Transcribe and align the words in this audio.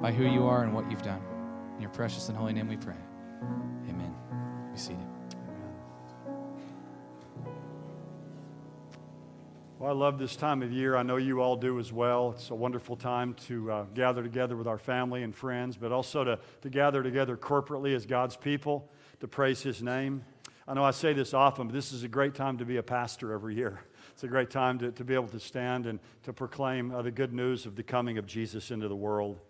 by 0.00 0.12
who 0.12 0.24
you 0.24 0.46
are 0.46 0.62
and 0.62 0.72
what 0.72 0.88
you've 0.88 1.02
done. 1.02 1.20
In 1.74 1.82
your 1.82 1.90
precious 1.90 2.28
and 2.28 2.36
holy 2.36 2.52
name 2.52 2.68
we 2.68 2.76
pray. 2.76 2.94
Amen. 3.88 4.14
Be 4.72 4.78
seated. 4.78 5.04
Well, 9.80 9.90
I 9.90 9.92
love 9.92 10.20
this 10.20 10.36
time 10.36 10.62
of 10.62 10.70
year. 10.70 10.96
I 10.96 11.02
know 11.02 11.16
you 11.16 11.40
all 11.40 11.56
do 11.56 11.80
as 11.80 11.92
well. 11.92 12.32
It's 12.36 12.50
a 12.50 12.54
wonderful 12.54 12.94
time 12.94 13.34
to 13.46 13.72
uh, 13.72 13.84
gather 13.94 14.22
together 14.22 14.56
with 14.56 14.68
our 14.68 14.78
family 14.78 15.24
and 15.24 15.34
friends, 15.34 15.76
but 15.76 15.90
also 15.90 16.22
to, 16.22 16.38
to 16.62 16.70
gather 16.70 17.02
together 17.02 17.36
corporately 17.36 17.94
as 17.94 18.06
God's 18.06 18.36
people 18.36 18.88
to 19.18 19.26
praise 19.26 19.62
His 19.62 19.82
name. 19.82 20.24
I 20.68 20.74
know 20.74 20.84
I 20.84 20.92
say 20.92 21.12
this 21.12 21.34
often, 21.34 21.68
but 21.68 21.74
this 21.74 21.92
is 21.92 22.04
a 22.04 22.08
great 22.08 22.36
time 22.36 22.58
to 22.58 22.64
be 22.64 22.76
a 22.76 22.82
pastor 22.84 23.32
every 23.32 23.56
year. 23.56 23.80
It's 24.12 24.22
a 24.22 24.28
great 24.28 24.50
time 24.50 24.78
to, 24.78 24.92
to 24.92 25.04
be 25.04 25.14
able 25.14 25.28
to 25.28 25.40
stand 25.40 25.86
and 25.86 25.98
to 26.22 26.32
proclaim 26.32 26.92
uh, 26.92 27.02
the 27.02 27.10
good 27.10 27.32
news 27.32 27.66
of 27.66 27.74
the 27.74 27.82
coming 27.82 28.18
of 28.18 28.26
Jesus 28.26 28.70
into 28.70 28.86
the 28.86 28.96
world. 28.96 29.40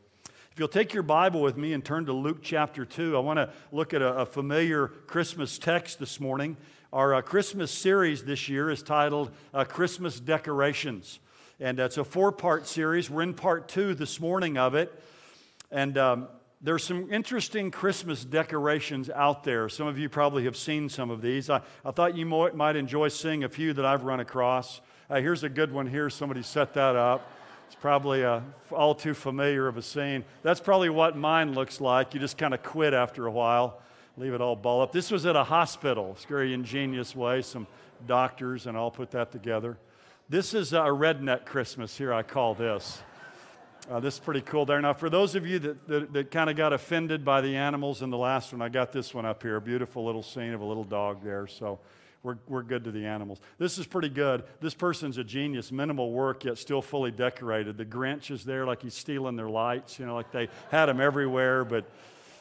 If 0.58 0.60
you'll 0.60 0.66
take 0.66 0.92
your 0.92 1.04
Bible 1.04 1.40
with 1.40 1.56
me 1.56 1.72
and 1.72 1.84
turn 1.84 2.06
to 2.06 2.12
Luke 2.12 2.38
chapter 2.42 2.84
2, 2.84 3.16
I 3.16 3.20
want 3.20 3.36
to 3.36 3.48
look 3.70 3.94
at 3.94 4.02
a, 4.02 4.22
a, 4.22 4.26
familiar 4.26 4.88
Christmas 4.88 5.56
text 5.56 6.00
this 6.00 6.18
morning. 6.18 6.56
Our 6.92 7.14
uh, 7.14 7.22
Christmas 7.22 7.70
series 7.70 8.24
this 8.24 8.48
year 8.48 8.68
is 8.68 8.82
titled 8.82 9.30
uh, 9.54 9.62
Christmas 9.62 10.18
Decorations. 10.18 11.20
And 11.60 11.78
it's 11.78 11.96
a 11.96 12.02
four 12.02 12.32
part 12.32 12.66
series. 12.66 13.08
We're 13.08 13.22
in 13.22 13.34
part 13.34 13.68
two 13.68 13.94
this 13.94 14.18
morning 14.18 14.58
of 14.58 14.74
it. 14.74 15.00
And 15.70 15.96
um, 15.96 16.26
there's 16.60 16.82
some 16.82 17.12
interesting 17.12 17.70
Christmas 17.70 18.24
decorations 18.24 19.08
out 19.10 19.44
there. 19.44 19.68
Some 19.68 19.86
of 19.86 19.96
you 19.96 20.08
probably 20.08 20.42
have 20.42 20.56
seen 20.56 20.88
some 20.88 21.08
of 21.08 21.22
these. 21.22 21.50
I, 21.50 21.60
I 21.84 21.92
thought 21.92 22.16
you 22.16 22.26
might, 22.26 22.56
might 22.56 22.74
enjoy 22.74 23.06
seeing 23.06 23.44
a 23.44 23.48
few 23.48 23.74
that 23.74 23.84
I've 23.84 24.02
run 24.02 24.18
across. 24.18 24.80
Uh, 25.08 25.20
here's 25.20 25.44
a 25.44 25.48
good 25.48 25.70
one 25.70 25.86
here. 25.86 26.10
Somebody 26.10 26.42
set 26.42 26.74
that 26.74 26.96
up. 26.96 27.30
It's 27.68 27.76
probably 27.76 28.24
uh, 28.24 28.40
a, 28.70 28.74
all 28.74 28.94
too 28.94 29.12
familiar 29.12 29.68
of 29.68 29.76
a 29.76 29.82
scene. 29.82 30.24
That's 30.42 30.58
probably 30.58 30.88
what 30.88 31.16
mine 31.16 31.52
looks 31.52 31.80
like. 31.80 32.14
You 32.14 32.20
just 32.20 32.38
kind 32.38 32.54
of 32.54 32.62
quit 32.62 32.94
after 32.94 33.26
a 33.26 33.30
while, 33.30 33.80
leave 34.16 34.32
it 34.32 34.40
all 34.40 34.56
ball 34.56 34.80
up. 34.80 34.90
This 34.90 35.10
was 35.10 35.26
at 35.26 35.36
a 35.36 35.44
hospital. 35.44 36.12
It's 36.16 36.24
a 36.24 36.28
very 36.28 36.54
ingenious 36.54 37.14
way. 37.14 37.42
Some 37.42 37.66
doctors 38.06 38.66
and 38.66 38.74
all 38.74 38.90
put 38.90 39.10
that 39.10 39.30
together. 39.30 39.76
This 40.30 40.54
is 40.54 40.72
a 40.72 40.78
redneck 40.78 41.44
Christmas 41.44 41.96
here, 41.96 42.12
I 42.12 42.22
call 42.22 42.54
this. 42.54 43.02
Uh, 43.90 44.00
this 44.00 44.14
is 44.14 44.20
pretty 44.20 44.42
cool 44.42 44.66
there. 44.66 44.80
Now, 44.82 44.92
for 44.92 45.08
those 45.08 45.34
of 45.34 45.46
you 45.46 45.58
that, 45.60 45.88
that, 45.88 46.12
that 46.12 46.30
kind 46.30 46.50
of 46.50 46.56
got 46.56 46.74
offended 46.74 47.24
by 47.24 47.40
the 47.40 47.56
animals 47.56 48.02
in 48.02 48.10
the 48.10 48.18
last 48.18 48.52
one, 48.52 48.60
I 48.60 48.68
got 48.68 48.92
this 48.92 49.14
one 49.14 49.24
up 49.24 49.42
here. 49.42 49.56
A 49.56 49.62
beautiful 49.62 50.04
little 50.04 50.22
scene 50.22 50.52
of 50.52 50.60
a 50.60 50.64
little 50.64 50.84
dog 50.84 51.24
there. 51.24 51.46
So 51.46 51.80
we're, 52.22 52.36
we're 52.46 52.62
good 52.62 52.84
to 52.84 52.90
the 52.90 53.06
animals. 53.06 53.40
This 53.56 53.78
is 53.78 53.86
pretty 53.86 54.10
good. 54.10 54.44
This 54.60 54.74
person's 54.74 55.16
a 55.16 55.24
genius. 55.24 55.72
Minimal 55.72 56.12
work, 56.12 56.44
yet 56.44 56.58
still 56.58 56.82
fully 56.82 57.10
decorated. 57.10 57.78
The 57.78 57.86
Grinch 57.86 58.30
is 58.30 58.44
there 58.44 58.66
like 58.66 58.82
he's 58.82 58.92
stealing 58.92 59.36
their 59.36 59.48
lights, 59.48 59.98
you 59.98 60.04
know, 60.04 60.14
like 60.14 60.32
they 60.32 60.48
had 60.70 60.86
them 60.86 61.00
everywhere. 61.00 61.64
But 61.64 61.90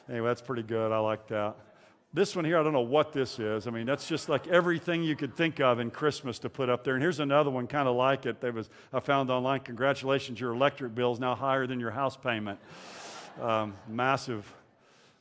anyway, 0.10 0.28
that's 0.28 0.42
pretty 0.42 0.64
good. 0.64 0.92
I 0.92 1.00
like 1.00 1.28
that. 1.28 1.56
This 2.14 2.36
one 2.36 2.46
here, 2.46 2.58
I 2.58 2.64
don't 2.64 2.74
know 2.74 2.80
what 2.82 3.12
this 3.12 3.38
is. 3.38 3.68
I 3.68 3.70
mean, 3.70 3.86
that's 3.86 4.08
just 4.08 4.30
like 4.30 4.48
everything 4.48 5.04
you 5.04 5.16
could 5.16 5.36
think 5.36 5.60
of 5.60 5.80
in 5.80 5.92
Christmas 5.92 6.40
to 6.40 6.50
put 6.50 6.70
up 6.70 6.84
there. 6.84 6.94
And 6.94 7.04
here's 7.04 7.20
another 7.20 7.50
one 7.50 7.68
kind 7.68 7.88
of 7.88 7.96
like 7.96 8.26
it 8.26 8.40
that 8.42 8.54
was 8.54 8.70
I 8.94 9.02
found 9.02 9.30
online. 9.30 9.60
Congratulations, 9.60 10.40
your 10.40 10.54
electric 10.54 10.96
bill 10.96 11.12
is 11.12 11.20
now 11.20 11.36
higher 11.36 11.68
than 11.68 11.80
your 11.80 11.92
house 11.92 12.16
payment. 12.16 12.60
Um, 13.42 13.76
massive. 13.88 14.52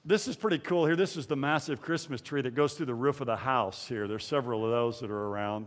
This 0.05 0.29
is 0.29 0.37
pretty 0.37 0.59
cool 0.59 0.87
here. 0.87 0.95
This 0.95 1.17
is 1.17 1.27
the 1.27 1.37
massive 1.37 1.83
Christmas 1.83 2.21
tree 2.21 2.41
that 2.41 2.55
goes 2.55 2.75
through 2.75 2.87
the 2.87 2.95
roof 2.95 3.21
of 3.21 3.27
the 3.27 3.37
house 3.37 3.89
here. 3.89 4.07
There's 4.07 4.25
several 4.25 4.65
of 4.65 4.71
those 4.71 5.01
that 5.01 5.11
are 5.11 5.27
around. 5.27 5.67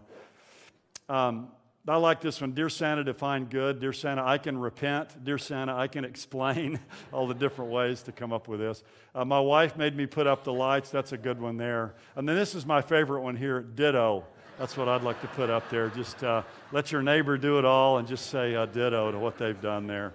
Um, 1.09 1.49
I 1.89 1.97
like 1.97 2.21
this 2.21 2.39
one. 2.39 2.51
Dear 2.51 2.69
Santa, 2.69 3.03
define 3.03 3.45
good. 3.45 3.79
Dear 3.79 3.93
Santa, 3.93 4.23
I 4.23 4.37
can 4.37 4.57
repent. 4.57 5.23
Dear 5.23 5.37
Santa, 5.37 5.75
I 5.75 5.87
can 5.87 6.05
explain 6.05 6.79
all 7.11 7.27
the 7.27 7.33
different 7.33 7.71
ways 7.71 8.03
to 8.03 8.11
come 8.11 8.31
up 8.31 8.47
with 8.47 8.59
this. 8.59 8.83
Uh, 9.15 9.25
my 9.25 9.39
wife 9.39 9.75
made 9.75 9.95
me 9.95 10.05
put 10.05 10.27
up 10.27 10.43
the 10.43 10.53
lights. 10.53 10.89
That's 10.89 11.11
a 11.11 11.17
good 11.17 11.41
one 11.41 11.57
there. 11.57 11.95
And 12.15 12.27
then 12.27 12.35
this 12.35 12.55
is 12.55 12.65
my 12.65 12.81
favorite 12.81 13.21
one 13.21 13.35
here 13.35 13.61
ditto. 13.61 14.23
That's 14.59 14.75
what 14.75 14.87
I'd 14.89 15.03
like 15.03 15.21
to 15.21 15.27
put 15.27 15.49
up 15.49 15.69
there. 15.69 15.89
Just 15.89 16.23
uh, 16.23 16.43
let 16.71 16.91
your 16.91 17.01
neighbor 17.01 17.37
do 17.37 17.59
it 17.59 17.65
all 17.65 17.97
and 17.97 18.07
just 18.07 18.29
say 18.29 18.55
uh, 18.55 18.65
ditto 18.65 19.11
to 19.11 19.17
what 19.17 19.37
they've 19.37 19.59
done 19.59 19.87
there. 19.87 20.13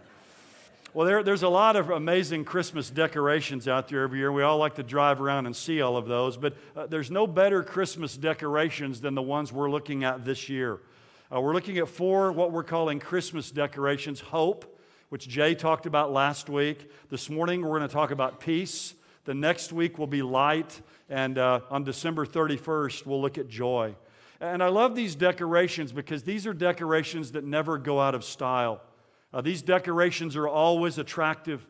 Well, 0.92 1.06
there, 1.08 1.22
there's 1.24 1.42
a 1.42 1.48
lot 1.48 1.74
of 1.74 1.90
amazing 1.90 2.44
Christmas 2.44 2.88
decorations 2.88 3.66
out 3.66 3.88
there 3.88 4.02
every 4.02 4.20
year. 4.20 4.30
We 4.30 4.42
all 4.42 4.58
like 4.58 4.76
to 4.76 4.84
drive 4.84 5.20
around 5.20 5.46
and 5.46 5.56
see 5.56 5.80
all 5.80 5.96
of 5.96 6.06
those, 6.06 6.36
but 6.36 6.54
uh, 6.76 6.86
there's 6.86 7.10
no 7.10 7.26
better 7.26 7.64
Christmas 7.64 8.16
decorations 8.16 9.00
than 9.00 9.16
the 9.16 9.22
ones 9.22 9.52
we're 9.52 9.70
looking 9.70 10.04
at 10.04 10.24
this 10.24 10.48
year. 10.48 10.78
Uh, 11.34 11.40
we're 11.40 11.54
looking 11.54 11.78
at 11.78 11.88
four 11.88 12.30
what 12.30 12.52
we're 12.52 12.62
calling 12.62 13.00
Christmas 13.00 13.50
decorations 13.50 14.20
hope, 14.20 14.78
which 15.08 15.26
Jay 15.26 15.52
talked 15.56 15.84
about 15.84 16.12
last 16.12 16.48
week. 16.48 16.88
This 17.10 17.28
morning, 17.28 17.62
we're 17.62 17.76
going 17.76 17.88
to 17.88 17.92
talk 17.92 18.12
about 18.12 18.38
peace. 18.38 18.94
The 19.24 19.34
next 19.34 19.72
week 19.72 19.98
will 19.98 20.06
be 20.06 20.22
light. 20.22 20.80
And 21.10 21.36
uh, 21.36 21.62
on 21.70 21.82
December 21.82 22.24
31st, 22.24 23.04
we'll 23.04 23.20
look 23.20 23.36
at 23.36 23.48
joy. 23.48 23.96
And 24.40 24.62
I 24.62 24.68
love 24.68 24.94
these 24.94 25.16
decorations 25.16 25.90
because 25.90 26.22
these 26.22 26.46
are 26.46 26.54
decorations 26.54 27.32
that 27.32 27.42
never 27.42 27.78
go 27.78 28.00
out 28.00 28.14
of 28.14 28.22
style. 28.22 28.80
Uh, 29.32 29.40
these 29.40 29.60
decorations 29.60 30.36
are 30.36 30.46
always 30.46 30.98
attractive. 30.98 31.66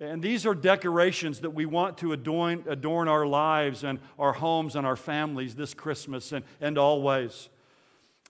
And 0.00 0.22
these 0.22 0.44
are 0.44 0.54
decorations 0.54 1.40
that 1.40 1.50
we 1.50 1.64
want 1.64 1.96
to 1.98 2.12
adorn, 2.12 2.62
adorn 2.68 3.08
our 3.08 3.24
lives 3.26 3.84
and 3.84 4.00
our 4.18 4.34
homes 4.34 4.76
and 4.76 4.86
our 4.86 4.96
families 4.96 5.54
this 5.54 5.72
Christmas 5.72 6.30
and, 6.32 6.44
and 6.60 6.76
always. 6.76 7.48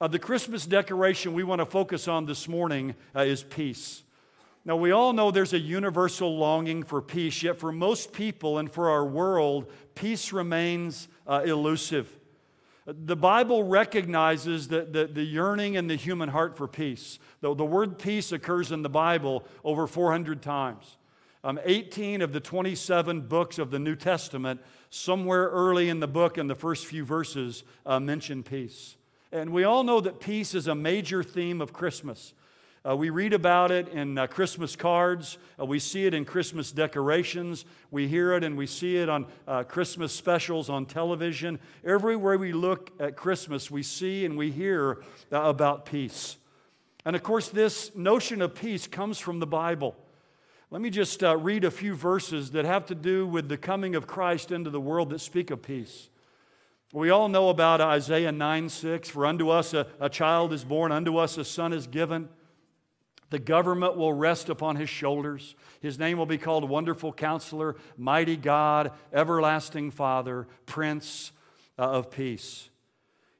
Uh, 0.00 0.06
the 0.06 0.18
Christmas 0.18 0.64
decoration 0.64 1.34
we 1.34 1.42
want 1.42 1.58
to 1.60 1.66
focus 1.66 2.06
on 2.06 2.24
this 2.24 2.46
morning 2.46 2.94
uh, 3.16 3.20
is 3.22 3.42
peace. 3.42 4.04
Now, 4.64 4.76
we 4.76 4.92
all 4.92 5.12
know 5.12 5.32
there's 5.32 5.54
a 5.54 5.58
universal 5.58 6.36
longing 6.38 6.84
for 6.84 7.02
peace, 7.02 7.42
yet 7.42 7.58
for 7.58 7.72
most 7.72 8.12
people 8.12 8.58
and 8.58 8.70
for 8.70 8.90
our 8.90 9.04
world, 9.04 9.66
peace 9.96 10.32
remains 10.32 11.08
uh, 11.26 11.42
elusive. 11.44 12.16
The 12.86 13.16
Bible 13.16 13.64
recognizes 13.64 14.68
the, 14.68 14.82
the, 14.82 15.06
the, 15.06 15.24
yearning 15.24 15.74
in 15.74 15.88
the 15.88 15.96
human 15.96 16.28
heart 16.28 16.56
for 16.56 16.68
peace. 16.68 17.18
The, 17.40 17.52
the 17.54 17.64
word 17.64 17.98
peace 17.98 18.30
occurs 18.30 18.70
in 18.70 18.82
the 18.82 18.88
Bible 18.88 19.44
over 19.64 19.88
400 19.88 20.42
times. 20.42 20.96
Um, 21.42 21.58
18 21.64 22.22
of 22.22 22.32
the 22.32 22.40
27 22.40 23.22
books 23.22 23.58
of 23.58 23.72
the 23.72 23.78
New 23.80 23.96
Testament, 23.96 24.60
somewhere 24.90 25.48
early 25.48 25.88
in 25.88 25.98
the 25.98 26.06
book, 26.06 26.38
in 26.38 26.46
the 26.46 26.54
first 26.54 26.86
few 26.86 27.04
verses, 27.04 27.64
uh, 27.84 27.98
mention 27.98 28.44
peace. 28.44 28.97
And 29.30 29.50
we 29.50 29.64
all 29.64 29.84
know 29.84 30.00
that 30.00 30.20
peace 30.20 30.54
is 30.54 30.66
a 30.66 30.74
major 30.74 31.22
theme 31.22 31.60
of 31.60 31.72
Christmas. 31.72 32.32
Uh, 32.88 32.96
we 32.96 33.10
read 33.10 33.34
about 33.34 33.70
it 33.70 33.88
in 33.88 34.16
uh, 34.16 34.26
Christmas 34.26 34.74
cards. 34.74 35.36
Uh, 35.60 35.66
we 35.66 35.78
see 35.78 36.06
it 36.06 36.14
in 36.14 36.24
Christmas 36.24 36.72
decorations. 36.72 37.66
We 37.90 38.08
hear 38.08 38.32
it 38.32 38.44
and 38.44 38.56
we 38.56 38.66
see 38.66 38.96
it 38.96 39.10
on 39.10 39.26
uh, 39.46 39.64
Christmas 39.64 40.12
specials 40.12 40.70
on 40.70 40.86
television. 40.86 41.58
Everywhere 41.84 42.38
we 42.38 42.52
look 42.52 42.90
at 42.98 43.16
Christmas, 43.16 43.70
we 43.70 43.82
see 43.82 44.24
and 44.24 44.38
we 44.38 44.50
hear 44.50 45.02
uh, 45.30 45.42
about 45.42 45.84
peace. 45.84 46.38
And 47.04 47.14
of 47.14 47.22
course, 47.22 47.48
this 47.48 47.94
notion 47.94 48.40
of 48.40 48.54
peace 48.54 48.86
comes 48.86 49.18
from 49.18 49.40
the 49.40 49.46
Bible. 49.46 49.94
Let 50.70 50.80
me 50.80 50.88
just 50.88 51.22
uh, 51.22 51.36
read 51.36 51.64
a 51.64 51.70
few 51.70 51.94
verses 51.94 52.52
that 52.52 52.64
have 52.64 52.86
to 52.86 52.94
do 52.94 53.26
with 53.26 53.48
the 53.48 53.58
coming 53.58 53.94
of 53.94 54.06
Christ 54.06 54.52
into 54.52 54.70
the 54.70 54.80
world 54.80 55.10
that 55.10 55.18
speak 55.18 55.50
of 55.50 55.62
peace. 55.62 56.08
We 56.92 57.10
all 57.10 57.28
know 57.28 57.50
about 57.50 57.80
Isaiah 57.80 58.32
9 58.32 58.68
6. 58.68 59.08
For 59.10 59.26
unto 59.26 59.50
us 59.50 59.74
a, 59.74 59.86
a 60.00 60.08
child 60.08 60.52
is 60.52 60.64
born, 60.64 60.90
unto 60.90 61.18
us 61.18 61.36
a 61.36 61.44
son 61.44 61.72
is 61.72 61.86
given. 61.86 62.28
The 63.30 63.38
government 63.38 63.96
will 63.96 64.14
rest 64.14 64.48
upon 64.48 64.76
his 64.76 64.88
shoulders. 64.88 65.54
His 65.80 65.98
name 65.98 66.16
will 66.16 66.26
be 66.26 66.38
called 66.38 66.68
Wonderful 66.68 67.12
Counselor, 67.12 67.76
Mighty 67.98 68.36
God, 68.36 68.92
Everlasting 69.12 69.90
Father, 69.90 70.48
Prince 70.64 71.32
uh, 71.78 71.82
of 71.82 72.10
Peace. 72.10 72.70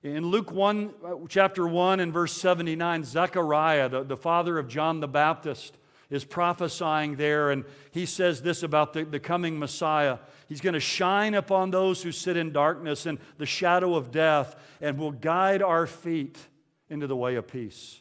In 0.03 0.27
Luke 0.27 0.53
1, 0.53 0.95
uh, 1.05 1.15
chapter 1.29 1.67
1, 1.67 2.01
and 2.01 2.13
verse 2.13 2.35
79, 2.35 3.03
Zechariah, 3.03 3.89
the, 3.89 4.05
the 4.05 4.17
father 4.17 4.59
of 4.59 4.69
John 4.69 5.01
the 5.01 5.09
Baptist, 5.09 5.79
is 6.11 6.25
prophesying 6.25 7.17
there, 7.17 7.51
and 7.51 7.65
he 7.91 8.07
says 8.07 8.43
this 8.43 8.63
about 8.63 8.93
the, 8.93 9.05
the 9.05 9.21
coming 9.21 9.59
Messiah. 9.59 10.19
He's 10.49 10.61
going 10.61 10.75
to 10.75 10.81
shine 10.81 11.35
upon 11.35 11.71
those 11.71 12.03
who 12.03 12.13
sit 12.13 12.37
in 12.37 12.53
darkness 12.53 13.05
and 13.05 13.19
the 13.37 13.47
shadow 13.47 13.95
of 13.95 14.11
death, 14.11 14.57
and 14.81 14.99
will 14.99 15.13
guide 15.13 15.63
our 15.63 15.87
feet 15.87 16.39
into 16.89 17.07
the 17.07 17.17
way 17.17 17.35
of 17.35 17.47
peace. 17.47 18.01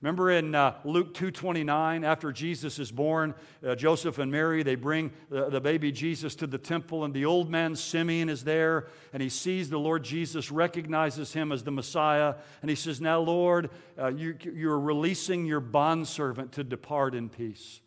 Remember 0.00 0.30
in 0.30 0.54
uh, 0.54 0.76
Luke 0.84 1.12
2:29, 1.12 2.04
after 2.04 2.30
Jesus 2.30 2.78
is 2.78 2.92
born, 2.92 3.34
uh, 3.66 3.74
Joseph 3.74 4.18
and 4.18 4.30
Mary 4.30 4.62
they 4.62 4.76
bring 4.76 5.10
the, 5.28 5.50
the, 5.50 5.60
baby 5.60 5.90
Jesus 5.90 6.36
to 6.36 6.46
the 6.46 6.58
temple, 6.58 7.04
and 7.04 7.12
the 7.12 7.24
old 7.24 7.50
man 7.50 7.74
Simeon 7.74 8.28
is 8.28 8.44
there, 8.44 8.86
and 9.12 9.20
he 9.20 9.28
sees 9.28 9.70
the 9.70 9.78
Lord 9.78 10.04
Jesus, 10.04 10.52
recognizes 10.52 11.32
him 11.32 11.50
as 11.50 11.64
the 11.64 11.72
Messiah, 11.72 12.36
and 12.62 12.70
he 12.70 12.76
says, 12.76 13.00
"Now, 13.00 13.18
Lord, 13.18 13.70
uh, 13.98 14.08
you, 14.08 14.36
you're 14.40 14.78
releasing 14.78 15.46
your 15.46 15.60
bondservant 15.60 16.52
to 16.52 16.62
depart 16.62 17.16
in 17.16 17.28
peace." 17.28 17.80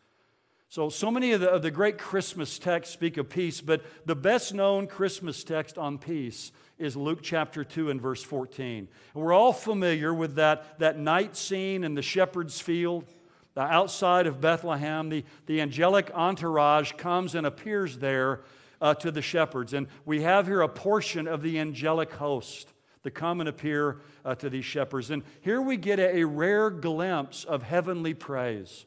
So, 0.67 0.89
so 0.89 1.11
many 1.11 1.31
of 1.31 1.39
the, 1.41 1.49
of 1.49 1.61
the 1.61 1.71
great 1.71 1.97
Christmas 1.97 2.59
texts 2.59 2.93
speak 2.93 3.17
of 3.17 3.29
peace, 3.29 3.61
but 3.61 3.83
the 4.05 4.15
best 4.15 4.53
known 4.53 4.87
Christmas 4.87 5.45
text 5.45 5.77
on 5.77 5.97
peace 5.97 6.51
is 6.81 6.97
Luke 6.97 7.19
chapter 7.21 7.63
2 7.63 7.91
and 7.91 8.01
verse 8.01 8.23
14. 8.23 8.87
And 9.13 9.23
we're 9.23 9.33
all 9.33 9.53
familiar 9.53 10.13
with 10.13 10.35
that, 10.35 10.79
that 10.79 10.97
night 10.97 11.37
scene 11.37 11.83
in 11.83 11.93
the 11.93 12.01
shepherd's 12.01 12.59
field. 12.59 13.05
the 13.53 13.61
outside 13.61 14.25
of 14.25 14.41
Bethlehem. 14.41 15.09
The, 15.09 15.23
the 15.45 15.61
angelic 15.61 16.09
entourage 16.13 16.93
comes 16.93 17.35
and 17.35 17.45
appears 17.45 17.99
there 17.99 18.41
uh, 18.81 18.95
to 18.95 19.11
the 19.11 19.21
shepherds. 19.21 19.73
And 19.73 19.87
we 20.05 20.23
have 20.23 20.47
here 20.47 20.61
a 20.61 20.67
portion 20.67 21.27
of 21.27 21.43
the 21.43 21.59
angelic 21.59 22.11
host 22.13 22.73
that 23.03 23.11
come 23.11 23.39
and 23.39 23.47
appear 23.47 23.99
uh, 24.25 24.33
to 24.35 24.49
these 24.49 24.65
shepherds. 24.65 25.11
And 25.11 25.23
here 25.41 25.61
we 25.61 25.77
get 25.77 25.99
a, 25.99 26.17
a 26.17 26.25
rare 26.25 26.71
glimpse 26.71 27.43
of 27.43 27.61
heavenly 27.61 28.15
praise. 28.15 28.85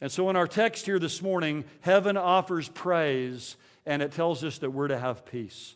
And 0.00 0.12
so 0.12 0.30
in 0.30 0.36
our 0.36 0.46
text 0.46 0.86
here 0.86 1.00
this 1.00 1.20
morning, 1.20 1.64
heaven 1.80 2.16
offers 2.16 2.68
praise 2.68 3.56
and 3.84 4.02
it 4.02 4.12
tells 4.12 4.44
us 4.44 4.58
that 4.58 4.70
we're 4.70 4.88
to 4.88 4.98
have 4.98 5.26
peace. 5.26 5.74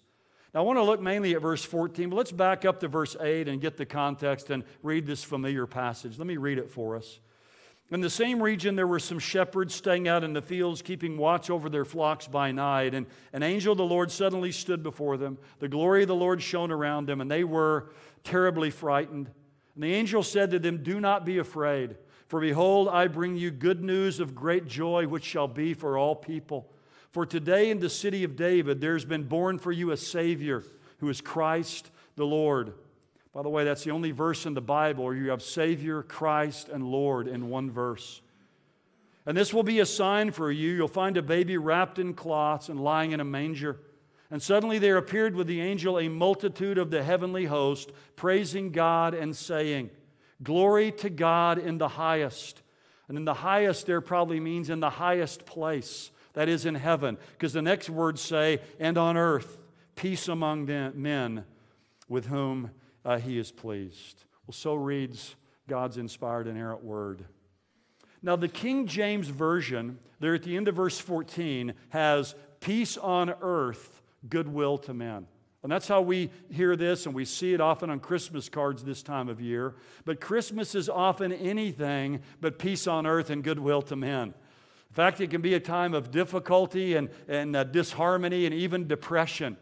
Now, 0.54 0.60
I 0.60 0.62
want 0.64 0.78
to 0.78 0.82
look 0.82 1.00
mainly 1.00 1.34
at 1.34 1.40
verse 1.40 1.64
14, 1.64 2.10
but 2.10 2.16
let's 2.16 2.32
back 2.32 2.64
up 2.66 2.80
to 2.80 2.88
verse 2.88 3.16
8 3.18 3.48
and 3.48 3.60
get 3.60 3.78
the 3.78 3.86
context 3.86 4.50
and 4.50 4.64
read 4.82 5.06
this 5.06 5.24
familiar 5.24 5.66
passage. 5.66 6.18
Let 6.18 6.26
me 6.26 6.36
read 6.36 6.58
it 6.58 6.70
for 6.70 6.94
us. 6.94 7.20
In 7.90 8.00
the 8.00 8.10
same 8.10 8.42
region, 8.42 8.74
there 8.74 8.86
were 8.86 8.98
some 8.98 9.18
shepherds 9.18 9.74
staying 9.74 10.08
out 10.08 10.24
in 10.24 10.32
the 10.32 10.40
fields, 10.40 10.80
keeping 10.80 11.18
watch 11.18 11.50
over 11.50 11.68
their 11.68 11.84
flocks 11.84 12.26
by 12.26 12.50
night. 12.50 12.94
And 12.94 13.06
an 13.32 13.42
angel 13.42 13.72
of 13.72 13.78
the 13.78 13.84
Lord 13.84 14.10
suddenly 14.10 14.52
stood 14.52 14.82
before 14.82 15.18
them. 15.18 15.38
The 15.58 15.68
glory 15.68 16.02
of 16.02 16.08
the 16.08 16.14
Lord 16.14 16.42
shone 16.42 16.70
around 16.70 17.06
them, 17.06 17.20
and 17.20 17.30
they 17.30 17.44
were 17.44 17.90
terribly 18.24 18.70
frightened. 18.70 19.30
And 19.74 19.84
the 19.84 19.92
angel 19.94 20.22
said 20.22 20.50
to 20.50 20.58
them, 20.58 20.82
Do 20.82 21.00
not 21.00 21.26
be 21.26 21.38
afraid, 21.38 21.96
for 22.28 22.40
behold, 22.40 22.88
I 22.88 23.08
bring 23.08 23.36
you 23.36 23.50
good 23.50 23.82
news 23.82 24.20
of 24.20 24.34
great 24.34 24.66
joy, 24.66 25.06
which 25.06 25.24
shall 25.24 25.48
be 25.48 25.74
for 25.74 25.98
all 25.98 26.14
people. 26.14 26.70
For 27.12 27.26
today 27.26 27.70
in 27.70 27.78
the 27.78 27.90
city 27.90 28.24
of 28.24 28.36
David, 28.36 28.80
there's 28.80 29.04
been 29.04 29.24
born 29.24 29.58
for 29.58 29.70
you 29.70 29.90
a 29.90 29.96
Savior 29.96 30.64
who 30.98 31.08
is 31.10 31.20
Christ 31.20 31.90
the 32.16 32.24
Lord. 32.24 32.72
By 33.32 33.42
the 33.42 33.50
way, 33.50 33.64
that's 33.64 33.84
the 33.84 33.90
only 33.90 34.10
verse 34.10 34.46
in 34.46 34.54
the 34.54 34.60
Bible 34.60 35.04
where 35.04 35.14
you 35.14 35.30
have 35.30 35.42
Savior, 35.42 36.02
Christ, 36.02 36.68
and 36.68 36.84
Lord 36.84 37.28
in 37.28 37.48
one 37.50 37.70
verse. 37.70 38.22
And 39.26 39.36
this 39.36 39.52
will 39.54 39.62
be 39.62 39.80
a 39.80 39.86
sign 39.86 40.32
for 40.32 40.50
you. 40.50 40.70
You'll 40.70 40.88
find 40.88 41.16
a 41.16 41.22
baby 41.22 41.56
wrapped 41.56 41.98
in 41.98 42.14
cloths 42.14 42.68
and 42.68 42.80
lying 42.80 43.12
in 43.12 43.20
a 43.20 43.24
manger. 43.24 43.78
And 44.30 44.42
suddenly 44.42 44.78
there 44.78 44.96
appeared 44.96 45.34
with 45.34 45.46
the 45.46 45.60
angel 45.60 45.98
a 45.98 46.08
multitude 46.08 46.78
of 46.78 46.90
the 46.90 47.02
heavenly 47.02 47.44
host, 47.44 47.92
praising 48.16 48.72
God 48.72 49.14
and 49.14 49.36
saying, 49.36 49.90
Glory 50.42 50.90
to 50.92 51.10
God 51.10 51.58
in 51.58 51.76
the 51.78 51.88
highest. 51.88 52.62
And 53.06 53.18
in 53.18 53.24
the 53.26 53.34
highest, 53.34 53.86
there 53.86 54.00
probably 54.00 54.40
means 54.40 54.70
in 54.70 54.80
the 54.80 54.90
highest 54.90 55.44
place, 55.44 56.10
that 56.34 56.48
is 56.48 56.66
in 56.66 56.74
heaven. 56.74 57.18
Because 57.32 57.52
the 57.52 57.62
next 57.62 57.90
words 57.90 58.20
say, 58.20 58.60
And 58.78 58.96
on 58.96 59.16
earth, 59.16 59.58
peace 59.94 60.28
among 60.28 60.66
men 60.94 61.44
with 62.08 62.26
whom 62.26 62.70
uh, 63.04 63.18
he 63.18 63.38
is 63.38 63.50
pleased. 63.50 64.24
Well, 64.46 64.54
so 64.54 64.74
reads 64.74 65.36
God's 65.68 65.98
inspired 65.98 66.46
and 66.46 66.56
inerrant 66.56 66.84
word. 66.84 67.24
Now, 68.22 68.36
the 68.36 68.48
King 68.48 68.86
James 68.86 69.28
Version, 69.28 69.98
there 70.20 70.34
at 70.34 70.44
the 70.44 70.56
end 70.56 70.68
of 70.68 70.76
verse 70.76 70.98
14, 70.98 71.74
has 71.88 72.34
peace 72.60 72.96
on 72.96 73.34
earth, 73.40 74.00
goodwill 74.28 74.78
to 74.78 74.94
men. 74.94 75.26
And 75.62 75.70
that's 75.70 75.88
how 75.88 76.00
we 76.00 76.30
hear 76.50 76.74
this, 76.74 77.06
and 77.06 77.14
we 77.14 77.24
see 77.24 77.54
it 77.54 77.60
often 77.60 77.88
on 77.88 78.00
Christmas 78.00 78.48
cards 78.48 78.82
this 78.82 79.02
time 79.02 79.28
of 79.28 79.40
year. 79.40 79.74
But 80.04 80.20
Christmas 80.20 80.74
is 80.74 80.88
often 80.88 81.32
anything 81.32 82.20
but 82.40 82.58
peace 82.58 82.86
on 82.86 83.06
earth 83.06 83.30
and 83.30 83.44
goodwill 83.44 83.82
to 83.82 83.96
men. 83.96 84.34
In 84.92 84.94
fact, 84.94 85.22
it 85.22 85.30
can 85.30 85.40
be 85.40 85.54
a 85.54 85.60
time 85.60 85.94
of 85.94 86.10
difficulty 86.10 86.96
and, 86.96 87.08
and 87.26 87.56
uh, 87.56 87.64
disharmony 87.64 88.44
and 88.44 88.54
even 88.54 88.86
depression, 88.86 89.56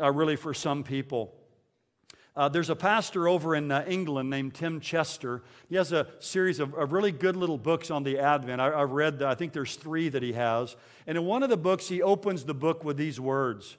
uh, 0.00 0.10
really, 0.10 0.34
for 0.34 0.52
some 0.52 0.82
people. 0.82 1.32
Uh, 2.34 2.48
there's 2.48 2.68
a 2.68 2.74
pastor 2.74 3.28
over 3.28 3.54
in 3.54 3.70
uh, 3.70 3.84
England 3.86 4.28
named 4.28 4.54
Tim 4.54 4.80
Chester. 4.80 5.44
He 5.68 5.76
has 5.76 5.92
a 5.92 6.08
series 6.18 6.58
of, 6.58 6.74
of 6.74 6.90
really 6.90 7.12
good 7.12 7.36
little 7.36 7.58
books 7.58 7.92
on 7.92 8.02
the 8.02 8.18
Advent. 8.18 8.60
I, 8.60 8.76
have 8.76 8.90
read, 8.90 9.22
I 9.22 9.36
think 9.36 9.52
there's 9.52 9.76
three 9.76 10.08
that 10.08 10.24
he 10.24 10.32
has. 10.32 10.74
And 11.06 11.16
in 11.16 11.24
one 11.24 11.44
of 11.44 11.48
the 11.48 11.56
books, 11.56 11.86
he 11.86 12.02
opens 12.02 12.44
the 12.44 12.52
book 12.52 12.82
with 12.82 12.96
these 12.96 13.20
words 13.20 13.76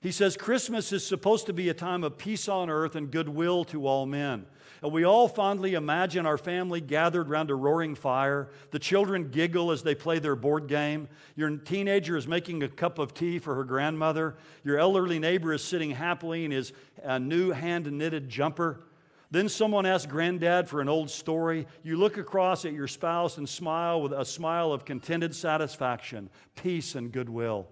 He 0.00 0.12
says, 0.12 0.36
Christmas 0.36 0.92
is 0.92 1.04
supposed 1.04 1.46
to 1.46 1.52
be 1.52 1.68
a 1.68 1.74
time 1.74 2.04
of 2.04 2.18
peace 2.18 2.48
on 2.48 2.70
earth 2.70 2.94
and 2.94 3.10
goodwill 3.10 3.64
to 3.64 3.86
all 3.86 4.06
men. 4.06 4.46
And 4.80 4.92
we 4.92 5.02
all 5.02 5.26
fondly 5.26 5.74
imagine 5.74 6.24
our 6.24 6.38
family 6.38 6.80
gathered 6.80 7.28
around 7.28 7.50
a 7.50 7.56
roaring 7.56 7.96
fire. 7.96 8.48
The 8.70 8.78
children 8.78 9.30
giggle 9.30 9.72
as 9.72 9.82
they 9.82 9.96
play 9.96 10.20
their 10.20 10.36
board 10.36 10.68
game. 10.68 11.08
Your 11.34 11.50
teenager 11.56 12.16
is 12.16 12.28
making 12.28 12.62
a 12.62 12.68
cup 12.68 13.00
of 13.00 13.12
tea 13.12 13.40
for 13.40 13.56
her 13.56 13.64
grandmother. 13.64 14.36
Your 14.62 14.78
elderly 14.78 15.18
neighbor 15.18 15.52
is 15.52 15.64
sitting 15.64 15.90
happily 15.90 16.44
in 16.44 16.52
his 16.52 16.72
uh, 17.04 17.18
new 17.18 17.50
hand 17.50 17.90
knitted 17.90 18.28
jumper. 18.28 18.84
Then 19.32 19.48
someone 19.48 19.84
asks 19.84 20.06
granddad 20.06 20.68
for 20.68 20.80
an 20.80 20.88
old 20.88 21.10
story. 21.10 21.66
You 21.82 21.96
look 21.96 22.16
across 22.16 22.64
at 22.64 22.72
your 22.72 22.86
spouse 22.86 23.36
and 23.36 23.48
smile 23.48 24.00
with 24.00 24.12
a 24.12 24.24
smile 24.24 24.72
of 24.72 24.84
contented 24.84 25.34
satisfaction, 25.34 26.30
peace, 26.54 26.94
and 26.94 27.10
goodwill. 27.10 27.66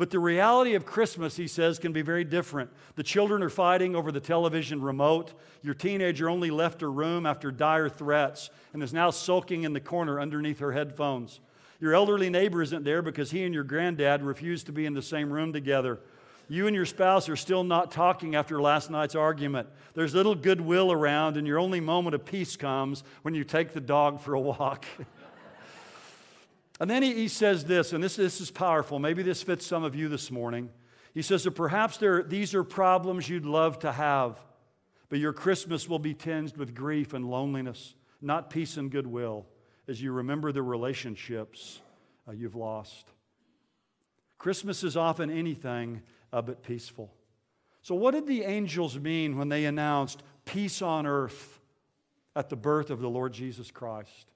But 0.00 0.08
the 0.08 0.18
reality 0.18 0.72
of 0.76 0.86
Christmas, 0.86 1.36
he 1.36 1.46
says, 1.46 1.78
can 1.78 1.92
be 1.92 2.00
very 2.00 2.24
different. 2.24 2.70
The 2.94 3.02
children 3.02 3.42
are 3.42 3.50
fighting 3.50 3.94
over 3.94 4.10
the 4.10 4.18
television 4.18 4.80
remote. 4.80 5.34
Your 5.60 5.74
teenager 5.74 6.30
only 6.30 6.50
left 6.50 6.80
her 6.80 6.90
room 6.90 7.26
after 7.26 7.50
dire 7.50 7.90
threats 7.90 8.48
and 8.72 8.82
is 8.82 8.94
now 8.94 9.10
sulking 9.10 9.64
in 9.64 9.74
the 9.74 9.80
corner 9.80 10.18
underneath 10.18 10.60
her 10.60 10.72
headphones. 10.72 11.40
Your 11.80 11.94
elderly 11.94 12.30
neighbor 12.30 12.62
isn't 12.62 12.82
there 12.82 13.02
because 13.02 13.30
he 13.30 13.44
and 13.44 13.52
your 13.52 13.62
granddad 13.62 14.22
refused 14.22 14.64
to 14.66 14.72
be 14.72 14.86
in 14.86 14.94
the 14.94 15.02
same 15.02 15.30
room 15.30 15.52
together. 15.52 16.00
You 16.48 16.66
and 16.66 16.74
your 16.74 16.86
spouse 16.86 17.28
are 17.28 17.36
still 17.36 17.62
not 17.62 17.90
talking 17.90 18.34
after 18.34 18.58
last 18.58 18.90
night's 18.90 19.14
argument. 19.14 19.68
There's 19.92 20.14
little 20.14 20.34
goodwill 20.34 20.92
around, 20.92 21.36
and 21.36 21.46
your 21.46 21.58
only 21.58 21.80
moment 21.80 22.14
of 22.14 22.24
peace 22.24 22.56
comes 22.56 23.04
when 23.20 23.34
you 23.34 23.44
take 23.44 23.74
the 23.74 23.82
dog 23.82 24.22
for 24.22 24.32
a 24.32 24.40
walk. 24.40 24.86
And 26.80 26.88
then 26.88 27.02
he, 27.02 27.14
he 27.14 27.28
says 27.28 27.64
this, 27.66 27.92
and 27.92 28.02
this, 28.02 28.16
this 28.16 28.40
is 28.40 28.50
powerful. 28.50 28.98
Maybe 28.98 29.22
this 29.22 29.42
fits 29.42 29.66
some 29.66 29.84
of 29.84 29.94
you 29.94 30.08
this 30.08 30.30
morning. 30.30 30.70
He 31.12 31.22
says 31.22 31.44
that 31.44 31.52
perhaps 31.52 31.98
there, 31.98 32.22
these 32.22 32.54
are 32.54 32.64
problems 32.64 33.28
you'd 33.28 33.44
love 33.44 33.80
to 33.80 33.92
have, 33.92 34.40
but 35.10 35.18
your 35.18 35.34
Christmas 35.34 35.88
will 35.88 35.98
be 35.98 36.14
tinged 36.14 36.56
with 36.56 36.74
grief 36.74 37.12
and 37.12 37.30
loneliness, 37.30 37.94
not 38.22 38.48
peace 38.48 38.78
and 38.78 38.90
goodwill, 38.90 39.46
as 39.88 40.00
you 40.00 40.12
remember 40.12 40.52
the 40.52 40.62
relationships 40.62 41.80
uh, 42.26 42.32
you've 42.32 42.54
lost. 42.54 43.10
Christmas 44.38 44.82
is 44.82 44.96
often 44.96 45.30
anything 45.30 46.00
uh, 46.32 46.40
but 46.40 46.62
peaceful. 46.62 47.12
So, 47.82 47.94
what 47.94 48.12
did 48.12 48.26
the 48.26 48.42
angels 48.42 48.98
mean 48.98 49.36
when 49.36 49.48
they 49.48 49.64
announced 49.64 50.22
peace 50.44 50.80
on 50.80 51.06
earth 51.06 51.60
at 52.36 52.48
the 52.48 52.56
birth 52.56 52.90
of 52.90 53.00
the 53.00 53.08
Lord 53.08 53.32
Jesus 53.32 53.70
Christ? 53.70 54.30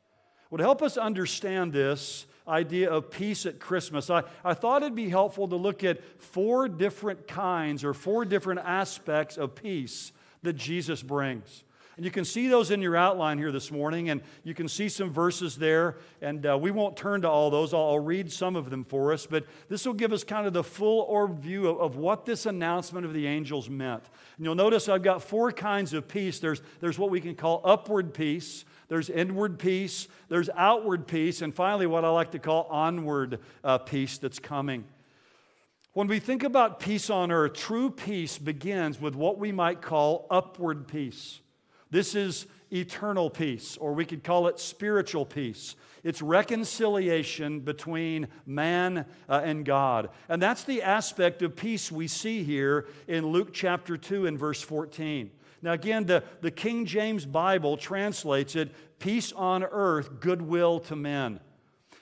Would 0.54 0.60
help 0.60 0.82
us 0.82 0.96
understand 0.96 1.72
this 1.72 2.26
idea 2.46 2.88
of 2.88 3.10
peace 3.10 3.44
at 3.44 3.58
Christmas, 3.58 4.08
I, 4.08 4.22
I 4.44 4.54
thought 4.54 4.82
it'd 4.82 4.94
be 4.94 5.08
helpful 5.08 5.48
to 5.48 5.56
look 5.56 5.82
at 5.82 6.00
four 6.22 6.68
different 6.68 7.26
kinds 7.26 7.82
or 7.82 7.92
four 7.92 8.24
different 8.24 8.60
aspects 8.60 9.36
of 9.36 9.56
peace 9.56 10.12
that 10.44 10.52
Jesus 10.52 11.02
brings. 11.02 11.64
And 11.96 12.04
you 12.04 12.12
can 12.12 12.24
see 12.24 12.46
those 12.46 12.70
in 12.70 12.80
your 12.80 12.94
outline 12.94 13.38
here 13.38 13.50
this 13.50 13.72
morning, 13.72 14.10
and 14.10 14.20
you 14.44 14.54
can 14.54 14.68
see 14.68 14.88
some 14.88 15.10
verses 15.10 15.56
there. 15.56 15.96
And 16.22 16.46
uh, 16.46 16.56
we 16.56 16.70
won't 16.70 16.96
turn 16.96 17.22
to 17.22 17.28
all 17.28 17.50
those, 17.50 17.74
I'll, 17.74 17.80
I'll, 17.80 17.98
read 17.98 18.32
some 18.32 18.54
of 18.54 18.70
them 18.70 18.84
for 18.84 19.12
us, 19.12 19.26
but 19.26 19.46
this 19.68 19.84
will 19.84 19.92
give 19.92 20.12
us 20.12 20.22
kind 20.22 20.46
of 20.46 20.52
the 20.52 20.62
full 20.62 21.00
orb 21.00 21.40
view 21.40 21.68
of, 21.68 21.80
of 21.80 21.96
what 21.96 22.26
this 22.26 22.46
announcement 22.46 23.04
of 23.04 23.12
the 23.12 23.26
angels 23.26 23.68
meant. 23.68 24.04
And 24.36 24.46
you'll 24.46 24.54
notice 24.54 24.88
I've 24.88 25.02
got 25.02 25.20
four 25.20 25.50
kinds 25.50 25.92
of 25.94 26.06
peace 26.06 26.38
there's, 26.38 26.62
there's 26.80 26.96
what 26.96 27.10
we 27.10 27.20
can 27.20 27.34
call 27.34 27.60
upward 27.64 28.14
peace, 28.14 28.64
there's 28.88 29.10
inward 29.10 29.58
peace, 29.58 30.08
there's 30.28 30.50
outward 30.56 31.06
peace, 31.06 31.42
and 31.42 31.54
finally, 31.54 31.86
what 31.86 32.04
I 32.04 32.10
like 32.10 32.32
to 32.32 32.38
call 32.38 32.64
onward 32.70 33.40
uh, 33.62 33.78
peace 33.78 34.18
that's 34.18 34.38
coming. 34.38 34.84
When 35.92 36.08
we 36.08 36.18
think 36.18 36.42
about 36.42 36.80
peace 36.80 37.08
on 37.08 37.30
earth, 37.30 37.54
true 37.54 37.88
peace 37.88 38.36
begins 38.36 39.00
with 39.00 39.14
what 39.14 39.38
we 39.38 39.52
might 39.52 39.80
call 39.80 40.26
upward 40.28 40.88
peace. 40.88 41.40
This 41.90 42.16
is 42.16 42.46
eternal 42.72 43.30
peace, 43.30 43.76
or 43.76 43.92
we 43.92 44.04
could 44.04 44.24
call 44.24 44.48
it 44.48 44.58
spiritual 44.58 45.24
peace. 45.24 45.76
It's 46.02 46.20
reconciliation 46.20 47.60
between 47.60 48.26
man 48.44 49.06
uh, 49.28 49.42
and 49.44 49.64
God. 49.64 50.10
And 50.28 50.42
that's 50.42 50.64
the 50.64 50.82
aspect 50.82 51.40
of 51.42 51.54
peace 51.54 51.92
we 51.92 52.08
see 52.08 52.42
here 52.42 52.86
in 53.06 53.28
Luke 53.28 53.52
chapter 53.52 53.96
2 53.96 54.26
and 54.26 54.38
verse 54.38 54.60
14. 54.60 55.30
Now, 55.64 55.72
again, 55.72 56.04
the, 56.04 56.22
the 56.42 56.50
King 56.50 56.84
James 56.84 57.24
Bible 57.24 57.78
translates 57.78 58.54
it 58.54 58.70
peace 58.98 59.32
on 59.32 59.64
earth, 59.64 60.20
goodwill 60.20 60.78
to 60.80 60.94
men. 60.94 61.40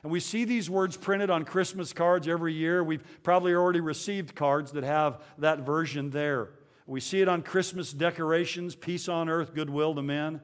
And 0.02 0.10
we 0.10 0.18
see 0.18 0.44
these 0.44 0.68
words 0.68 0.96
printed 0.96 1.30
on 1.30 1.44
Christmas 1.44 1.92
cards 1.92 2.26
every 2.26 2.54
year. 2.54 2.82
We've 2.82 3.04
probably 3.22 3.54
already 3.54 3.78
received 3.78 4.34
cards 4.34 4.72
that 4.72 4.82
have 4.82 5.22
that 5.38 5.60
version 5.60 6.10
there. 6.10 6.48
We 6.88 6.98
see 6.98 7.20
it 7.20 7.28
on 7.28 7.42
Christmas 7.42 7.92
decorations 7.92 8.74
peace 8.74 9.08
on 9.08 9.28
earth, 9.28 9.54
goodwill 9.54 9.94
to 9.94 10.02
men. 10.02 10.40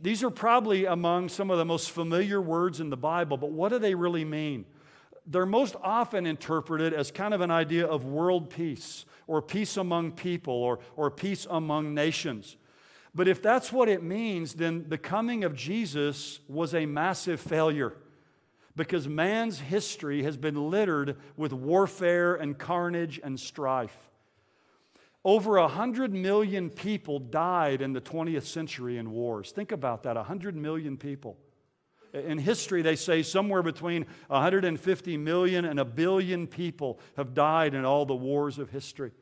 These 0.00 0.22
are 0.22 0.30
probably 0.30 0.84
among 0.84 1.30
some 1.30 1.50
of 1.50 1.58
the 1.58 1.64
most 1.64 1.90
familiar 1.90 2.40
words 2.40 2.78
in 2.78 2.88
the 2.88 2.96
Bible, 2.96 3.36
but 3.36 3.50
what 3.50 3.70
do 3.70 3.80
they 3.80 3.96
really 3.96 4.24
mean? 4.24 4.64
They're 5.30 5.46
most 5.46 5.76
often 5.82 6.24
interpreted 6.24 6.94
as 6.94 7.10
kind 7.10 7.34
of 7.34 7.42
an 7.42 7.50
idea 7.50 7.86
of 7.86 8.04
world 8.04 8.48
peace 8.48 9.04
or 9.26 9.42
peace 9.42 9.76
among 9.76 10.12
people 10.12 10.54
or, 10.54 10.78
or 10.96 11.10
peace 11.10 11.46
among 11.50 11.92
nations. 11.92 12.56
But 13.14 13.28
if 13.28 13.42
that's 13.42 13.70
what 13.70 13.88
it 13.90 14.02
means, 14.02 14.54
then 14.54 14.86
the 14.88 14.96
coming 14.96 15.44
of 15.44 15.54
Jesus 15.54 16.40
was 16.48 16.74
a 16.74 16.86
massive 16.86 17.40
failure 17.40 17.94
because 18.74 19.06
man's 19.06 19.58
history 19.58 20.22
has 20.22 20.36
been 20.36 20.70
littered 20.70 21.16
with 21.36 21.52
warfare 21.52 22.34
and 22.36 22.56
carnage 22.56 23.20
and 23.22 23.38
strife. 23.38 24.08
Over 25.24 25.60
100 25.60 26.14
million 26.14 26.70
people 26.70 27.18
died 27.18 27.82
in 27.82 27.92
the 27.92 28.00
20th 28.00 28.44
century 28.44 28.96
in 28.96 29.10
wars. 29.10 29.50
Think 29.50 29.72
about 29.72 30.04
that 30.04 30.16
100 30.16 30.56
million 30.56 30.96
people. 30.96 31.36
In 32.12 32.38
history, 32.38 32.82
they 32.82 32.96
say 32.96 33.22
somewhere 33.22 33.62
between 33.62 34.06
150 34.28 35.16
million 35.18 35.64
and 35.64 35.78
a 35.78 35.84
billion 35.84 36.46
people 36.46 36.98
have 37.16 37.34
died 37.34 37.74
in 37.74 37.84
all 37.84 38.06
the 38.06 38.14
wars 38.14 38.58
of 38.58 38.70
history. 38.70 39.12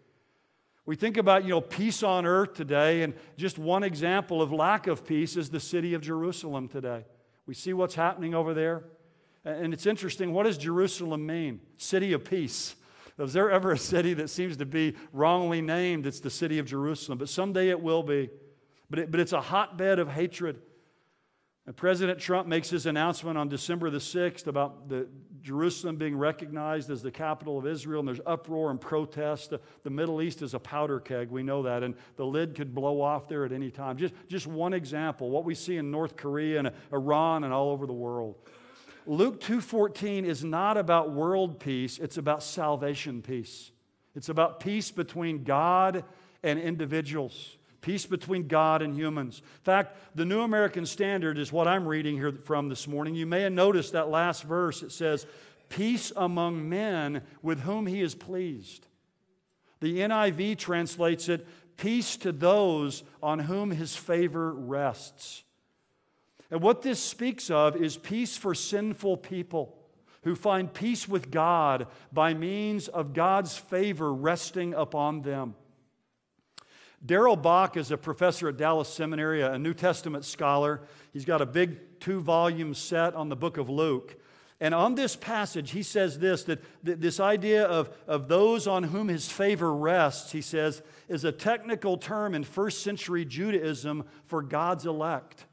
We 0.84 0.94
think 0.94 1.16
about, 1.16 1.42
you 1.42 1.50
know, 1.50 1.60
peace 1.60 2.04
on 2.04 2.26
earth 2.26 2.54
today, 2.54 3.02
and 3.02 3.14
just 3.36 3.58
one 3.58 3.82
example 3.82 4.40
of 4.40 4.52
lack 4.52 4.86
of 4.86 5.04
peace 5.04 5.36
is 5.36 5.50
the 5.50 5.58
city 5.58 5.94
of 5.94 6.00
Jerusalem 6.00 6.68
today. 6.68 7.04
We 7.44 7.54
see 7.54 7.72
what's 7.72 7.96
happening 7.96 8.34
over 8.34 8.54
there. 8.54 8.84
And 9.44 9.72
it's 9.72 9.86
interesting, 9.86 10.32
what 10.32 10.44
does 10.44 10.58
Jerusalem 10.58 11.26
mean? 11.26 11.60
City 11.76 12.12
of 12.12 12.24
peace. 12.24 12.76
Is 13.18 13.32
there 13.32 13.50
ever 13.50 13.72
a 13.72 13.78
city 13.78 14.14
that 14.14 14.28
seems 14.28 14.56
to 14.58 14.66
be 14.66 14.94
wrongly 15.12 15.60
named? 15.60 16.06
It's 16.06 16.20
the 16.20 16.30
city 16.30 16.58
of 16.58 16.66
Jerusalem, 16.66 17.18
but 17.18 17.28
someday 17.28 17.70
it 17.70 17.80
will 17.80 18.02
be. 18.02 18.28
But, 18.90 18.98
it, 18.98 19.10
but 19.10 19.20
it's 19.20 19.32
a 19.32 19.40
hotbed 19.40 19.98
of 19.98 20.08
hatred. 20.08 20.60
President 21.72 22.20
Trump 22.20 22.46
makes 22.46 22.70
his 22.70 22.86
announcement 22.86 23.36
on 23.36 23.48
December 23.48 23.90
the 23.90 23.98
6th 23.98 24.46
about 24.46 24.88
the 24.88 25.08
Jerusalem 25.42 25.96
being 25.96 26.16
recognized 26.16 26.90
as 26.90 27.02
the 27.02 27.10
capital 27.10 27.58
of 27.58 27.66
Israel, 27.66 28.00
and 28.00 28.08
there's 28.08 28.20
uproar 28.24 28.70
and 28.70 28.80
protest. 28.80 29.50
The, 29.50 29.60
the 29.82 29.90
Middle 29.90 30.22
East 30.22 30.42
is 30.42 30.54
a 30.54 30.60
powder 30.60 31.00
keg, 31.00 31.30
we 31.30 31.42
know 31.42 31.64
that, 31.64 31.82
and 31.82 31.94
the 32.16 32.24
lid 32.24 32.54
could 32.54 32.74
blow 32.74 33.00
off 33.00 33.28
there 33.28 33.44
at 33.44 33.52
any 33.52 33.70
time. 33.70 33.96
Just, 33.96 34.14
just 34.28 34.46
one 34.46 34.72
example, 34.72 35.30
what 35.30 35.44
we 35.44 35.54
see 35.54 35.76
in 35.76 35.90
North 35.90 36.16
Korea 36.16 36.60
and 36.60 36.70
Iran 36.92 37.42
and 37.44 37.52
all 37.52 37.70
over 37.70 37.86
the 37.86 37.92
world. 37.92 38.36
Luke 39.06 39.40
2:14 39.40 40.24
is 40.24 40.42
not 40.44 40.76
about 40.76 41.12
world 41.12 41.60
peace, 41.60 41.98
it's 41.98 42.16
about 42.16 42.42
salvation 42.42 43.22
peace. 43.22 43.70
It's 44.16 44.28
about 44.28 44.60
peace 44.60 44.90
between 44.90 45.44
God 45.44 46.04
and 46.42 46.58
individuals 46.58 47.56
peace 47.86 48.04
between 48.04 48.48
God 48.48 48.82
and 48.82 48.96
humans. 48.96 49.38
In 49.38 49.62
fact, 49.62 49.96
the 50.16 50.24
New 50.24 50.40
American 50.40 50.86
Standard 50.86 51.38
is 51.38 51.52
what 51.52 51.68
I'm 51.68 51.86
reading 51.86 52.16
here 52.16 52.32
from 52.32 52.68
this 52.68 52.88
morning. 52.88 53.14
You 53.14 53.26
may 53.26 53.42
have 53.42 53.52
noticed 53.52 53.92
that 53.92 54.08
last 54.08 54.42
verse. 54.42 54.82
It 54.82 54.90
says, 54.90 55.24
Peace 55.68 56.10
among 56.16 56.68
men 56.68 57.22
with 57.42 57.60
whom 57.60 57.86
he 57.86 58.02
is 58.02 58.16
pleased. 58.16 58.88
The 59.78 60.00
NIV 60.00 60.58
translates 60.58 61.28
it, 61.28 61.46
Peace 61.76 62.16
to 62.16 62.32
those 62.32 63.04
on 63.22 63.38
whom 63.38 63.70
his 63.70 63.94
favor 63.94 64.52
rests. 64.52 65.44
And 66.50 66.62
what 66.62 66.82
this 66.82 66.98
speaks 66.98 67.50
of 67.50 67.76
is 67.76 67.96
peace 67.96 68.36
for 68.36 68.52
sinful 68.52 69.18
people 69.18 69.78
who 70.24 70.34
find 70.34 70.74
peace 70.74 71.08
with 71.08 71.30
God 71.30 71.86
by 72.12 72.34
means 72.34 72.88
of 72.88 73.12
God's 73.12 73.56
favor 73.56 74.12
resting 74.12 74.74
upon 74.74 75.22
them. 75.22 75.54
Darrell 77.04 77.36
Bock 77.36 77.76
is 77.76 77.90
a 77.90 77.96
professor 77.96 78.48
at 78.48 78.56
Dallas 78.56 78.88
Seminary, 78.88 79.42
a 79.42 79.58
New 79.58 79.74
Testament 79.74 80.24
scholar. 80.24 80.80
He's 81.12 81.24
got 81.24 81.40
a 81.40 81.46
big 81.46 82.00
two 82.00 82.20
volume 82.20 82.74
set 82.74 83.14
on 83.14 83.28
the 83.28 83.36
book 83.36 83.58
of 83.58 83.68
Luke. 83.68 84.16
And 84.58 84.74
on 84.74 84.94
this 84.94 85.16
passage, 85.16 85.72
he 85.72 85.82
says 85.82 86.18
this 86.18 86.44
that, 86.44 86.62
this 86.82 87.20
idea 87.20 87.64
of, 87.64 87.90
of 88.06 88.28
those 88.28 88.66
on 88.66 88.84
whom 88.84 89.08
his 89.08 89.30
favor 89.30 89.74
rests, 89.74 90.32
he 90.32 90.40
says, 90.40 90.82
is 91.08 91.24
a 91.24 91.32
technical 91.32 91.98
term 91.98 92.34
in 92.34 92.42
first 92.42 92.82
century 92.82 93.26
Judaism 93.26 94.04
for 94.24 94.42
God's 94.42 94.86
elect. 94.86 95.44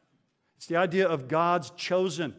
It's 0.56 0.68
the 0.68 0.78
idea 0.78 1.06
of 1.06 1.28
God's 1.28 1.72
chosen. 1.72 2.34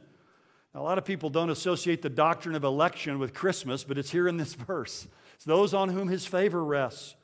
Now, 0.75 0.81
a 0.81 0.85
lot 0.85 0.97
of 0.97 1.05
people 1.05 1.29
don't 1.29 1.51
associate 1.51 2.01
the 2.01 2.09
doctrine 2.09 2.55
of 2.55 2.65
election 2.65 3.19
with 3.19 3.35
Christmas, 3.35 3.85
but 3.85 3.99
it's 3.99 4.11
here 4.11 4.27
in 4.27 4.39
this 4.39 4.55
verse. 4.55 5.07
It's 5.35 5.45
those 5.45 5.75
on 5.75 5.91
whom 5.91 6.09
his 6.09 6.25
favor 6.25 6.65
rests. 6.65 7.15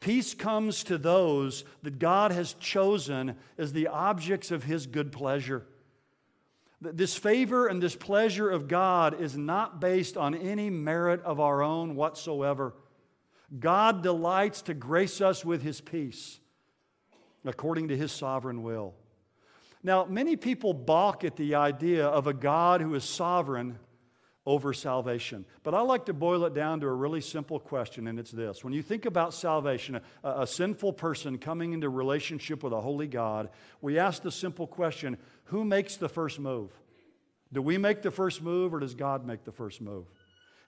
Peace 0.00 0.34
comes 0.34 0.84
to 0.84 0.98
those 0.98 1.64
that 1.82 1.98
God 1.98 2.30
has 2.30 2.54
chosen 2.54 3.36
as 3.58 3.72
the 3.72 3.88
objects 3.88 4.50
of 4.50 4.64
His 4.64 4.86
good 4.86 5.10
pleasure. 5.10 5.66
This 6.80 7.16
favor 7.16 7.66
and 7.66 7.82
this 7.82 7.96
pleasure 7.96 8.50
of 8.50 8.68
God 8.68 9.20
is 9.20 9.36
not 9.36 9.80
based 9.80 10.16
on 10.16 10.34
any 10.34 10.68
merit 10.68 11.22
of 11.22 11.40
our 11.40 11.62
own 11.62 11.96
whatsoever. 11.96 12.74
God 13.58 14.02
delights 14.02 14.62
to 14.62 14.74
grace 14.74 15.20
us 15.20 15.44
with 15.44 15.62
His 15.62 15.80
peace 15.80 16.38
according 17.44 17.88
to 17.88 17.96
His 17.96 18.12
sovereign 18.12 18.62
will. 18.62 18.94
Now, 19.82 20.04
many 20.04 20.36
people 20.36 20.74
balk 20.74 21.24
at 21.24 21.36
the 21.36 21.54
idea 21.54 22.06
of 22.06 22.26
a 22.26 22.34
God 22.34 22.80
who 22.80 22.94
is 22.94 23.04
sovereign 23.04 23.78
over 24.46 24.72
salvation. 24.72 25.44
But 25.64 25.74
I 25.74 25.80
like 25.80 26.06
to 26.06 26.14
boil 26.14 26.44
it 26.44 26.54
down 26.54 26.80
to 26.80 26.86
a 26.86 26.94
really 26.94 27.20
simple 27.20 27.58
question, 27.58 28.06
and 28.06 28.18
it's 28.18 28.30
this. 28.30 28.62
When 28.62 28.72
you 28.72 28.80
think 28.80 29.04
about 29.04 29.34
salvation, 29.34 30.00
a, 30.22 30.42
a, 30.42 30.46
sinful 30.46 30.92
person 30.92 31.36
coming 31.36 31.72
into 31.72 31.88
relationship 31.88 32.62
with 32.62 32.72
a 32.72 32.80
holy 32.80 33.08
God, 33.08 33.50
we 33.80 33.98
ask 33.98 34.22
the 34.22 34.30
simple 34.30 34.68
question 34.68 35.18
who 35.46 35.64
makes 35.64 35.96
the 35.96 36.08
first 36.08 36.38
move? 36.38 36.70
Do 37.52 37.60
we 37.60 37.76
make 37.76 38.02
the 38.02 38.10
first 38.12 38.40
move, 38.40 38.72
or 38.72 38.78
does 38.78 38.94
God 38.94 39.26
make 39.26 39.44
the 39.44 39.52
first 39.52 39.80
move? 39.80 40.06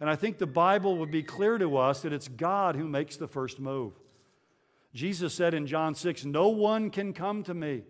And 0.00 0.10
I 0.10 0.16
think 0.16 0.38
the 0.38 0.46
Bible 0.46 0.98
would 0.98 1.10
be 1.10 1.22
clear 1.22 1.56
to 1.58 1.76
us 1.76 2.02
that 2.02 2.12
it's 2.12 2.28
God 2.28 2.74
who 2.74 2.86
makes 2.86 3.16
the 3.16 3.28
first 3.28 3.60
move. 3.60 3.92
Jesus 4.92 5.34
said 5.34 5.54
in 5.54 5.66
John 5.66 5.94
6, 5.94 6.24
No 6.24 6.48
one 6.48 6.90
can 6.90 7.12
come 7.12 7.44
to 7.44 7.54
me 7.54 7.82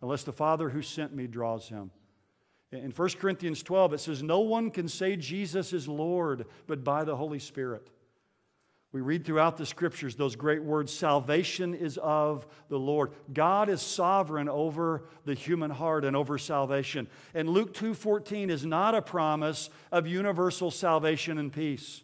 unless 0.00 0.22
the 0.22 0.32
Father 0.32 0.68
who 0.68 0.82
sent 0.82 1.14
me 1.14 1.26
draws 1.26 1.68
him. 1.68 1.90
In 2.70 2.90
1 2.90 3.08
Corinthians 3.18 3.62
12, 3.62 3.94
it 3.94 3.98
says, 3.98 4.22
No 4.22 4.40
one 4.40 4.70
can 4.70 4.88
say 4.88 5.16
Jesus 5.16 5.72
is 5.72 5.88
Lord 5.88 6.46
but 6.66 6.84
by 6.84 7.04
the 7.04 7.16
Holy 7.16 7.38
Spirit. 7.38 7.88
We 8.90 9.02
read 9.02 9.26
throughout 9.26 9.58
the 9.58 9.66
scriptures 9.66 10.16
those 10.16 10.34
great 10.34 10.62
words 10.62 10.92
salvation 10.92 11.74
is 11.74 11.98
of 11.98 12.46
the 12.70 12.78
Lord. 12.78 13.12
God 13.32 13.68
is 13.68 13.82
sovereign 13.82 14.48
over 14.48 15.04
the 15.26 15.34
human 15.34 15.70
heart 15.70 16.06
and 16.06 16.16
over 16.16 16.38
salvation. 16.38 17.06
And 17.34 17.50
Luke 17.50 17.74
2:14 17.74 18.48
is 18.48 18.64
not 18.64 18.94
a 18.94 19.02
promise 19.02 19.68
of 19.92 20.06
universal 20.06 20.70
salvation 20.70 21.36
and 21.36 21.52
peace. 21.52 22.02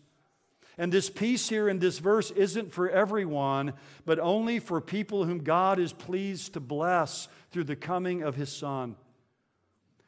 And 0.77 0.93
this 0.93 1.09
peace 1.09 1.49
here 1.49 1.69
in 1.69 1.79
this 1.79 2.01
verse 2.01 2.31
isn't 2.33 2.73
for 2.73 2.91
everyone, 2.91 3.75
but 4.05 4.19
only 4.19 4.59
for 4.59 4.81
people 4.81 5.25
whom 5.25 5.39
God 5.39 5.79
is 5.79 5.93
pleased 5.93 6.53
to 6.55 6.61
bless 6.61 7.29
through 7.51 7.65
the 7.65 7.77
coming 7.77 8.23
of 8.23 8.35
his 8.35 8.53
son. 8.53 8.97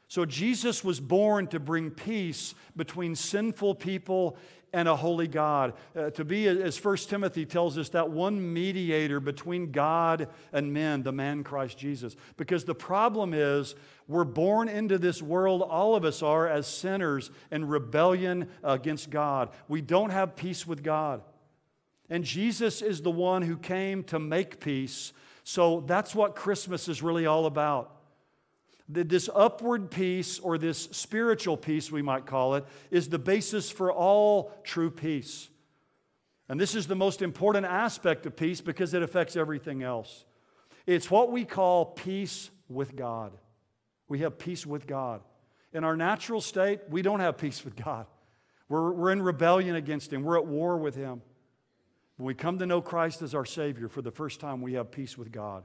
So 0.08 0.25
Jesus 0.25 0.84
was 0.84 1.00
born 1.00 1.48
to 1.48 1.58
bring 1.58 1.90
peace 1.90 2.54
between 2.76 3.16
sinful 3.16 3.75
people 3.75 4.36
and 4.72 4.88
a 4.88 4.94
holy 4.94 5.26
God. 5.26 5.72
Uh, 5.96 6.10
to 6.10 6.25
be, 6.25 6.46
as 6.46 6.82
1 6.82 6.96
Timothy 6.98 7.46
tells 7.46 7.78
us, 7.78 7.88
that 7.90 8.10
one 8.10 8.52
mediator 8.52 9.20
between 9.20 9.72
God 9.72 10.28
and 10.52 10.72
men, 10.72 11.02
the 11.02 11.12
man 11.12 11.42
Christ 11.42 11.78
Jesus. 11.78 12.14
Because 12.36 12.64
the 12.64 12.75
problem 12.75 13.32
is, 13.32 13.75
we're 14.06 14.25
born 14.25 14.68
into 14.68 14.98
this 14.98 15.22
world, 15.22 15.62
all 15.62 15.96
of 15.96 16.04
us 16.04 16.22
are, 16.22 16.46
as 16.46 16.66
sinners 16.66 17.30
in 17.50 17.66
rebellion 17.66 18.48
against 18.62 19.10
God. 19.10 19.48
We 19.66 19.80
don't 19.80 20.10
have 20.10 20.36
peace 20.36 20.66
with 20.66 20.82
God. 20.82 21.22
And 22.08 22.22
Jesus 22.22 22.82
is 22.82 23.02
the 23.02 23.10
one 23.10 23.42
who 23.42 23.56
came 23.56 24.04
to 24.04 24.18
make 24.18 24.60
peace. 24.60 25.12
So 25.42 25.80
that's 25.80 26.14
what 26.14 26.36
Christmas 26.36 26.88
is 26.88 27.02
really 27.02 27.26
all 27.26 27.46
about. 27.46 27.95
This 28.88 29.28
upward 29.34 29.90
peace, 29.90 30.38
or 30.38 30.58
this 30.58 30.84
spiritual 30.92 31.56
peace, 31.56 31.90
we 31.90 32.02
might 32.02 32.24
call 32.24 32.54
it, 32.54 32.64
is 32.90 33.08
the 33.08 33.18
basis 33.18 33.70
for 33.70 33.92
all 33.92 34.52
true 34.62 34.90
peace. 34.90 35.48
And 36.48 36.60
this 36.60 36.76
is 36.76 36.86
the 36.86 36.94
most 36.94 37.22
important 37.22 37.66
aspect 37.66 38.26
of 38.26 38.36
peace 38.36 38.60
because 38.60 38.94
it 38.94 39.02
affects 39.02 39.34
everything 39.34 39.82
else. 39.82 40.24
It's 40.86 41.10
what 41.10 41.32
we 41.32 41.44
call 41.44 41.86
peace 41.86 42.50
with 42.68 42.94
God. 42.94 43.32
We 44.08 44.20
have 44.20 44.38
peace 44.38 44.64
with 44.64 44.86
God. 44.86 45.20
In 45.72 45.82
our 45.82 45.96
natural 45.96 46.40
state, 46.40 46.80
we 46.88 47.02
don't 47.02 47.20
have 47.20 47.38
peace 47.38 47.64
with 47.64 47.74
God. 47.74 48.06
We're, 48.68 48.92
we're 48.92 49.10
in 49.10 49.20
rebellion 49.20 49.74
against 49.74 50.12
Him, 50.12 50.22
we're 50.22 50.38
at 50.38 50.46
war 50.46 50.76
with 50.76 50.94
Him. 50.94 51.22
When 52.16 52.26
we 52.26 52.34
come 52.34 52.58
to 52.60 52.66
know 52.66 52.80
Christ 52.80 53.20
as 53.22 53.34
our 53.34 53.44
Savior 53.44 53.88
for 53.88 54.00
the 54.00 54.10
first 54.10 54.40
time, 54.40 54.62
we 54.62 54.74
have 54.74 54.90
peace 54.90 55.18
with 55.18 55.32
God. 55.32 55.64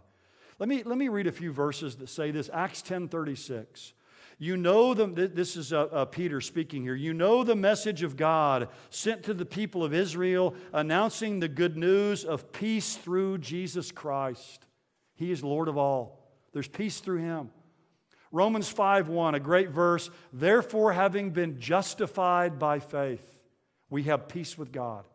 Let 0.62 0.70
me, 0.70 0.84
let 0.84 1.00
me 1.00 1.10
read 1.10 1.26
a 1.26 1.32
few 1.32 1.52
verses 1.52 1.96
that 1.96 2.10
say 2.10 2.30
this 2.30 2.48
Acts 2.54 2.84
10 2.84 3.08
36. 3.08 3.94
You 4.38 4.58
know 4.58 4.94
the, 4.94 5.08
this 5.08 5.58
is 5.58 5.74
uh, 5.74 5.88
uh, 5.92 6.06
Peter 6.06 6.40
speaking 6.40 6.84
here. 6.84 6.94
You 6.94 7.16
know 7.16 7.44
the 7.44 7.56
message 7.56 8.04
of 8.04 8.16
God 8.16 8.70
sent 8.92 9.24
to 9.24 9.34
the 9.34 9.44
people 9.44 9.84
of 9.84 9.92
Israel, 9.92 10.54
announcing 10.72 11.40
the 11.40 11.48
good 11.48 11.78
news 11.78 12.24
of 12.24 12.52
peace 12.52 12.96
through 12.96 13.40
Jesus 13.40 13.92
Christ. 13.92 14.68
He 15.16 15.32
is 15.32 15.44
Lord 15.44 15.68
of 15.68 15.80
all. 15.80 16.32
There's 16.54 16.68
peace 16.68 17.00
through 17.00 17.22
him. 17.22 17.50
Romans 18.32 18.70
5 18.70 19.08
1, 19.08 19.34
a 19.34 19.40
great 19.40 19.72
verse. 19.72 20.12
Therefore, 20.32 20.94
having 20.94 21.32
been 21.32 21.60
justified 21.60 22.60
by 22.60 22.78
faith, 22.78 23.28
we 23.90 24.04
have 24.04 24.28
peace 24.28 24.60
with 24.60 24.72
God 24.72 25.06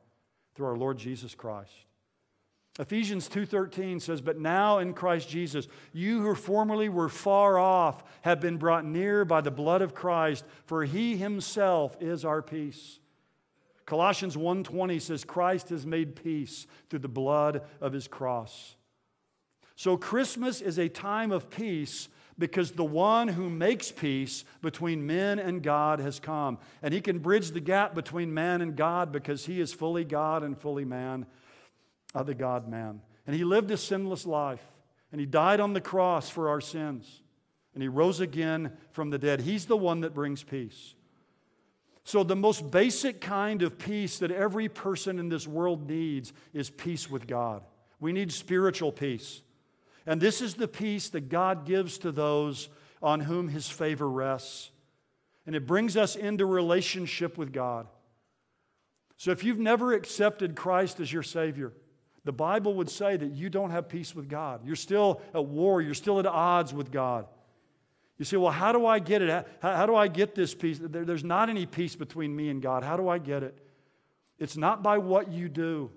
through 0.56 0.66
our 0.66 0.76
Lord 0.76 0.98
Jesus 0.98 1.36
Christ. 1.36 1.85
Ephesians 2.78 3.28
2:13 3.28 4.00
says, 4.00 4.20
"But 4.20 4.38
now 4.38 4.78
in 4.78 4.92
Christ 4.92 5.28
Jesus, 5.28 5.66
you 5.92 6.20
who 6.20 6.34
formerly 6.34 6.88
were 6.88 7.08
far 7.08 7.58
off 7.58 8.04
have 8.22 8.40
been 8.40 8.58
brought 8.58 8.84
near 8.84 9.24
by 9.24 9.40
the 9.40 9.50
blood 9.50 9.80
of 9.80 9.94
Christ, 9.94 10.44
for 10.66 10.84
he 10.84 11.16
himself 11.16 11.96
is 12.00 12.24
our 12.24 12.42
peace." 12.42 13.00
Colossians 13.86 14.36
1:20 14.36 14.98
says 14.98 15.24
Christ 15.24 15.70
has 15.70 15.86
made 15.86 16.16
peace 16.16 16.66
through 16.90 16.98
the 16.98 17.08
blood 17.08 17.62
of 17.80 17.92
his 17.92 18.08
cross. 18.08 18.76
So 19.74 19.96
Christmas 19.96 20.60
is 20.60 20.78
a 20.78 20.88
time 20.88 21.32
of 21.32 21.48
peace 21.48 22.08
because 22.38 22.72
the 22.72 22.84
one 22.84 23.28
who 23.28 23.48
makes 23.48 23.90
peace 23.90 24.44
between 24.60 25.06
men 25.06 25.38
and 25.38 25.62
God 25.62 26.00
has 26.00 26.18
come. 26.18 26.58
And 26.82 26.92
he 26.92 27.00
can 27.00 27.20
bridge 27.20 27.52
the 27.52 27.60
gap 27.60 27.94
between 27.94 28.34
man 28.34 28.60
and 28.60 28.76
God 28.76 29.12
because 29.12 29.46
he 29.46 29.60
is 29.60 29.72
fully 29.72 30.04
God 30.04 30.42
and 30.42 30.58
fully 30.58 30.84
man 30.84 31.26
the 32.22 32.34
God 32.34 32.68
man. 32.68 33.00
And 33.26 33.34
he 33.34 33.44
lived 33.44 33.70
a 33.70 33.76
sinless 33.76 34.26
life. 34.26 34.62
And 35.12 35.20
he 35.20 35.26
died 35.26 35.60
on 35.60 35.72
the 35.72 35.80
cross 35.80 36.28
for 36.28 36.48
our 36.48 36.60
sins. 36.60 37.22
And 37.74 37.82
he 37.82 37.88
rose 37.88 38.20
again 38.20 38.72
from 38.92 39.10
the 39.10 39.18
dead. 39.18 39.40
He's 39.40 39.66
the 39.66 39.76
one 39.76 40.00
that 40.00 40.14
brings 40.14 40.42
peace. 40.42 40.94
So, 42.04 42.22
the 42.22 42.36
most 42.36 42.70
basic 42.70 43.20
kind 43.20 43.62
of 43.62 43.78
peace 43.78 44.20
that 44.20 44.30
every 44.30 44.68
person 44.68 45.18
in 45.18 45.28
this 45.28 45.46
world 45.46 45.88
needs 45.88 46.32
is 46.52 46.70
peace 46.70 47.10
with 47.10 47.26
God. 47.26 47.64
We 47.98 48.12
need 48.12 48.30
spiritual 48.32 48.92
peace. 48.92 49.42
And 50.06 50.20
this 50.20 50.40
is 50.40 50.54
the 50.54 50.68
peace 50.68 51.08
that 51.10 51.28
God 51.28 51.66
gives 51.66 51.98
to 51.98 52.12
those 52.12 52.68
on 53.02 53.20
whom 53.20 53.48
his 53.48 53.68
favor 53.68 54.08
rests. 54.08 54.70
And 55.46 55.56
it 55.56 55.66
brings 55.66 55.96
us 55.96 56.14
into 56.14 56.46
relationship 56.46 57.36
with 57.36 57.52
God. 57.52 57.88
So, 59.16 59.32
if 59.32 59.42
you've 59.42 59.58
never 59.58 59.92
accepted 59.92 60.54
Christ 60.54 61.00
as 61.00 61.12
your 61.12 61.24
Savior, 61.24 61.72
the 62.26 62.32
Bible 62.32 62.74
would 62.74 62.90
say 62.90 63.16
that 63.16 63.30
you 63.30 63.48
don't 63.48 63.70
have 63.70 63.88
peace 63.88 64.12
with 64.12 64.28
God. 64.28 64.66
You're 64.66 64.74
still 64.74 65.22
at 65.32 65.46
war, 65.46 65.80
you're 65.80 65.94
still 65.94 66.18
at 66.18 66.26
odds 66.26 66.74
with 66.74 66.90
God. 66.90 67.26
You 68.18 68.24
say, 68.24 68.36
well, 68.36 68.50
how 68.50 68.72
do 68.72 68.84
I 68.84 68.98
get 68.98 69.22
it? 69.22 69.46
How, 69.60 69.76
how 69.76 69.86
do 69.86 69.94
I 69.94 70.08
get 70.08 70.34
this 70.34 70.52
peace? 70.52 70.80
There, 70.82 71.04
there's 71.04 71.22
not 71.22 71.48
any 71.48 71.66
peace 71.66 71.94
between 71.94 72.34
me 72.34 72.48
and 72.48 72.60
God. 72.60 72.82
How 72.82 72.96
do 72.96 73.08
I 73.08 73.18
get 73.18 73.44
it? 73.44 73.56
It's 74.40 74.56
not 74.56 74.82
by 74.82 74.98
what 74.98 75.30
you 75.30 75.48
do, 75.48 75.92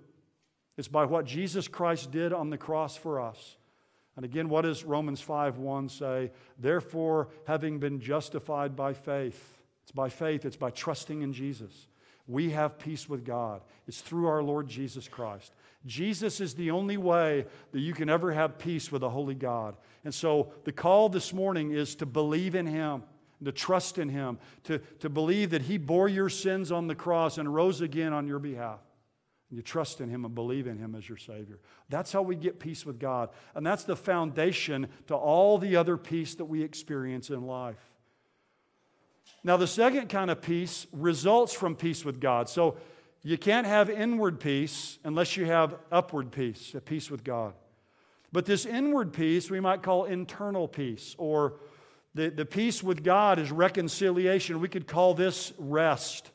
it's 0.77 0.87
by 0.87 1.05
what 1.05 1.25
Jesus 1.25 1.67
Christ 1.67 2.11
did 2.11 2.31
on 2.31 2.51
the 2.51 2.57
cross 2.57 2.95
for 2.95 3.19
us. 3.19 3.57
And 4.15 4.23
again, 4.23 4.49
what 4.49 4.61
does 4.61 4.83
Romans 4.83 5.21
5 5.21 5.57
1 5.57 5.89
say? 5.89 6.31
Therefore, 6.59 7.29
having 7.47 7.79
been 7.79 7.99
justified 7.99 8.75
by 8.75 8.93
faith, 8.93 9.63
it's 9.81 9.91
by 9.91 10.09
faith, 10.09 10.45
it's 10.45 10.57
by 10.57 10.69
trusting 10.69 11.23
in 11.23 11.33
Jesus. 11.33 11.87
We 12.29 12.51
have 12.51 12.77
peace 12.77 13.09
with 13.09 13.25
God. 13.25 13.61
It's 13.87 14.01
through 14.01 14.27
our 14.27 14.43
Lord 14.43 14.67
Jesus 14.67 15.07
Christ. 15.07 15.51
Jesus 15.87 16.39
is 16.39 16.53
the 16.53 16.69
only 16.69 16.95
way 16.95 17.47
that 17.71 17.79
you 17.79 17.91
can 17.91 18.07
ever 18.07 18.31
have 18.31 18.59
peace 18.59 18.91
with 18.91 19.01
a 19.01 19.09
holy 19.09 19.33
God. 19.33 19.75
And 20.05 20.13
so 20.13 20.53
the 20.63 20.71
call 20.71 21.09
this 21.09 21.33
morning 21.33 21.71
is 21.71 21.95
to 21.95 22.05
believe 22.05 22.53
in 22.53 22.67
Him, 22.67 23.01
to 23.43 23.51
trust 23.51 23.97
in 23.97 24.09
Him, 24.09 24.37
to, 24.65 24.77
to 24.99 25.09
believe 25.09 25.49
that 25.49 25.63
He 25.63 25.79
bore 25.79 26.07
your 26.07 26.29
sins 26.29 26.71
on 26.71 26.85
the 26.85 26.93
cross 26.93 27.39
and 27.39 27.51
rose 27.51 27.81
again 27.81 28.13
on 28.13 28.27
your 28.27 28.39
behalf. 28.39 28.79
And 29.49 29.57
you 29.57 29.63
trust 29.63 29.99
in 29.99 30.07
Him 30.07 30.23
and 30.23 30.35
believe 30.35 30.67
in 30.67 30.77
Him 30.77 30.93
as 30.93 31.09
your 31.09 31.17
Savior. 31.17 31.59
That's 31.89 32.11
how 32.11 32.21
we 32.21 32.35
get 32.35 32.59
peace 32.59 32.85
with 32.85 32.99
God. 32.99 33.29
And 33.55 33.65
that's 33.65 33.85
the 33.85 33.95
foundation 33.95 34.87
to 35.07 35.15
all 35.15 35.57
the 35.57 35.75
other 35.77 35.97
peace 35.97 36.35
that 36.35 36.45
we 36.45 36.61
experience 36.61 37.31
in 37.31 37.47
life. 37.47 37.88
Now, 39.43 39.57
the 39.57 39.67
second 39.67 40.09
kind 40.09 40.29
of 40.29 40.41
peace 40.41 40.87
results 40.91 41.53
from 41.53 41.75
peace 41.75 42.03
with 42.03 42.19
God. 42.19 42.49
So, 42.49 42.77
you 43.21 43.37
can't 43.37 43.67
have 43.67 43.89
inward 43.89 44.39
peace 44.39 44.97
unless 45.03 45.35
you 45.35 45.45
have 45.45 45.75
upward 45.91 46.31
peace, 46.31 46.73
a 46.73 46.79
peace 46.79 47.11
with 47.11 47.23
God. 47.23 47.53
But 48.31 48.45
this 48.45 48.65
inward 48.65 49.11
peace 49.11 49.49
we 49.49 49.59
might 49.59 49.83
call 49.83 50.05
internal 50.05 50.67
peace, 50.67 51.15
or 51.17 51.55
the, 52.13 52.29
the 52.29 52.45
peace 52.45 52.81
with 52.81 53.03
God 53.03 53.39
is 53.39 53.51
reconciliation. 53.51 54.61
We 54.61 54.69
could 54.69 54.87
call 54.87 55.13
this 55.13 55.51
rest. 55.57 56.31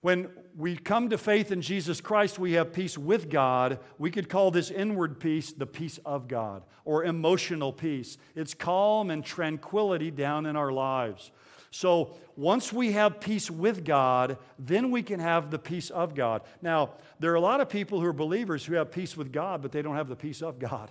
When 0.00 0.30
we 0.56 0.76
come 0.76 1.10
to 1.10 1.18
faith 1.18 1.50
in 1.50 1.60
Jesus 1.60 2.00
Christ, 2.00 2.38
we 2.38 2.52
have 2.52 2.72
peace 2.72 2.96
with 2.96 3.28
God. 3.28 3.80
We 3.98 4.10
could 4.10 4.28
call 4.28 4.50
this 4.50 4.70
inward 4.70 5.18
peace 5.18 5.52
the 5.52 5.66
peace 5.66 5.98
of 6.04 6.28
God 6.28 6.62
or 6.84 7.04
emotional 7.04 7.72
peace. 7.72 8.16
It's 8.36 8.54
calm 8.54 9.10
and 9.10 9.24
tranquility 9.24 10.10
down 10.12 10.46
in 10.46 10.54
our 10.54 10.70
lives. 10.70 11.32
So 11.70 12.16
once 12.36 12.72
we 12.72 12.92
have 12.92 13.20
peace 13.20 13.50
with 13.50 13.84
God, 13.84 14.38
then 14.58 14.90
we 14.90 15.02
can 15.02 15.20
have 15.20 15.50
the 15.50 15.58
peace 15.58 15.90
of 15.90 16.14
God. 16.14 16.42
Now, 16.62 16.94
there 17.18 17.32
are 17.32 17.36
a 17.36 17.40
lot 17.40 17.60
of 17.60 17.68
people 17.68 18.00
who 18.00 18.06
are 18.06 18.12
believers 18.12 18.64
who 18.64 18.74
have 18.74 18.90
peace 18.90 19.16
with 19.16 19.32
God, 19.32 19.62
but 19.62 19.72
they 19.72 19.82
don't 19.82 19.96
have 19.96 20.08
the 20.08 20.16
peace 20.16 20.42
of 20.42 20.58
God. 20.58 20.90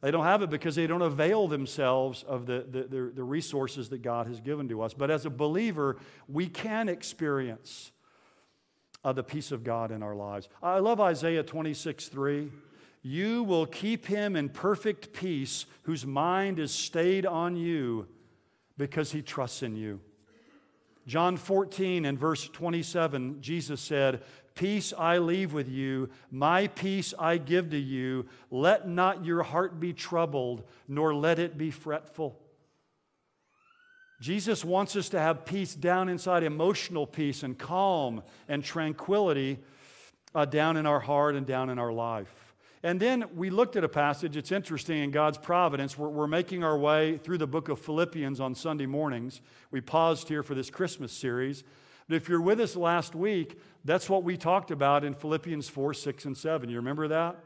They 0.00 0.10
don't 0.10 0.24
have 0.24 0.42
it 0.42 0.50
because 0.50 0.74
they 0.74 0.86
don't 0.86 1.02
avail 1.02 1.46
themselves 1.48 2.24
of 2.24 2.46
the, 2.46 2.66
the, 2.70 2.82
the, 2.82 3.12
the 3.14 3.22
resources 3.22 3.88
that 3.90 4.02
God 4.02 4.26
has 4.26 4.40
given 4.40 4.68
to 4.68 4.82
us. 4.82 4.92
But 4.94 5.10
as 5.10 5.24
a 5.26 5.30
believer, 5.30 5.96
we 6.28 6.46
can 6.46 6.88
experience 6.88 7.92
uh, 9.04 9.12
the 9.12 9.22
peace 9.22 9.52
of 9.52 9.62
God 9.62 9.90
in 9.90 10.02
our 10.02 10.14
lives. 10.14 10.48
I 10.62 10.78
love 10.78 11.00
Isaiah 11.00 11.42
26 11.42 12.08
3. 12.08 12.50
You 13.02 13.42
will 13.42 13.66
keep 13.66 14.06
him 14.06 14.34
in 14.34 14.48
perfect 14.48 15.12
peace 15.12 15.66
whose 15.82 16.06
mind 16.06 16.58
is 16.58 16.72
stayed 16.72 17.26
on 17.26 17.54
you 17.56 18.08
because 18.78 19.12
he 19.12 19.20
trusts 19.20 19.62
in 19.62 19.76
you. 19.76 20.00
John 21.06 21.36
14 21.36 22.06
and 22.06 22.18
verse 22.18 22.48
27, 22.48 23.42
Jesus 23.42 23.80
said, 23.80 24.22
Peace 24.54 24.94
I 24.96 25.18
leave 25.18 25.52
with 25.52 25.68
you, 25.68 26.08
my 26.30 26.68
peace 26.68 27.12
I 27.18 27.36
give 27.38 27.70
to 27.70 27.78
you. 27.78 28.26
Let 28.50 28.88
not 28.88 29.24
your 29.24 29.42
heart 29.42 29.80
be 29.80 29.92
troubled, 29.92 30.62
nor 30.88 31.14
let 31.14 31.38
it 31.38 31.58
be 31.58 31.70
fretful. 31.70 32.38
Jesus 34.20 34.64
wants 34.64 34.96
us 34.96 35.08
to 35.10 35.18
have 35.18 35.44
peace 35.44 35.74
down 35.74 36.08
inside, 36.08 36.42
emotional 36.42 37.06
peace 37.06 37.42
and 37.42 37.58
calm 37.58 38.22
and 38.48 38.62
tranquility 38.64 39.58
uh, 40.34 40.44
down 40.44 40.76
in 40.76 40.86
our 40.86 41.00
heart 41.00 41.34
and 41.34 41.46
down 41.46 41.70
in 41.70 41.78
our 41.78 41.92
life. 41.92 42.54
And 42.82 43.00
then 43.00 43.24
we 43.34 43.48
looked 43.48 43.76
at 43.76 43.84
a 43.84 43.88
passage, 43.88 44.36
it's 44.36 44.52
interesting 44.52 45.02
in 45.02 45.10
God's 45.10 45.38
providence. 45.38 45.96
We're, 45.96 46.10
we're, 46.10 46.26
making 46.26 46.62
our 46.62 46.76
way 46.76 47.16
through 47.16 47.38
the 47.38 47.46
book 47.46 47.70
of 47.70 47.78
Philippians 47.78 48.40
on 48.40 48.54
Sunday 48.54 48.84
mornings. 48.84 49.40
We 49.70 49.80
paused 49.80 50.28
here 50.28 50.42
for 50.42 50.54
this 50.54 50.68
Christmas 50.68 51.10
series. 51.10 51.64
But 52.08 52.16
if 52.16 52.28
you're 52.28 52.42
with 52.42 52.60
us 52.60 52.76
last 52.76 53.14
week, 53.14 53.58
that's 53.86 54.10
what 54.10 54.22
we 54.22 54.36
talked 54.36 54.70
about 54.70 55.02
in 55.02 55.14
Philippians 55.14 55.68
4, 55.68 55.94
6, 55.94 56.24
and 56.26 56.36
7. 56.36 56.68
You 56.68 56.76
remember 56.76 57.08
that? 57.08 57.36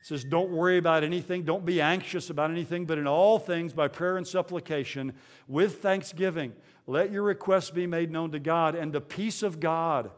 It 0.00 0.06
says, 0.06 0.24
Don't 0.24 0.50
worry 0.50 0.78
about 0.78 1.04
anything, 1.04 1.42
don't 1.42 1.64
be 1.64 1.80
anxious 1.80 2.30
about 2.30 2.50
anything, 2.50 2.86
but 2.86 2.98
in 2.98 3.06
all 3.06 3.38
things, 3.38 3.72
by 3.72 3.88
prayer 3.88 4.16
and 4.16 4.26
supplication, 4.26 5.12
with 5.46 5.82
thanksgiving, 5.82 6.52
let 6.86 7.12
your 7.12 7.22
requests 7.22 7.70
be 7.70 7.86
made 7.86 8.10
known 8.10 8.32
to 8.32 8.38
God, 8.38 8.74
and 8.74 8.92
the 8.92 9.00
peace 9.00 9.42
of 9.42 9.60
God 9.60 10.10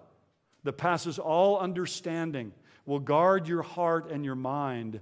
that 0.64 0.74
passes 0.74 1.18
all 1.18 1.58
understanding 1.58 2.52
will 2.86 3.00
guard 3.00 3.48
your 3.48 3.62
heart 3.62 4.10
and 4.10 4.24
your 4.24 4.34
mind 4.34 5.00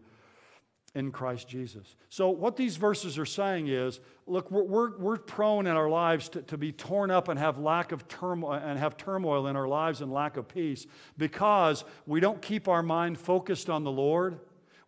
in 0.95 1.13
Christ 1.13 1.49
Jesus. 1.49 1.95
So, 2.09 2.31
what 2.31 2.57
these 2.57 2.77
verses 2.77 3.19
are 3.19 3.27
saying 3.27 3.69
is 3.69 4.01
look, 4.27 4.51
we're, 4.51 4.65
we're, 4.65 4.99
we're 4.99 5.17
prone 5.19 5.67
in 5.67 5.77
our 5.77 5.89
lives 5.89 6.29
to, 6.31 6.43
to 6.43 6.59
be 6.59 6.73
torn 6.73 7.11
up 7.11 7.29
and 7.29 7.39
have 7.39 7.59
lack 7.59 7.93
of 7.93 8.09
turmoil 8.09 8.53
and 8.55 8.79
have 8.79 8.97
turmoil 8.97 9.47
in 9.47 9.57
our 9.57 9.69
lives 9.69 10.01
and 10.01 10.13
lack 10.13 10.37
of 10.37 10.49
peace 10.49 10.87
because 11.17 11.85
we 12.07 12.19
don't 12.19 12.43
keep 12.43 12.67
our 12.67 12.83
mind 12.83 13.19
focused 13.19 13.71
on 13.71 13.85
the 13.85 13.91
Lord, 13.91 14.41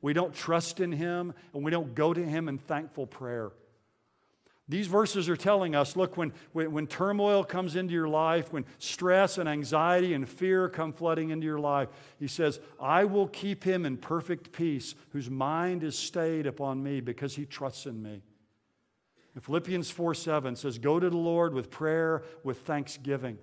we 0.02 0.12
don't 0.12 0.34
trust 0.34 0.80
in 0.80 0.92
Him, 0.92 1.32
and 1.54 1.64
we 1.64 1.70
don't 1.70 1.94
go 1.94 2.12
to 2.12 2.22
Him 2.22 2.48
in 2.48 2.58
thankful 2.58 3.06
prayer. 3.06 3.52
These 4.68 4.86
verses 4.86 5.28
are 5.28 5.36
telling 5.36 5.74
us 5.74 5.96
look, 5.96 6.16
when, 6.16 6.32
when, 6.52 6.72
when, 6.72 6.86
turmoil 6.86 7.44
comes 7.44 7.76
into 7.76 7.92
your 7.92 8.08
life, 8.08 8.52
when 8.52 8.64
stress 8.78 9.36
and 9.36 9.48
anxiety 9.48 10.14
and 10.14 10.28
fear 10.28 10.68
come 10.68 10.92
flooding 10.92 11.30
into 11.30 11.44
your 11.44 11.58
life, 11.58 11.88
he 12.18 12.28
says, 12.28 12.60
I 12.80 13.04
will 13.04 13.26
keep 13.26 13.64
him 13.64 13.84
in 13.84 13.96
perfect 13.96 14.52
peace 14.52 14.94
whose 15.10 15.28
mind 15.28 15.82
is 15.82 15.98
stayed 15.98 16.46
upon 16.46 16.82
me 16.82 17.00
because 17.00 17.34
he 17.34 17.44
trusts 17.44 17.86
in 17.86 18.02
me. 18.02 18.22
And 19.34 19.42
Philippians 19.42 19.90
4 19.90 20.14
7 20.14 20.56
says, 20.56 20.78
Go 20.78 21.00
to 21.00 21.10
the 21.10 21.16
Lord 21.16 21.54
with 21.54 21.70
prayer, 21.70 22.22
with 22.44 22.60
thanksgiving, 22.60 23.38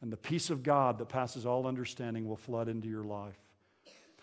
and 0.00 0.12
the 0.12 0.16
peace 0.16 0.48
of 0.48 0.62
God 0.62 0.98
that 0.98 1.08
passes 1.08 1.44
all 1.44 1.66
understanding 1.66 2.26
will 2.26 2.36
flood 2.36 2.68
into 2.68 2.88
your 2.88 3.04
life. 3.04 3.38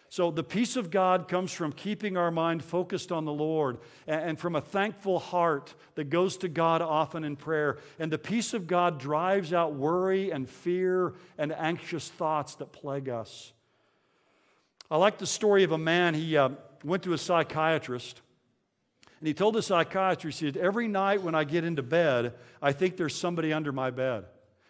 So, 0.10 0.32
the 0.32 0.44
peace 0.44 0.78
of 0.78 0.90
God 0.90 1.28
comes 1.28 1.52
from 1.52 1.74
keeping 1.74 2.16
our 2.16 2.32
mind 2.32 2.64
focused 2.64 3.12
on 3.12 3.26
the 3.26 3.34
Lord 3.34 3.80
and 4.08 4.40
from 4.40 4.56
a 4.56 4.62
thankful 4.62 5.20
heart 5.20 5.76
that 5.96 6.06
goes 6.10 6.38
to 6.38 6.48
God 6.48 6.82
often 6.82 7.26
in 7.26 7.36
prayer. 7.36 7.78
And 8.00 8.12
the 8.12 8.18
peace 8.18 8.54
of 8.54 8.68
God 8.68 9.00
drives 9.00 9.52
out 9.52 9.74
worry 9.74 10.32
and 10.32 10.50
fear 10.50 11.14
and 11.38 11.52
anxious 11.52 12.08
thoughts 12.08 12.56
that 12.56 12.72
plague 12.72 13.10
us. 13.10 13.52
I 14.90 14.96
like 14.96 15.18
the 15.18 15.28
story 15.28 15.64
of 15.64 15.74
a 15.74 15.78
man, 15.78 16.14
he 16.14 16.38
uh, 16.38 16.50
went 16.86 17.04
to 17.04 17.12
a 17.12 17.18
psychiatrist. 17.18 18.22
And 19.20 19.28
he 19.28 19.34
told 19.34 19.56
the 19.56 19.62
psychiatrist, 19.62 20.40
he 20.40 20.46
said, 20.46 20.58
Every 20.58 20.88
night 20.88 21.22
when 21.22 21.36
I 21.36 21.44
get 21.44 21.66
into 21.66 21.84
bed, 21.84 22.34
I 22.62 22.72
think 22.72 22.96
there's 22.96 23.16
somebody 23.16 23.52
under 23.52 23.74
my 23.74 23.90
bed. 23.90 24.26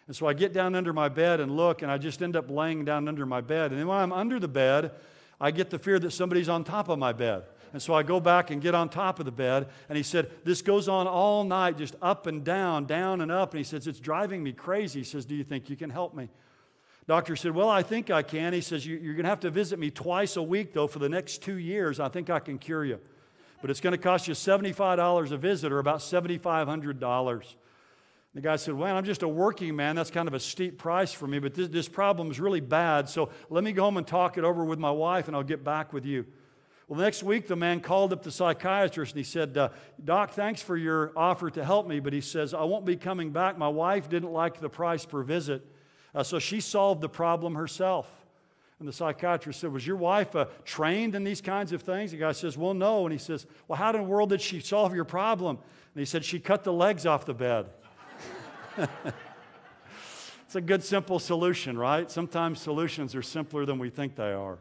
And 0.08 0.16
so 0.16 0.26
I 0.26 0.32
get 0.32 0.54
down 0.54 0.74
under 0.74 0.92
my 0.92 1.10
bed 1.10 1.38
and 1.38 1.54
look, 1.54 1.82
and 1.82 1.92
I 1.92 1.98
just 1.98 2.22
end 2.22 2.34
up 2.34 2.50
laying 2.50 2.84
down 2.84 3.08
under 3.08 3.26
my 3.26 3.42
bed. 3.42 3.70
And 3.70 3.78
then 3.78 3.86
when 3.86 3.98
I'm 3.98 4.12
under 4.12 4.40
the 4.40 4.48
bed, 4.48 4.92
I 5.40 5.50
get 5.50 5.70
the 5.70 5.78
fear 5.78 5.98
that 5.98 6.10
somebody's 6.10 6.48
on 6.48 6.64
top 6.64 6.88
of 6.88 6.98
my 6.98 7.12
bed. 7.12 7.44
And 7.72 7.82
so 7.82 7.94
I 7.94 8.02
go 8.02 8.18
back 8.18 8.50
and 8.50 8.62
get 8.62 8.74
on 8.74 8.88
top 8.88 9.18
of 9.18 9.26
the 9.26 9.32
bed. 9.32 9.68
And 9.88 9.96
he 9.96 10.02
said, 10.02 10.30
This 10.44 10.62
goes 10.62 10.88
on 10.88 11.06
all 11.06 11.44
night, 11.44 11.76
just 11.76 11.96
up 12.00 12.26
and 12.26 12.42
down, 12.42 12.86
down 12.86 13.20
and 13.20 13.30
up. 13.30 13.52
And 13.52 13.58
he 13.58 13.64
says, 13.64 13.86
It's 13.86 14.00
driving 14.00 14.42
me 14.42 14.52
crazy. 14.52 15.00
He 15.00 15.04
says, 15.04 15.24
Do 15.24 15.34
you 15.34 15.44
think 15.44 15.68
you 15.68 15.76
can 15.76 15.90
help 15.90 16.14
me? 16.14 16.28
Doctor 17.06 17.36
said, 17.36 17.54
Well, 17.54 17.68
I 17.68 17.82
think 17.82 18.10
I 18.10 18.22
can. 18.22 18.52
He 18.52 18.60
says, 18.60 18.86
You're 18.86 19.14
going 19.14 19.24
to 19.24 19.30
have 19.30 19.40
to 19.40 19.50
visit 19.50 19.78
me 19.78 19.90
twice 19.90 20.36
a 20.36 20.42
week, 20.42 20.72
though, 20.72 20.86
for 20.86 20.98
the 20.98 21.08
next 21.08 21.42
two 21.42 21.58
years. 21.58 22.00
I 22.00 22.08
think 22.08 22.30
I 22.30 22.38
can 22.38 22.58
cure 22.58 22.84
you. 22.84 23.00
But 23.60 23.70
it's 23.70 23.80
going 23.80 23.92
to 23.92 23.98
cost 23.98 24.28
you 24.28 24.34
$75 24.34 25.32
a 25.32 25.36
visit 25.36 25.72
or 25.72 25.78
about 25.78 25.98
$7,500. 25.98 27.54
The 28.34 28.40
guy 28.40 28.56
said, 28.56 28.74
Well, 28.74 28.96
I'm 28.96 29.04
just 29.04 29.22
a 29.22 29.28
working 29.28 29.74
man. 29.74 29.96
That's 29.96 30.10
kind 30.10 30.28
of 30.28 30.34
a 30.34 30.40
steep 30.40 30.78
price 30.78 31.12
for 31.12 31.26
me, 31.26 31.38
but 31.38 31.54
this, 31.54 31.68
this 31.68 31.88
problem 31.88 32.30
is 32.30 32.38
really 32.38 32.60
bad. 32.60 33.08
So 33.08 33.30
let 33.50 33.64
me 33.64 33.72
go 33.72 33.84
home 33.84 33.96
and 33.96 34.06
talk 34.06 34.38
it 34.38 34.44
over 34.44 34.64
with 34.64 34.78
my 34.78 34.90
wife, 34.90 35.26
and 35.28 35.36
I'll 35.36 35.42
get 35.42 35.64
back 35.64 35.92
with 35.92 36.04
you. 36.04 36.26
Well, 36.88 36.96
the 36.96 37.04
next 37.04 37.22
week, 37.22 37.46
the 37.46 37.56
man 37.56 37.80
called 37.80 38.14
up 38.14 38.22
the 38.22 38.30
psychiatrist 38.30 39.12
and 39.12 39.18
he 39.18 39.24
said, 39.24 39.58
uh, 39.58 39.68
Doc, 40.02 40.30
thanks 40.30 40.62
for 40.62 40.74
your 40.74 41.12
offer 41.14 41.50
to 41.50 41.62
help 41.62 41.86
me, 41.86 42.00
but 42.00 42.14
he 42.14 42.22
says, 42.22 42.54
I 42.54 42.64
won't 42.64 42.86
be 42.86 42.96
coming 42.96 43.30
back. 43.30 43.58
My 43.58 43.68
wife 43.68 44.08
didn't 44.08 44.32
like 44.32 44.58
the 44.58 44.70
price 44.70 45.04
per 45.04 45.22
visit, 45.22 45.66
uh, 46.14 46.22
so 46.22 46.38
she 46.38 46.60
solved 46.60 47.02
the 47.02 47.08
problem 47.08 47.56
herself. 47.56 48.08
And 48.78 48.88
the 48.88 48.92
psychiatrist 48.92 49.60
said, 49.60 49.72
Was 49.72 49.86
your 49.86 49.96
wife 49.96 50.34
uh, 50.36 50.46
trained 50.64 51.14
in 51.14 51.24
these 51.24 51.40
kinds 51.40 51.72
of 51.72 51.82
things? 51.82 52.12
The 52.12 52.16
guy 52.16 52.32
says, 52.32 52.56
Well, 52.56 52.74
no. 52.74 53.04
And 53.04 53.12
he 53.12 53.18
says, 53.18 53.44
Well, 53.66 53.76
how 53.76 53.90
in 53.90 53.96
the 53.96 54.02
world 54.02 54.30
did 54.30 54.40
she 54.40 54.60
solve 54.60 54.94
your 54.94 55.04
problem? 55.04 55.56
And 55.56 56.00
he 56.00 56.04
said, 56.04 56.24
She 56.24 56.38
cut 56.38 56.62
the 56.62 56.72
legs 56.72 57.04
off 57.04 57.26
the 57.26 57.34
bed. 57.34 57.66
it's 60.46 60.54
a 60.54 60.60
good, 60.60 60.84
simple 60.84 61.18
solution, 61.18 61.76
right? 61.76 62.10
Sometimes 62.10 62.60
solutions 62.60 63.14
are 63.14 63.22
simpler 63.22 63.64
than 63.64 63.78
we 63.78 63.90
think 63.90 64.16
they 64.16 64.32
are. 64.32 64.58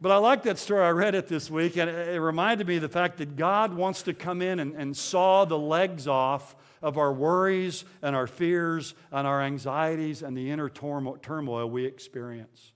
But 0.00 0.12
I 0.12 0.18
like 0.18 0.42
that 0.42 0.58
story. 0.58 0.84
I 0.84 0.90
read 0.90 1.14
it 1.14 1.26
this 1.26 1.50
week, 1.50 1.78
and 1.78 1.88
it 1.88 2.20
reminded 2.20 2.66
me 2.66 2.76
of 2.76 2.82
the 2.82 2.88
fact 2.88 3.16
that 3.18 3.36
God 3.36 3.72
wants 3.72 4.02
to 4.02 4.12
come 4.12 4.42
in 4.42 4.60
and, 4.60 4.74
and 4.74 4.94
saw 4.94 5.46
the 5.46 5.58
legs 5.58 6.06
off 6.06 6.54
of 6.82 6.98
our 6.98 7.12
worries 7.12 7.84
and 8.02 8.14
our 8.14 8.26
fears 8.26 8.94
and 9.10 9.26
our 9.26 9.40
anxieties 9.40 10.22
and 10.22 10.36
the 10.36 10.50
inner 10.50 10.68
turmoil 10.68 11.70
we 11.70 11.86
experience. 11.86 12.72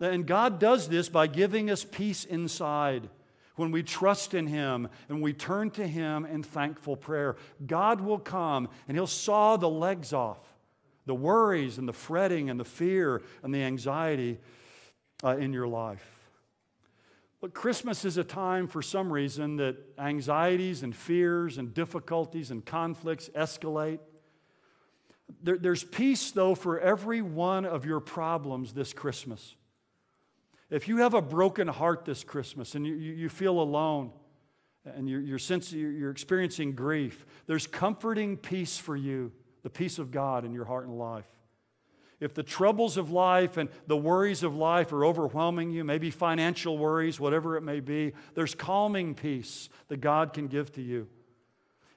And 0.00 0.26
God 0.26 0.58
does 0.58 0.88
this 0.88 1.08
by 1.08 1.28
giving 1.28 1.70
us 1.70 1.84
peace 1.84 2.24
inside 2.24 3.08
when 3.56 3.70
we 3.70 3.82
trust 3.82 4.34
in 4.34 4.46
Him 4.46 4.88
and 5.08 5.20
we 5.20 5.32
turn 5.32 5.70
to 5.72 5.86
Him 5.86 6.24
in 6.24 6.42
thankful 6.42 6.96
prayer. 6.96 7.36
God 7.66 8.00
will 8.00 8.18
come 8.18 8.68
and 8.86 8.96
He'll 8.96 9.06
saw 9.06 9.56
the 9.56 9.68
legs 9.68 10.12
off, 10.12 10.40
the 11.06 11.14
worries 11.14 11.78
and 11.78 11.88
the 11.88 11.92
fretting 11.92 12.48
and 12.48 12.60
the 12.60 12.64
fear 12.64 13.22
and 13.42 13.52
the 13.54 13.62
anxiety 13.62 14.38
uh, 15.24 15.36
in 15.36 15.52
your 15.52 15.66
life. 15.66 16.12
But 17.40 17.52
Christmas 17.52 18.04
is 18.04 18.16
a 18.16 18.24
time, 18.24 18.66
for 18.66 18.82
some 18.82 19.12
reason, 19.12 19.56
that 19.56 19.76
anxieties 19.98 20.82
and 20.82 20.96
fears 20.96 21.58
and 21.58 21.72
difficulties 21.72 22.50
and 22.50 22.64
conflicts 22.64 23.28
escalate. 23.30 24.00
There, 25.42 25.58
there's 25.58 25.84
peace, 25.84 26.30
though, 26.30 26.54
for 26.54 26.80
every 26.80 27.20
one 27.22 27.66
of 27.66 27.84
your 27.84 28.00
problems 28.00 28.72
this 28.72 28.92
Christmas. 28.92 29.54
If 30.70 30.88
you 30.88 30.98
have 30.98 31.14
a 31.14 31.22
broken 31.22 31.68
heart 31.68 32.04
this 32.04 32.24
Christmas 32.24 32.74
and 32.74 32.86
you, 32.86 32.94
you 32.94 33.28
feel 33.28 33.60
alone 33.60 34.10
and 34.84 35.08
you're, 35.08 35.20
you're, 35.20 35.38
sense, 35.38 35.72
you're 35.72 36.10
experiencing 36.10 36.72
grief, 36.72 37.24
there's 37.46 37.66
comforting 37.66 38.36
peace 38.36 38.78
for 38.78 38.96
you, 38.96 39.32
the 39.62 39.70
peace 39.70 39.98
of 39.98 40.10
God 40.10 40.44
in 40.44 40.52
your 40.52 40.64
heart 40.64 40.86
and 40.86 40.98
life. 40.98 41.26
If 42.18 42.34
the 42.34 42.42
troubles 42.42 42.96
of 42.96 43.10
life 43.10 43.58
and 43.58 43.68
the 43.86 43.96
worries 43.96 44.42
of 44.42 44.56
life 44.56 44.92
are 44.92 45.04
overwhelming 45.04 45.70
you, 45.70 45.84
maybe 45.84 46.10
financial 46.10 46.78
worries, 46.78 47.20
whatever 47.20 47.56
it 47.56 47.62
may 47.62 47.80
be, 47.80 48.12
there's 48.34 48.54
calming 48.54 49.14
peace 49.14 49.68
that 49.88 49.98
God 49.98 50.32
can 50.32 50.46
give 50.46 50.72
to 50.72 50.82
you. 50.82 51.08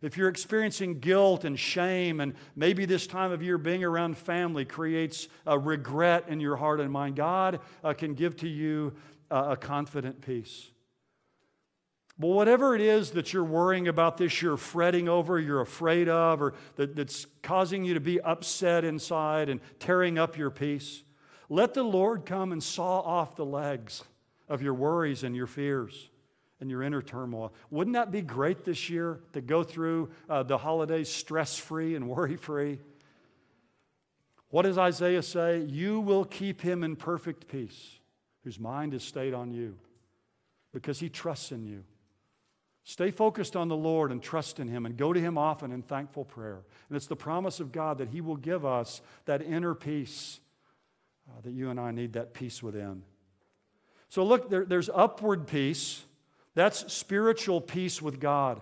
If 0.01 0.15
you're 0.15 0.29
experiencing 0.29 0.99
guilt 0.99 1.43
and 1.43 1.59
shame, 1.59 2.21
and 2.21 2.33
maybe 2.55 2.85
this 2.85 3.05
time 3.05 3.31
of 3.33 3.43
year 3.43 3.57
being 3.57 3.83
around 3.83 4.17
family 4.17 4.63
creates 4.63 5.27
a 5.45 5.59
regret 5.59 6.25
in 6.29 6.39
your 6.39 6.55
heart 6.55 6.79
and 6.79 6.89
mind, 6.89 7.17
God 7.17 7.59
uh, 7.83 7.93
can 7.93 8.13
give 8.13 8.37
to 8.37 8.47
you 8.47 8.93
uh, 9.29 9.47
a 9.49 9.57
confident 9.57 10.21
peace. 10.21 10.71
But 12.17 12.27
whatever 12.27 12.75
it 12.75 12.81
is 12.81 13.11
that 13.11 13.33
you're 13.33 13.43
worrying 13.43 13.89
about 13.89 14.17
this, 14.17 14.41
you're 14.41 14.57
fretting 14.57 15.09
over, 15.09 15.37
you're 15.37 15.61
afraid 15.61 16.07
of, 16.07 16.41
or 16.41 16.53
that, 16.75 16.95
that's 16.95 17.25
causing 17.43 17.83
you 17.83 17.93
to 17.93 17.99
be 17.99 18.21
upset 18.21 18.85
inside 18.85 19.49
and 19.49 19.59
tearing 19.79 20.17
up 20.17 20.37
your 20.37 20.49
peace, 20.49 21.03
let 21.49 21.73
the 21.73 21.83
Lord 21.83 22.25
come 22.25 22.53
and 22.53 22.63
saw 22.63 22.99
off 22.99 23.35
the 23.35 23.45
legs 23.45 24.03
of 24.47 24.61
your 24.61 24.73
worries 24.73 25.23
and 25.23 25.35
your 25.35 25.47
fears 25.47 26.09
and 26.59 26.69
your 26.69 26.83
inner 26.83 27.01
turmoil. 27.01 27.53
Wouldn't 27.69 27.93
that 27.93 28.11
be 28.11 28.21
great 28.21 28.65
this 28.65 28.89
year 28.89 29.19
to 29.33 29.41
go 29.41 29.63
through 29.63 30.09
uh, 30.29 30.43
the 30.43 30.57
holidays 30.57 31.09
stress 31.09 31.57
free 31.57 31.95
and 31.95 32.09
worry 32.09 32.35
free? 32.35 32.79
What 34.49 34.63
does 34.63 34.77
Isaiah 34.77 35.21
say? 35.21 35.61
You 35.61 35.99
will 35.99 36.25
keep 36.25 36.61
him 36.61 36.83
in 36.83 36.95
perfect 36.95 37.47
peace, 37.47 37.99
whose 38.43 38.59
mind 38.59 38.93
is 38.93 39.03
stayed 39.03 39.33
on 39.33 39.51
you, 39.51 39.77
because 40.73 40.99
he 40.99 41.09
trusts 41.09 41.51
in 41.51 41.65
you. 41.65 41.83
Stay 42.89 43.11
focused 43.11 43.55
on 43.55 43.67
the 43.67 43.75
Lord 43.75 44.11
and 44.11 44.19
trust 44.19 44.59
in 44.59 44.67
Him 44.67 44.87
and 44.87 44.97
go 44.97 45.13
to 45.13 45.19
Him 45.19 45.37
often 45.37 45.71
in 45.71 45.83
thankful 45.83 46.25
prayer. 46.25 46.63
And 46.89 46.95
it's 46.95 47.05
the 47.05 47.15
promise 47.15 47.59
of 47.59 47.71
God 47.71 47.99
that 47.99 48.09
He 48.09 48.19
will 48.19 48.35
give 48.35 48.65
us 48.65 49.03
that 49.25 49.43
inner 49.43 49.75
peace 49.75 50.39
uh, 51.29 51.39
that 51.43 51.51
you 51.51 51.69
and 51.69 51.79
I 51.79 51.91
need 51.91 52.13
that 52.13 52.33
peace 52.33 52.63
within. 52.63 53.03
So, 54.07 54.23
look, 54.23 54.49
there, 54.49 54.65
there's 54.65 54.89
upward 54.89 55.45
peace. 55.45 56.03
That's 56.59 56.91
spiritual 56.91 57.61
peace 57.61 58.01
with 58.01 58.19
God. 58.19 58.59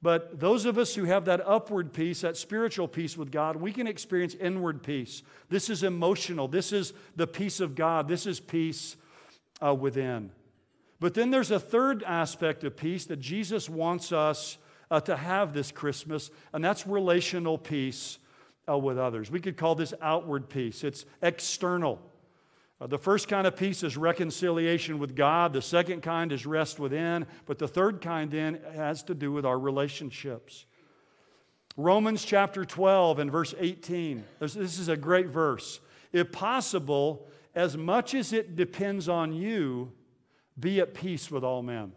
But 0.00 0.40
those 0.40 0.64
of 0.64 0.78
us 0.78 0.94
who 0.94 1.04
have 1.04 1.26
that 1.26 1.46
upward 1.46 1.92
peace, 1.92 2.22
that 2.22 2.38
spiritual 2.38 2.88
peace 2.88 3.14
with 3.14 3.30
God, 3.30 3.56
we 3.56 3.72
can 3.72 3.86
experience 3.86 4.34
inward 4.34 4.82
peace. 4.82 5.22
This 5.50 5.68
is 5.68 5.82
emotional. 5.82 6.48
This 6.48 6.72
is 6.72 6.94
the 7.16 7.26
peace 7.26 7.60
of 7.60 7.74
God. 7.74 8.08
This 8.08 8.24
is 8.24 8.40
peace 8.40 8.96
uh, 9.62 9.74
within. 9.74 10.30
But 10.98 11.12
then 11.12 11.30
there's 11.30 11.50
a 11.50 11.60
third 11.60 12.02
aspect 12.04 12.64
of 12.64 12.74
peace 12.74 13.04
that 13.04 13.20
Jesus 13.20 13.68
wants 13.68 14.12
us 14.12 14.56
uh, 14.90 15.00
to 15.00 15.14
have 15.14 15.52
this 15.52 15.70
Christmas, 15.70 16.30
and 16.54 16.64
that's 16.64 16.86
relational 16.86 17.58
peace 17.58 18.18
uh, 18.66 18.78
with 18.78 18.96
others. 18.96 19.30
We 19.30 19.40
could 19.40 19.58
call 19.58 19.74
this 19.74 19.92
outward 20.00 20.48
peace, 20.48 20.84
it's 20.84 21.04
external. 21.20 22.00
Uh, 22.80 22.86
the 22.86 22.98
first 22.98 23.28
kind 23.28 23.46
of 23.46 23.56
peace 23.56 23.82
is 23.82 23.96
reconciliation 23.96 24.98
with 24.98 25.14
God. 25.14 25.52
The 25.52 25.60
second 25.60 26.02
kind 26.02 26.32
is 26.32 26.46
rest 26.46 26.78
within. 26.78 27.26
But 27.44 27.58
the 27.58 27.68
third 27.68 28.00
kind 28.00 28.30
then 28.30 28.60
has 28.74 29.02
to 29.04 29.14
do 29.14 29.32
with 29.32 29.44
our 29.44 29.58
relationships. 29.58 30.64
Romans 31.76 32.24
chapter 32.24 32.64
12 32.64 33.18
and 33.18 33.30
verse 33.30 33.54
18. 33.58 34.24
This 34.38 34.56
is 34.56 34.88
a 34.88 34.96
great 34.96 35.26
verse. 35.26 35.80
If 36.12 36.32
possible, 36.32 37.28
as 37.54 37.76
much 37.76 38.14
as 38.14 38.32
it 38.32 38.56
depends 38.56 39.08
on 39.08 39.32
you, 39.32 39.92
be 40.58 40.80
at 40.80 40.94
peace 40.94 41.30
with 41.30 41.44
all 41.44 41.62
men. 41.62 41.92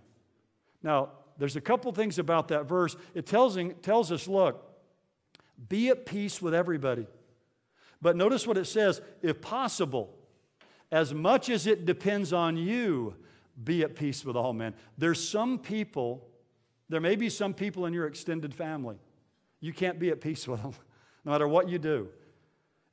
Now, 0.83 1.09
there's 1.37 1.55
a 1.55 1.61
couple 1.61 1.91
things 1.93 2.19
about 2.19 2.49
that 2.49 2.65
verse. 2.65 2.95
It 3.13 3.25
tells, 3.25 3.57
tells 3.81 4.11
us 4.11 4.27
look, 4.27 4.69
be 5.69 5.89
at 5.89 6.05
peace 6.05 6.41
with 6.41 6.53
everybody. 6.53 7.07
But 8.01 8.15
notice 8.17 8.45
what 8.45 8.57
it 8.57 8.65
says 8.65 9.01
if 9.21 9.41
possible, 9.41 10.13
as 10.93 11.12
much 11.12 11.49
as 11.49 11.65
it 11.65 11.88
depends 11.88 12.32
on 12.32 12.56
you, 12.56 13.15
be 13.63 13.82
at 13.82 13.95
peace 13.95 14.23
with 14.23 14.36
all 14.36 14.53
men. 14.53 14.75
There's 14.95 15.27
some 15.27 15.58
people, 15.58 16.23
there 16.88 17.01
may 17.01 17.15
be 17.15 17.29
some 17.29 17.56
people 17.56 17.88
in 17.88 17.93
your 17.93 18.06
extended 18.06 18.53
family, 18.53 18.97
you 19.60 19.73
can't 19.73 19.97
be 19.97 20.12
at 20.12 20.21
peace 20.21 20.47
with 20.47 20.62
them, 20.62 20.75
no 21.25 21.32
matter 21.32 21.47
what 21.47 21.67
you 21.67 21.79
do. 21.79 22.10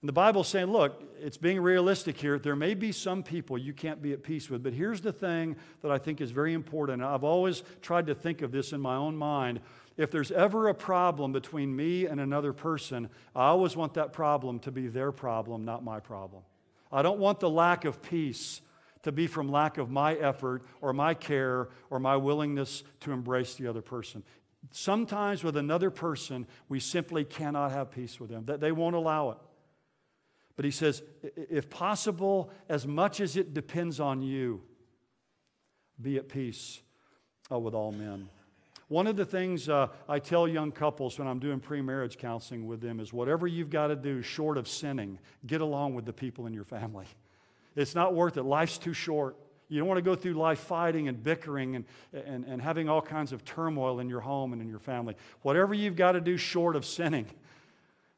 And 0.01 0.09
the 0.09 0.15
Bible's 0.15 0.49
saying, 0.49 0.69
look, 0.69 1.03
it's 1.21 1.37
being 1.37 1.61
realistic 1.61 2.17
here. 2.17 2.39
There 2.39 2.57
may 2.57 2.73
be 2.73 2.91
some 2.91 3.23
people 3.23 3.59
you 3.59 3.75
can't 3.75 4.01
be 4.01 4.15
at 4.15 4.23
peace 4.23 4.49
with, 4.49 4.63
but 4.63 4.73
here's 4.73 5.03
the 5.03 5.13
thing 5.13 5.57
that 5.83 5.91
I 5.91 5.99
think 5.99 6.23
is 6.23 6.31
very 6.31 6.55
important. 6.55 7.03
I've 7.03 7.23
always 7.23 7.63
tried 7.83 8.07
to 8.07 8.15
think 8.15 8.41
of 8.41 8.51
this 8.51 8.73
in 8.73 8.81
my 8.81 8.97
own 8.97 9.15
mind. 9.15 9.61
If 9.99 10.11
there's 10.11 10.33
ever 10.33 10.69
a 10.69 10.75
problem 10.75 11.33
between 11.33 11.77
me 11.77 12.07
and 12.07 12.19
another 12.19 12.55
person, 12.55 13.11
I 13.37 13.49
always 13.49 13.77
want 13.77 13.93
that 13.93 14.15
problem 14.15 14.59
to 14.61 14.73
be 14.73 14.89
their 14.89 15.13
problem, 15.13 15.67
not 15.67 15.85
my 15.85 16.01
problem. 16.01 16.45
I 16.90 17.03
don't 17.03 17.18
want 17.18 17.40
the 17.40 17.50
lack 17.50 17.85
of 17.85 18.03
peace 18.03 18.61
to 19.03 19.12
be 19.12 19.26
from 19.26 19.50
lack 19.50 19.79
of 19.79 19.90
my 19.90 20.14
effort 20.14 20.62
or 20.81 20.92
my 20.92 21.14
care 21.14 21.68
or 21.88 21.98
my 21.98 22.16
willingness 22.16 22.83
to 23.00 23.12
embrace 23.12 23.55
the 23.55 23.66
other 23.66 23.83
person. 23.83 24.22
Sometimes 24.70 25.42
with 25.42 25.57
another 25.57 25.90
person, 25.90 26.46
we 26.68 26.81
simply 26.81 27.24
cannot 27.24 27.72
have 27.72 27.90
peace 27.90 28.20
with 28.20 28.29
them, 28.29 28.44
that 28.46 28.61
they 28.61 28.72
won't 28.72 28.94
allow 28.94 29.31
it. 29.31 29.38
But 30.57 30.66
he 30.66 30.70
says, 30.70 31.03
if 31.22 31.70
possible, 31.70 32.50
as 32.68 32.87
much 32.87 33.20
as 33.20 33.37
it 33.37 33.55
depends 33.55 34.00
on 34.00 34.20
you, 34.20 34.61
be 36.00 36.18
at 36.18 36.29
peace 36.29 36.81
uh, 37.50 37.59
with 37.59 37.74
all 37.74 37.92
men. 37.92 38.29
One 38.90 39.07
of 39.07 39.14
the 39.14 39.24
things 39.24 39.68
uh, 39.68 39.87
I 40.09 40.18
tell 40.18 40.48
young 40.48 40.72
couples 40.72 41.16
when 41.16 41.29
I'm 41.29 41.38
doing 41.38 41.61
pre 41.61 41.81
marriage 41.81 42.18
counseling 42.18 42.66
with 42.66 42.81
them 42.81 42.98
is 42.98 43.12
whatever 43.12 43.46
you've 43.46 43.70
got 43.70 43.87
to 43.87 43.94
do 43.94 44.20
short 44.20 44.59
of 44.59 44.66
sinning, 44.66 45.20
get 45.46 45.61
along 45.61 45.94
with 45.94 46.07
the 46.07 46.12
people 46.12 46.48
in 46.48 46.53
your 46.53 46.64
family. 46.64 47.07
It's 47.76 47.94
not 47.94 48.16
worth 48.16 48.37
it. 48.37 48.42
Life's 48.42 48.79
too 48.79 48.92
short. 48.92 49.37
You 49.68 49.79
don't 49.79 49.87
want 49.87 49.98
to 49.98 50.03
go 50.03 50.16
through 50.16 50.33
life 50.33 50.59
fighting 50.59 51.07
and 51.07 51.22
bickering 51.22 51.76
and, 51.76 51.85
and, 52.12 52.44
and 52.44 52.61
having 52.61 52.88
all 52.88 53.00
kinds 53.00 53.31
of 53.31 53.44
turmoil 53.44 54.00
in 54.00 54.09
your 54.09 54.18
home 54.18 54.53
and 54.53 54.61
in 54.61 54.68
your 54.68 54.81
family. 54.81 55.14
Whatever 55.42 55.72
you've 55.72 55.94
got 55.94 56.12
to 56.12 56.20
do 56.20 56.37
short 56.37 56.74
of 56.74 56.85
sinning 56.85 57.26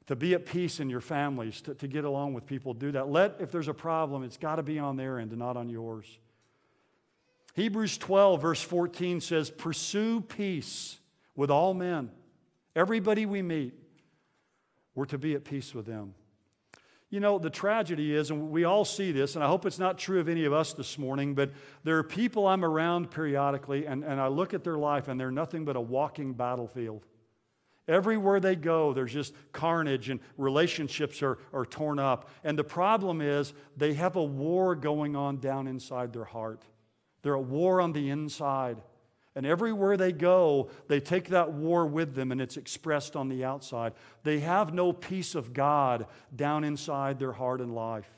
to 0.06 0.16
be 0.16 0.32
at 0.32 0.46
peace 0.46 0.80
in 0.80 0.88
your 0.88 1.02
families, 1.02 1.60
to, 1.60 1.74
to 1.74 1.86
get 1.86 2.04
along 2.04 2.32
with 2.32 2.46
people, 2.46 2.72
do 2.72 2.92
that. 2.92 3.10
Let, 3.10 3.36
if 3.40 3.52
there's 3.52 3.68
a 3.68 3.74
problem, 3.74 4.22
it's 4.22 4.38
got 4.38 4.56
to 4.56 4.62
be 4.62 4.78
on 4.78 4.96
their 4.96 5.18
end 5.18 5.32
and 5.32 5.38
not 5.38 5.58
on 5.58 5.68
yours. 5.68 6.06
Hebrews 7.54 7.98
12, 7.98 8.40
verse 8.40 8.62
14 8.62 9.20
says, 9.20 9.50
Pursue 9.50 10.22
peace 10.22 10.98
with 11.36 11.50
all 11.50 11.74
men. 11.74 12.10
Everybody 12.74 13.26
we 13.26 13.42
meet, 13.42 13.74
we're 14.94 15.04
to 15.06 15.18
be 15.18 15.34
at 15.34 15.44
peace 15.44 15.74
with 15.74 15.86
them. 15.86 16.14
You 17.10 17.20
know, 17.20 17.38
the 17.38 17.50
tragedy 17.50 18.14
is, 18.14 18.30
and 18.30 18.50
we 18.50 18.64
all 18.64 18.86
see 18.86 19.12
this, 19.12 19.34
and 19.34 19.44
I 19.44 19.48
hope 19.48 19.66
it's 19.66 19.78
not 19.78 19.98
true 19.98 20.18
of 20.18 20.30
any 20.30 20.46
of 20.46 20.54
us 20.54 20.72
this 20.72 20.96
morning, 20.96 21.34
but 21.34 21.50
there 21.84 21.98
are 21.98 22.02
people 22.02 22.46
I'm 22.46 22.64
around 22.64 23.10
periodically, 23.10 23.84
and, 23.84 24.02
and 24.02 24.18
I 24.18 24.28
look 24.28 24.54
at 24.54 24.64
their 24.64 24.78
life, 24.78 25.08
and 25.08 25.20
they're 25.20 25.30
nothing 25.30 25.66
but 25.66 25.76
a 25.76 25.80
walking 25.80 26.32
battlefield. 26.32 27.04
Everywhere 27.86 28.40
they 28.40 28.56
go, 28.56 28.94
there's 28.94 29.12
just 29.12 29.34
carnage, 29.52 30.08
and 30.08 30.20
relationships 30.38 31.22
are, 31.22 31.36
are 31.52 31.66
torn 31.66 31.98
up. 31.98 32.30
And 32.44 32.58
the 32.58 32.64
problem 32.64 33.20
is, 33.20 33.52
they 33.76 33.92
have 33.92 34.16
a 34.16 34.24
war 34.24 34.74
going 34.74 35.14
on 35.14 35.36
down 35.36 35.66
inside 35.66 36.14
their 36.14 36.24
heart. 36.24 36.64
They're 37.22 37.36
at 37.36 37.44
war 37.44 37.80
on 37.80 37.92
the 37.92 38.10
inside. 38.10 38.78
And 39.34 39.46
everywhere 39.46 39.96
they 39.96 40.12
go, 40.12 40.68
they 40.88 41.00
take 41.00 41.28
that 41.28 41.52
war 41.52 41.86
with 41.86 42.14
them 42.14 42.32
and 42.32 42.40
it's 42.40 42.58
expressed 42.58 43.16
on 43.16 43.28
the 43.28 43.44
outside. 43.44 43.94
They 44.24 44.40
have 44.40 44.74
no 44.74 44.92
peace 44.92 45.34
of 45.34 45.54
God 45.54 46.06
down 46.34 46.64
inside 46.64 47.18
their 47.18 47.32
heart 47.32 47.60
and 47.60 47.74
life. 47.74 48.08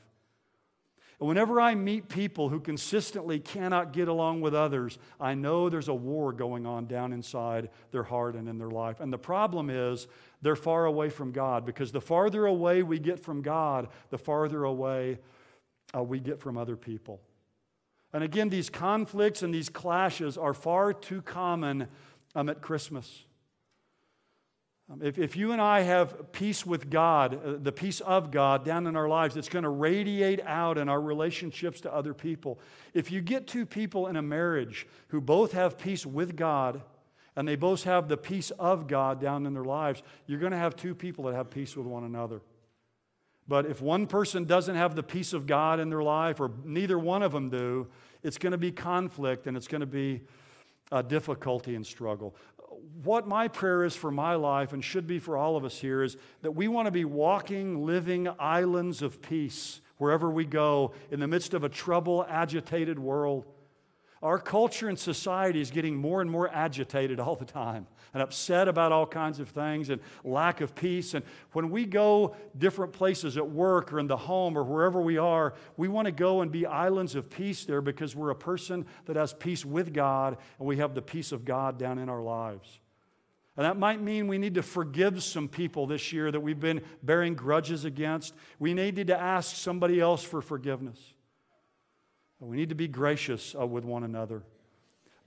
And 1.19 1.29
whenever 1.29 1.61
I 1.61 1.75
meet 1.75 2.09
people 2.09 2.49
who 2.49 2.59
consistently 2.59 3.39
cannot 3.39 3.93
get 3.93 4.09
along 4.09 4.41
with 4.41 4.53
others, 4.53 4.97
I 5.17 5.33
know 5.33 5.69
there's 5.69 5.87
a 5.87 5.93
war 5.93 6.33
going 6.33 6.65
on 6.65 6.87
down 6.87 7.13
inside 7.13 7.69
their 7.91 8.03
heart 8.03 8.35
and 8.35 8.49
in 8.49 8.57
their 8.57 8.69
life. 8.69 8.99
And 8.99 9.13
the 9.13 9.17
problem 9.17 9.69
is 9.69 10.07
they're 10.41 10.57
far 10.57 10.85
away 10.85 11.09
from 11.09 11.31
God 11.31 11.65
because 11.65 11.93
the 11.93 12.01
farther 12.01 12.45
away 12.45 12.83
we 12.83 12.99
get 12.99 13.21
from 13.21 13.41
God, 13.41 13.87
the 14.09 14.17
farther 14.17 14.65
away 14.65 15.19
uh, 15.95 16.03
we 16.03 16.19
get 16.19 16.41
from 16.41 16.57
other 16.57 16.75
people. 16.75 17.21
And 18.15 18.23
again, 18.23 18.47
these 18.47 18.69
conflicts 18.69 19.43
and 19.43 19.53
these 19.53 19.67
clashes 19.67 20.37
are 20.37 20.53
far 20.53 20.93
too 20.93 21.21
common 21.21 21.89
um, 22.33 22.47
at 22.47 22.61
Christmas. 22.61 23.25
Um, 24.89 25.01
if, 25.03 25.19
if 25.19 25.35
you 25.35 25.51
and 25.51 25.61
I 25.61 25.81
have 25.81 26.31
peace 26.31 26.65
with 26.65 26.89
God, 26.89 27.33
uh, 27.33 27.57
the 27.61 27.73
peace 27.73 27.99
of 27.99 28.31
God 28.31 28.63
down 28.63 28.87
in 28.87 28.95
our 28.95 29.09
lives, 29.09 29.35
it's 29.35 29.49
going 29.49 29.63
to 29.63 29.69
radiate 29.69 30.39
out 30.45 30.77
in 30.77 30.87
our 30.87 31.01
relationships 31.01 31.81
to 31.81 31.93
other 31.93 32.13
people. 32.13 32.57
If 32.93 33.11
you 33.11 33.19
get 33.19 33.47
two 33.47 33.65
people 33.65 34.07
in 34.07 34.15
a 34.15 34.21
marriage 34.21 34.87
who 35.09 35.19
both 35.19 35.51
have 35.51 35.77
peace 35.77 36.05
with 36.05 36.37
God 36.37 36.83
and 37.35 37.45
they 37.45 37.57
both 37.57 37.83
have 37.83 38.07
the 38.07 38.15
peace 38.15 38.49
of 38.51 38.87
God 38.87 39.19
down 39.19 39.45
in 39.45 39.53
their 39.53 39.65
lives, 39.65 40.01
you're 40.25 40.39
going 40.39 40.53
to 40.53 40.57
have 40.57 40.77
two 40.77 40.95
people 40.95 41.25
that 41.25 41.35
have 41.35 41.49
peace 41.49 41.75
with 41.75 41.85
one 41.85 42.05
another. 42.05 42.39
But 43.47 43.65
if 43.67 43.81
one 43.81 44.07
person 44.07 44.45
doesn't 44.45 44.75
have 44.75 44.95
the 44.95 45.03
peace 45.03 45.33
of 45.33 45.45
God 45.45 45.79
in 45.79 45.89
their 45.89 46.01
life, 46.01 46.39
or 46.39 46.51
neither 46.63 46.97
one 46.97 47.21
of 47.21 47.31
them 47.31 47.49
do, 47.49 47.87
it's 48.23 48.37
going 48.37 48.51
to 48.51 48.57
be 48.57 48.71
conflict 48.71 49.45
and 49.45 49.55
it's 49.55 49.67
going 49.67 49.81
to 49.81 49.87
be 49.87 50.21
a 50.91 51.03
difficulty 51.03 51.75
and 51.75 51.85
struggle. 51.85 52.35
What 53.03 53.27
my 53.27 53.47
prayer 53.47 53.83
is 53.83 53.95
for 53.95 54.11
my 54.11 54.35
life 54.35 54.73
and 54.73 54.83
should 54.83 55.07
be 55.07 55.19
for 55.19 55.37
all 55.37 55.57
of 55.57 55.63
us 55.63 55.77
here 55.77 56.01
is 56.01 56.17
that 56.41 56.51
we 56.51 56.67
want 56.67 56.87
to 56.87 56.91
be 56.91 57.05
walking, 57.05 57.85
living 57.85 58.27
islands 58.39 59.01
of 59.01 59.21
peace 59.21 59.81
wherever 59.97 60.29
we 60.29 60.45
go 60.45 60.93
in 61.11 61.19
the 61.19 61.27
midst 61.27 61.53
of 61.53 61.63
a 61.63 61.69
troubled, 61.69 62.25
agitated 62.27 62.99
world. 62.99 63.45
Our 64.21 64.39
culture 64.39 64.89
and 64.89 64.97
society 64.97 65.61
is 65.61 65.71
getting 65.71 65.95
more 65.95 66.21
and 66.21 66.29
more 66.29 66.49
agitated 66.49 67.19
all 67.19 67.35
the 67.35 67.45
time 67.45 67.87
and 68.15 68.23
upset 68.23 68.69
about 68.69 68.93
all 68.93 69.05
kinds 69.05 69.41
of 69.41 69.49
things 69.49 69.89
and 69.89 69.99
lack 70.23 70.61
of 70.61 70.73
peace. 70.73 71.13
And 71.13 71.25
when 71.51 71.69
we 71.69 71.85
go 71.85 72.33
different 72.57 72.93
places 72.93 73.35
at 73.35 73.49
work 73.49 73.91
or 73.91 73.99
in 73.99 74.07
the 74.07 74.15
home 74.15 74.57
or 74.57 74.63
wherever 74.63 75.01
we 75.01 75.17
are, 75.17 75.53
we 75.75 75.89
want 75.89 76.05
to 76.05 76.13
go 76.13 76.39
and 76.39 76.49
be 76.49 76.65
islands 76.65 77.15
of 77.15 77.29
peace 77.29 77.65
there 77.65 77.81
because 77.81 78.15
we're 78.15 78.29
a 78.29 78.35
person 78.35 78.85
that 79.03 79.17
has 79.17 79.33
peace 79.33 79.65
with 79.65 79.93
God 79.93 80.37
and 80.59 80.65
we 80.65 80.77
have 80.77 80.95
the 80.95 81.01
peace 81.01 81.33
of 81.33 81.43
God 81.43 81.77
down 81.77 81.99
in 81.99 82.07
our 82.07 82.21
lives. 82.21 82.79
And 83.57 83.65
that 83.65 83.75
might 83.75 84.01
mean 84.01 84.29
we 84.29 84.37
need 84.37 84.55
to 84.55 84.63
forgive 84.63 85.21
some 85.21 85.49
people 85.49 85.85
this 85.85 86.13
year 86.13 86.31
that 86.31 86.39
we've 86.39 86.57
been 86.57 86.83
bearing 87.03 87.35
grudges 87.35 87.83
against. 87.83 88.33
We 88.59 88.73
needed 88.73 89.07
to 89.07 89.19
ask 89.19 89.57
somebody 89.57 89.99
else 89.99 90.23
for 90.23 90.41
forgiveness. 90.41 90.99
We 92.39 92.55
need 92.55 92.69
to 92.69 92.75
be 92.75 92.87
gracious 92.87 93.53
uh, 93.59 93.67
with 93.67 93.83
one 93.83 94.05
another. 94.05 94.43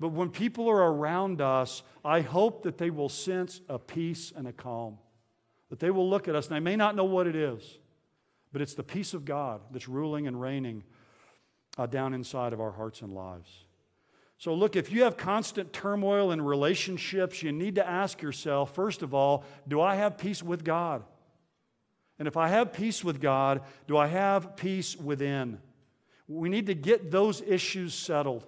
But 0.00 0.08
when 0.08 0.30
people 0.30 0.68
are 0.68 0.92
around 0.92 1.40
us, 1.40 1.82
I 2.04 2.20
hope 2.20 2.62
that 2.62 2.78
they 2.78 2.90
will 2.90 3.08
sense 3.08 3.60
a 3.68 3.78
peace 3.78 4.32
and 4.34 4.46
a 4.46 4.52
calm. 4.52 4.98
That 5.70 5.80
they 5.80 5.90
will 5.90 6.08
look 6.08 6.28
at 6.28 6.34
us, 6.34 6.46
and 6.46 6.56
they 6.56 6.60
may 6.60 6.76
not 6.76 6.94
know 6.94 7.04
what 7.04 7.26
it 7.26 7.34
is, 7.34 7.78
but 8.52 8.62
it's 8.62 8.74
the 8.74 8.84
peace 8.84 9.12
of 9.12 9.24
God 9.24 9.60
that's 9.70 9.88
ruling 9.88 10.26
and 10.26 10.40
reigning 10.40 10.84
uh, 11.76 11.86
down 11.86 12.14
inside 12.14 12.52
of 12.52 12.60
our 12.60 12.70
hearts 12.70 13.02
and 13.02 13.12
lives. 13.12 13.64
So, 14.38 14.54
look, 14.54 14.76
if 14.76 14.92
you 14.92 15.02
have 15.02 15.16
constant 15.16 15.72
turmoil 15.72 16.30
in 16.30 16.40
relationships, 16.40 17.42
you 17.42 17.50
need 17.50 17.74
to 17.74 17.86
ask 17.86 18.22
yourself, 18.22 18.72
first 18.72 19.02
of 19.02 19.12
all, 19.12 19.44
do 19.66 19.80
I 19.80 19.96
have 19.96 20.16
peace 20.16 20.44
with 20.44 20.62
God? 20.62 21.02
And 22.20 22.28
if 22.28 22.36
I 22.36 22.48
have 22.48 22.72
peace 22.72 23.02
with 23.02 23.20
God, 23.20 23.62
do 23.88 23.96
I 23.96 24.06
have 24.06 24.56
peace 24.56 24.96
within? 24.96 25.58
We 26.28 26.48
need 26.48 26.66
to 26.66 26.74
get 26.74 27.10
those 27.10 27.40
issues 27.40 27.94
settled 27.94 28.46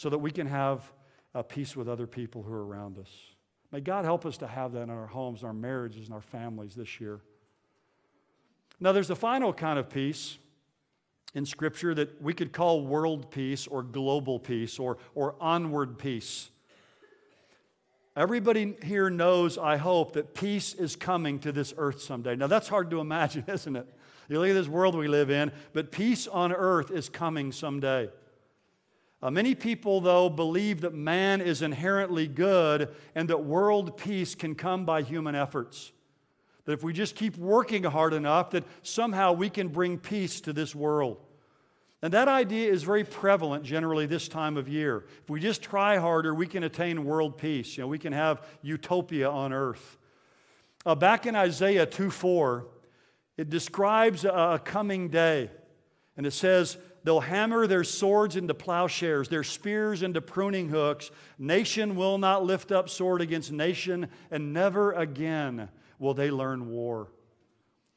so 0.00 0.08
that 0.08 0.16
we 0.16 0.30
can 0.30 0.46
have 0.46 0.90
a 1.34 1.44
peace 1.44 1.76
with 1.76 1.86
other 1.86 2.06
people 2.06 2.42
who 2.42 2.50
are 2.54 2.64
around 2.64 2.96
us. 2.96 3.10
May 3.70 3.80
God 3.80 4.06
help 4.06 4.24
us 4.24 4.38
to 4.38 4.46
have 4.46 4.72
that 4.72 4.84
in 4.84 4.88
our 4.88 5.06
homes, 5.06 5.44
our 5.44 5.52
marriages, 5.52 6.06
and 6.06 6.14
our 6.14 6.22
families 6.22 6.74
this 6.74 7.02
year. 7.02 7.20
Now, 8.80 8.92
there's 8.92 9.10
a 9.10 9.14
final 9.14 9.52
kind 9.52 9.78
of 9.78 9.90
peace 9.90 10.38
in 11.34 11.44
Scripture 11.44 11.94
that 11.94 12.22
we 12.22 12.32
could 12.32 12.50
call 12.50 12.80
world 12.86 13.30
peace 13.30 13.66
or 13.66 13.82
global 13.82 14.38
peace 14.38 14.78
or, 14.78 14.96
or 15.14 15.34
onward 15.38 15.98
peace. 15.98 16.48
Everybody 18.16 18.76
here 18.82 19.10
knows, 19.10 19.58
I 19.58 19.76
hope, 19.76 20.14
that 20.14 20.32
peace 20.32 20.72
is 20.72 20.96
coming 20.96 21.40
to 21.40 21.52
this 21.52 21.74
earth 21.76 22.00
someday. 22.00 22.36
Now, 22.36 22.46
that's 22.46 22.68
hard 22.68 22.90
to 22.92 23.00
imagine, 23.00 23.44
isn't 23.48 23.76
it? 23.76 23.86
You 24.30 24.40
look 24.40 24.48
at 24.48 24.54
this 24.54 24.66
world 24.66 24.94
we 24.94 25.08
live 25.08 25.30
in, 25.30 25.52
but 25.74 25.92
peace 25.92 26.26
on 26.26 26.54
earth 26.54 26.90
is 26.90 27.10
coming 27.10 27.52
someday. 27.52 28.08
Uh, 29.22 29.30
many 29.30 29.54
people, 29.54 30.00
though, 30.00 30.30
believe 30.30 30.80
that 30.80 30.94
man 30.94 31.40
is 31.40 31.60
inherently 31.60 32.26
good 32.26 32.88
and 33.14 33.28
that 33.28 33.44
world 33.44 33.96
peace 33.98 34.34
can 34.34 34.54
come 34.54 34.84
by 34.84 35.02
human 35.02 35.34
efforts. 35.34 35.92
That 36.64 36.72
if 36.72 36.82
we 36.82 36.92
just 36.92 37.14
keep 37.16 37.36
working 37.36 37.84
hard 37.84 38.14
enough, 38.14 38.50
that 38.50 38.64
somehow 38.82 39.32
we 39.32 39.50
can 39.50 39.68
bring 39.68 39.98
peace 39.98 40.40
to 40.42 40.52
this 40.52 40.74
world. 40.74 41.18
And 42.02 42.14
that 42.14 42.28
idea 42.28 42.70
is 42.70 42.82
very 42.82 43.04
prevalent 43.04 43.62
generally 43.62 44.06
this 44.06 44.26
time 44.26 44.56
of 44.56 44.68
year. 44.68 45.04
If 45.22 45.28
we 45.28 45.38
just 45.38 45.62
try 45.62 45.98
harder, 45.98 46.34
we 46.34 46.46
can 46.46 46.62
attain 46.62 47.04
world 47.04 47.36
peace. 47.36 47.76
You 47.76 47.82
know, 47.82 47.88
we 47.88 47.98
can 47.98 48.14
have 48.14 48.46
utopia 48.62 49.28
on 49.28 49.52
earth. 49.52 49.98
Uh, 50.86 50.94
back 50.94 51.26
in 51.26 51.36
Isaiah 51.36 51.84
2 51.84 52.10
4, 52.10 52.66
it 53.36 53.50
describes 53.50 54.24
a 54.24 54.60
coming 54.64 55.08
day. 55.08 55.50
And 56.16 56.26
it 56.26 56.32
says, 56.32 56.78
They'll 57.02 57.20
hammer 57.20 57.66
their 57.66 57.84
swords 57.84 58.36
into 58.36 58.54
plowshares, 58.54 59.28
their 59.28 59.44
spears 59.44 60.02
into 60.02 60.20
pruning 60.20 60.68
hooks. 60.68 61.10
Nation 61.38 61.96
will 61.96 62.18
not 62.18 62.44
lift 62.44 62.72
up 62.72 62.88
sword 62.88 63.22
against 63.22 63.52
nation, 63.52 64.08
and 64.30 64.52
never 64.52 64.92
again 64.92 65.68
will 65.98 66.14
they 66.14 66.30
learn 66.30 66.68
war. 66.68 67.08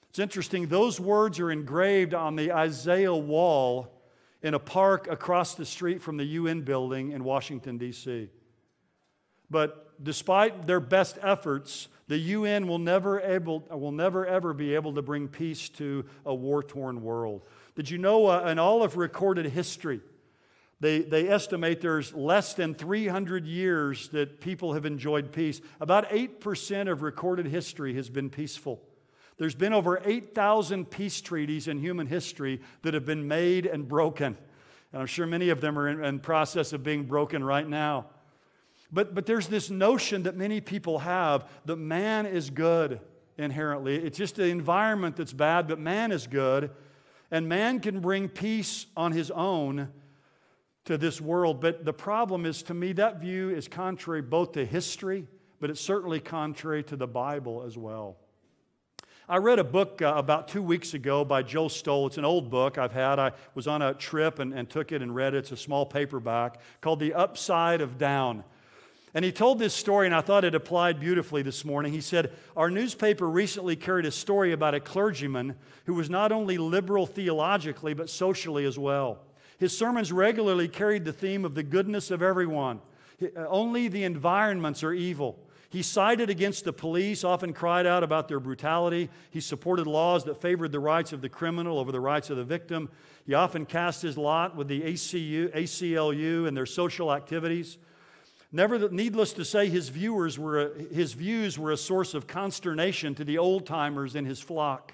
It's 0.09 0.19
interesting, 0.19 0.67
those 0.67 0.99
words 0.99 1.39
are 1.39 1.51
engraved 1.51 2.13
on 2.13 2.35
the 2.35 2.51
Isaiah 2.51 3.15
wall 3.15 4.01
in 4.43 4.53
a 4.53 4.59
park 4.59 5.07
across 5.07 5.55
the 5.55 5.65
street 5.65 6.01
from 6.01 6.17
the 6.17 6.25
UN 6.25 6.61
building 6.61 7.11
in 7.11 7.23
Washington, 7.23 7.77
D.C. 7.77 8.29
But 9.49 10.03
despite 10.03 10.67
their 10.67 10.79
best 10.79 11.17
efforts, 11.21 11.87
the 12.07 12.17
UN 12.17 12.67
will 12.67 12.79
never, 12.79 13.21
able, 13.21 13.61
will 13.71 13.91
never 13.91 14.25
ever 14.27 14.53
be 14.53 14.75
able 14.75 14.93
to 14.93 15.01
bring 15.01 15.27
peace 15.27 15.69
to 15.69 16.05
a 16.25 16.35
war 16.35 16.61
torn 16.61 17.01
world. 17.01 17.43
Did 17.75 17.89
you 17.89 17.97
know 17.97 18.27
uh, 18.27 18.47
in 18.49 18.59
all 18.59 18.83
of 18.83 18.97
recorded 18.97 19.45
history, 19.47 20.01
they, 20.79 20.99
they 20.99 21.29
estimate 21.29 21.79
there's 21.79 22.13
less 22.13 22.53
than 22.53 22.75
300 22.75 23.45
years 23.45 24.09
that 24.09 24.41
people 24.41 24.73
have 24.73 24.85
enjoyed 24.85 25.31
peace. 25.31 25.61
About 25.79 26.09
8% 26.09 26.91
of 26.91 27.01
recorded 27.01 27.45
history 27.45 27.93
has 27.95 28.09
been 28.09 28.29
peaceful. 28.29 28.81
There's 29.37 29.55
been 29.55 29.73
over 29.73 30.01
8,000 30.03 30.89
peace 30.89 31.21
treaties 31.21 31.67
in 31.67 31.79
human 31.79 32.07
history 32.07 32.59
that 32.81 32.93
have 32.93 33.05
been 33.05 33.27
made 33.27 33.65
and 33.65 33.87
broken. 33.87 34.37
And 34.91 35.01
I'm 35.01 35.07
sure 35.07 35.25
many 35.25 35.49
of 35.49 35.61
them 35.61 35.79
are 35.79 35.87
in, 35.87 36.03
in 36.03 36.19
process 36.19 36.73
of 36.73 36.83
being 36.83 37.05
broken 37.05 37.43
right 37.43 37.67
now. 37.67 38.07
But, 38.91 39.15
but 39.15 39.25
there's 39.25 39.47
this 39.47 39.69
notion 39.69 40.23
that 40.23 40.35
many 40.35 40.61
people 40.61 40.99
have 40.99 41.49
that 41.65 41.77
man 41.77 42.25
is 42.25 42.49
good 42.49 42.99
inherently. 43.37 43.95
It's 43.95 44.17
just 44.17 44.35
the 44.35 44.47
environment 44.47 45.15
that's 45.15 45.33
bad, 45.33 45.67
but 45.67 45.79
man 45.79 46.11
is 46.11 46.27
good. 46.27 46.69
And 47.33 47.49
man 47.49 47.79
can 47.79 47.99
bring 47.99 48.29
peace 48.29 48.85
on 48.95 49.11
his 49.11 49.31
own 49.31 49.89
to 50.85 50.99
this 50.99 51.19
world. 51.19 51.61
But 51.61 51.83
the 51.83 51.91
problem 51.91 52.45
is, 52.45 52.61
to 52.63 52.75
me, 52.75 52.93
that 52.93 53.21
view 53.21 53.49
is 53.49 53.67
contrary 53.67 54.21
both 54.21 54.51
to 54.51 54.63
history, 54.63 55.25
but 55.59 55.71
it's 55.71 55.81
certainly 55.81 56.19
contrary 56.19 56.83
to 56.83 56.95
the 56.95 57.07
Bible 57.07 57.63
as 57.65 57.75
well. 57.75 58.17
I 59.27 59.37
read 59.37 59.57
a 59.57 59.63
book 59.63 59.99
uh, 60.03 60.13
about 60.15 60.47
two 60.47 60.61
weeks 60.61 60.93
ago 60.93 61.25
by 61.25 61.41
Joe 61.41 61.69
Stowell. 61.69 62.05
It's 62.05 62.19
an 62.19 62.25
old 62.25 62.51
book 62.51 62.77
I've 62.77 62.93
had. 62.93 63.17
I 63.17 63.31
was 63.55 63.65
on 63.65 63.81
a 63.81 63.95
trip 63.95 64.37
and, 64.37 64.53
and 64.53 64.69
took 64.69 64.91
it 64.91 65.01
and 65.01 65.15
read 65.15 65.33
it. 65.33 65.39
It's 65.39 65.51
a 65.53 65.57
small 65.57 65.87
paperback 65.87 66.59
called 66.81 66.99
The 66.99 67.15
Upside 67.15 67.81
of 67.81 67.97
Down. 67.97 68.43
And 69.15 69.23
he 69.23 69.31
told 69.31 69.59
this 69.59 69.75
story, 69.75 70.07
and 70.07 70.15
I 70.15 70.21
thought 70.21 70.43
it 70.43 70.55
applied 70.55 70.99
beautifully 70.99 71.43
this 71.43 71.63
morning. 71.63 71.93
He 71.93 72.01
said, 72.01 72.31
Our 72.57 72.71
newspaper 72.71 73.29
recently 73.29 73.75
carried 73.75 74.07
a 74.07 74.11
story 74.11 74.53
about 74.53 74.73
a 74.73 74.79
clergyman 74.79 75.55
who 75.85 75.93
was 75.93 76.09
not 76.09 76.31
only 76.31 76.57
liberal 76.57 77.05
theologically, 77.05 77.93
but 77.93 78.09
socially 78.09 78.65
as 78.65 78.79
well. 78.79 79.19
His 79.59 79.77
sermons 79.77 80.11
regularly 80.11 80.67
carried 80.67 81.05
the 81.05 81.13
theme 81.13 81.45
of 81.45 81.53
the 81.53 81.61
goodness 81.61 82.09
of 82.09 82.23
everyone. 82.23 82.81
Uh, 83.21 83.45
only 83.47 83.87
the 83.87 84.03
environments 84.03 84.83
are 84.83 84.93
evil. 84.93 85.39
He 85.69 85.83
sided 85.83 86.29
against 86.29 86.65
the 86.65 86.73
police, 86.73 87.23
often 87.23 87.53
cried 87.53 87.85
out 87.85 88.03
about 88.03 88.27
their 88.27 88.39
brutality. 88.39 89.09
He 89.29 89.41
supported 89.41 89.87
laws 89.87 90.23
that 90.25 90.41
favored 90.41 90.71
the 90.71 90.79
rights 90.79 91.13
of 91.13 91.21
the 91.21 91.29
criminal 91.29 91.79
over 91.79 91.91
the 91.91 91.99
rights 91.99 92.29
of 92.29 92.37
the 92.37 92.43
victim. 92.43 92.89
He 93.25 93.33
often 93.33 93.65
cast 93.65 94.01
his 94.01 94.17
lot 94.17 94.55
with 94.55 94.67
the 94.67 94.81
ACU, 94.81 95.51
ACLU 95.55 96.47
and 96.47 96.57
their 96.57 96.65
social 96.65 97.13
activities. 97.13 97.77
Never, 98.55 98.87
needless 98.89 99.33
to 99.33 99.45
say, 99.45 99.67
his, 99.67 99.89
viewers 99.89 100.37
were 100.37 100.67
a, 100.67 100.83
his 100.93 101.13
views 101.13 101.57
were 101.57 101.71
a 101.71 101.77
source 101.77 102.13
of 102.13 102.27
consternation 102.27 103.15
to 103.15 103.23
the 103.23 103.39
old 103.39 103.65
timers 103.65 104.15
in 104.15 104.25
his 104.25 104.39
flock. 104.39 104.93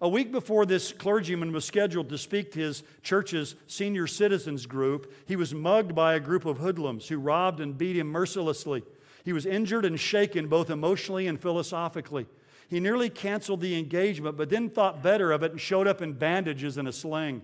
A 0.00 0.08
week 0.08 0.32
before 0.32 0.64
this 0.64 0.92
clergyman 0.92 1.52
was 1.52 1.66
scheduled 1.66 2.08
to 2.08 2.16
speak 2.16 2.50
to 2.52 2.60
his 2.60 2.82
church's 3.02 3.56
senior 3.66 4.06
citizens 4.06 4.64
group, 4.64 5.12
he 5.26 5.36
was 5.36 5.52
mugged 5.52 5.94
by 5.94 6.14
a 6.14 6.20
group 6.20 6.46
of 6.46 6.58
hoodlums 6.58 7.08
who 7.08 7.18
robbed 7.18 7.60
and 7.60 7.76
beat 7.76 7.96
him 7.96 8.06
mercilessly. 8.06 8.82
He 9.22 9.34
was 9.34 9.44
injured 9.44 9.84
and 9.84 10.00
shaken 10.00 10.48
both 10.48 10.70
emotionally 10.70 11.26
and 11.26 11.38
philosophically. 11.38 12.26
He 12.70 12.80
nearly 12.80 13.10
canceled 13.10 13.60
the 13.60 13.78
engagement, 13.78 14.38
but 14.38 14.48
then 14.48 14.70
thought 14.70 15.02
better 15.02 15.30
of 15.30 15.42
it 15.42 15.50
and 15.50 15.60
showed 15.60 15.86
up 15.86 16.00
in 16.00 16.14
bandages 16.14 16.78
and 16.78 16.88
a 16.88 16.92
sling. 16.92 17.42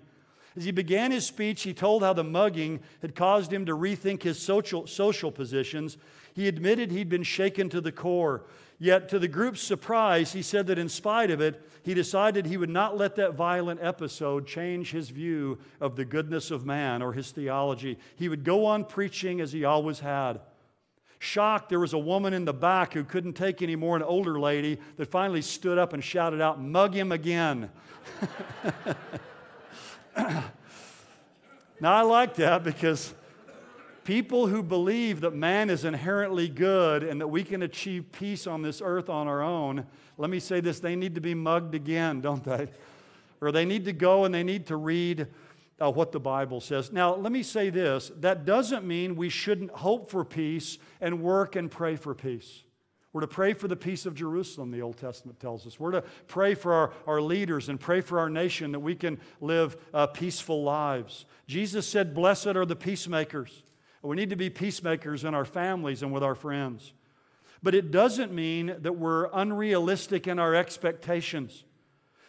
As 0.56 0.64
he 0.64 0.70
began 0.70 1.10
his 1.10 1.26
speech, 1.26 1.62
he 1.62 1.74
told 1.74 2.02
how 2.02 2.12
the 2.12 2.22
mugging 2.22 2.80
had 3.02 3.16
caused 3.16 3.52
him 3.52 3.66
to 3.66 3.76
rethink 3.76 4.22
his 4.22 4.40
social, 4.40 4.86
social 4.86 5.32
positions. 5.32 5.96
He 6.32 6.46
admitted 6.46 6.90
he'd 6.90 7.08
been 7.08 7.24
shaken 7.24 7.68
to 7.70 7.80
the 7.80 7.92
core. 7.92 8.44
Yet, 8.78 9.08
to 9.08 9.18
the 9.18 9.28
group's 9.28 9.60
surprise, 9.60 10.32
he 10.32 10.42
said 10.42 10.66
that 10.66 10.78
in 10.78 10.88
spite 10.88 11.30
of 11.30 11.40
it, 11.40 11.60
he 11.84 11.94
decided 11.94 12.46
he 12.46 12.56
would 12.56 12.70
not 12.70 12.96
let 12.96 13.16
that 13.16 13.34
violent 13.34 13.80
episode 13.82 14.46
change 14.46 14.90
his 14.90 15.10
view 15.10 15.58
of 15.80 15.96
the 15.96 16.04
goodness 16.04 16.50
of 16.50 16.66
man 16.66 17.02
or 17.02 17.12
his 17.12 17.30
theology. 17.30 17.98
He 18.16 18.28
would 18.28 18.44
go 18.44 18.66
on 18.66 18.84
preaching 18.84 19.40
as 19.40 19.52
he 19.52 19.64
always 19.64 20.00
had. 20.00 20.40
Shocked, 21.18 21.68
there 21.68 21.80
was 21.80 21.94
a 21.94 21.98
woman 21.98 22.34
in 22.34 22.44
the 22.44 22.52
back 22.52 22.92
who 22.92 23.04
couldn't 23.04 23.32
take 23.32 23.62
any 23.62 23.76
more, 23.76 23.96
an 23.96 24.02
older 24.02 24.38
lady, 24.38 24.78
that 24.96 25.10
finally 25.10 25.42
stood 25.42 25.78
up 25.78 25.92
and 25.92 26.04
shouted 26.04 26.40
out, 26.40 26.60
Mug 26.60 26.94
him 26.94 27.12
again. 27.12 27.70
now, 31.80 31.92
I 31.92 32.02
like 32.02 32.34
that 32.36 32.64
because 32.64 33.14
people 34.04 34.46
who 34.46 34.62
believe 34.62 35.20
that 35.22 35.34
man 35.34 35.70
is 35.70 35.84
inherently 35.84 36.48
good 36.48 37.02
and 37.02 37.20
that 37.20 37.28
we 37.28 37.42
can 37.42 37.62
achieve 37.62 38.12
peace 38.12 38.46
on 38.46 38.62
this 38.62 38.80
earth 38.84 39.08
on 39.08 39.26
our 39.26 39.42
own, 39.42 39.86
let 40.18 40.30
me 40.30 40.38
say 40.38 40.60
this 40.60 40.80
they 40.80 40.96
need 40.96 41.14
to 41.14 41.20
be 41.20 41.34
mugged 41.34 41.74
again, 41.74 42.20
don't 42.22 42.44
they? 42.44 42.68
Or 43.40 43.52
they 43.52 43.64
need 43.64 43.84
to 43.86 43.92
go 43.92 44.24
and 44.24 44.34
they 44.34 44.44
need 44.44 44.66
to 44.66 44.76
read 44.76 45.26
uh, 45.80 45.90
what 45.90 46.12
the 46.12 46.20
Bible 46.20 46.60
says. 46.60 46.92
Now, 46.92 47.14
let 47.14 47.32
me 47.32 47.42
say 47.42 47.70
this 47.70 48.12
that 48.20 48.44
doesn't 48.44 48.86
mean 48.86 49.16
we 49.16 49.28
shouldn't 49.28 49.70
hope 49.70 50.10
for 50.10 50.24
peace 50.24 50.78
and 51.00 51.20
work 51.20 51.56
and 51.56 51.70
pray 51.70 51.96
for 51.96 52.14
peace. 52.14 52.62
We're 53.14 53.20
to 53.20 53.28
pray 53.28 53.52
for 53.52 53.68
the 53.68 53.76
peace 53.76 54.06
of 54.06 54.16
Jerusalem, 54.16 54.72
the 54.72 54.82
Old 54.82 54.96
Testament 54.96 55.38
tells 55.38 55.68
us. 55.68 55.78
We're 55.78 55.92
to 55.92 56.02
pray 56.26 56.56
for 56.56 56.72
our, 56.72 56.92
our 57.06 57.20
leaders 57.22 57.68
and 57.68 57.78
pray 57.78 58.00
for 58.00 58.18
our 58.18 58.28
nation 58.28 58.72
that 58.72 58.80
we 58.80 58.96
can 58.96 59.20
live 59.40 59.76
uh, 59.94 60.08
peaceful 60.08 60.64
lives. 60.64 61.24
Jesus 61.46 61.86
said, 61.86 62.12
Blessed 62.12 62.48
are 62.48 62.66
the 62.66 62.74
peacemakers. 62.74 63.62
We 64.02 64.16
need 64.16 64.30
to 64.30 64.36
be 64.36 64.50
peacemakers 64.50 65.22
in 65.22 65.32
our 65.32 65.44
families 65.44 66.02
and 66.02 66.12
with 66.12 66.24
our 66.24 66.34
friends. 66.34 66.92
But 67.62 67.76
it 67.76 67.92
doesn't 67.92 68.32
mean 68.32 68.74
that 68.80 68.96
we're 68.96 69.30
unrealistic 69.32 70.26
in 70.26 70.40
our 70.40 70.56
expectations. 70.56 71.62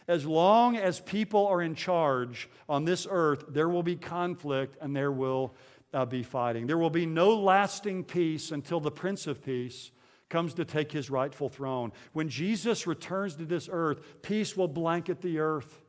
As 0.07 0.23
long 0.27 0.77
as 0.77 0.99
people 0.99 1.47
are 1.47 1.63
in 1.63 1.73
charge 1.73 2.47
on 2.69 2.85
this 2.85 3.07
earth, 3.09 3.45
there 3.49 3.69
will 3.69 3.81
be 3.81 3.95
conflict 3.95 4.77
and 4.79 4.95
there 4.95 5.11
will 5.11 5.55
uh, 5.95 6.05
be 6.05 6.21
fighting. 6.21 6.67
There 6.67 6.77
will 6.77 6.91
be 6.91 7.07
no 7.07 7.35
lasting 7.35 8.03
peace 8.03 8.51
until 8.51 8.79
the 8.79 8.91
Prince 8.91 9.25
of 9.25 9.43
Peace 9.43 9.89
comes 10.35 10.53
to 10.55 10.65
take 10.65 10.91
his 10.91 11.09
rightful 11.09 11.47
throne. 11.47 11.93
When 12.11 12.27
Jesus 12.27 12.85
returns 12.85 13.37
to 13.37 13.45
this 13.45 13.69
earth, 13.71 14.21
peace 14.21 14.57
will 14.57 14.67
blanket 14.67 15.21
the 15.21 15.39
earth. 15.39 15.79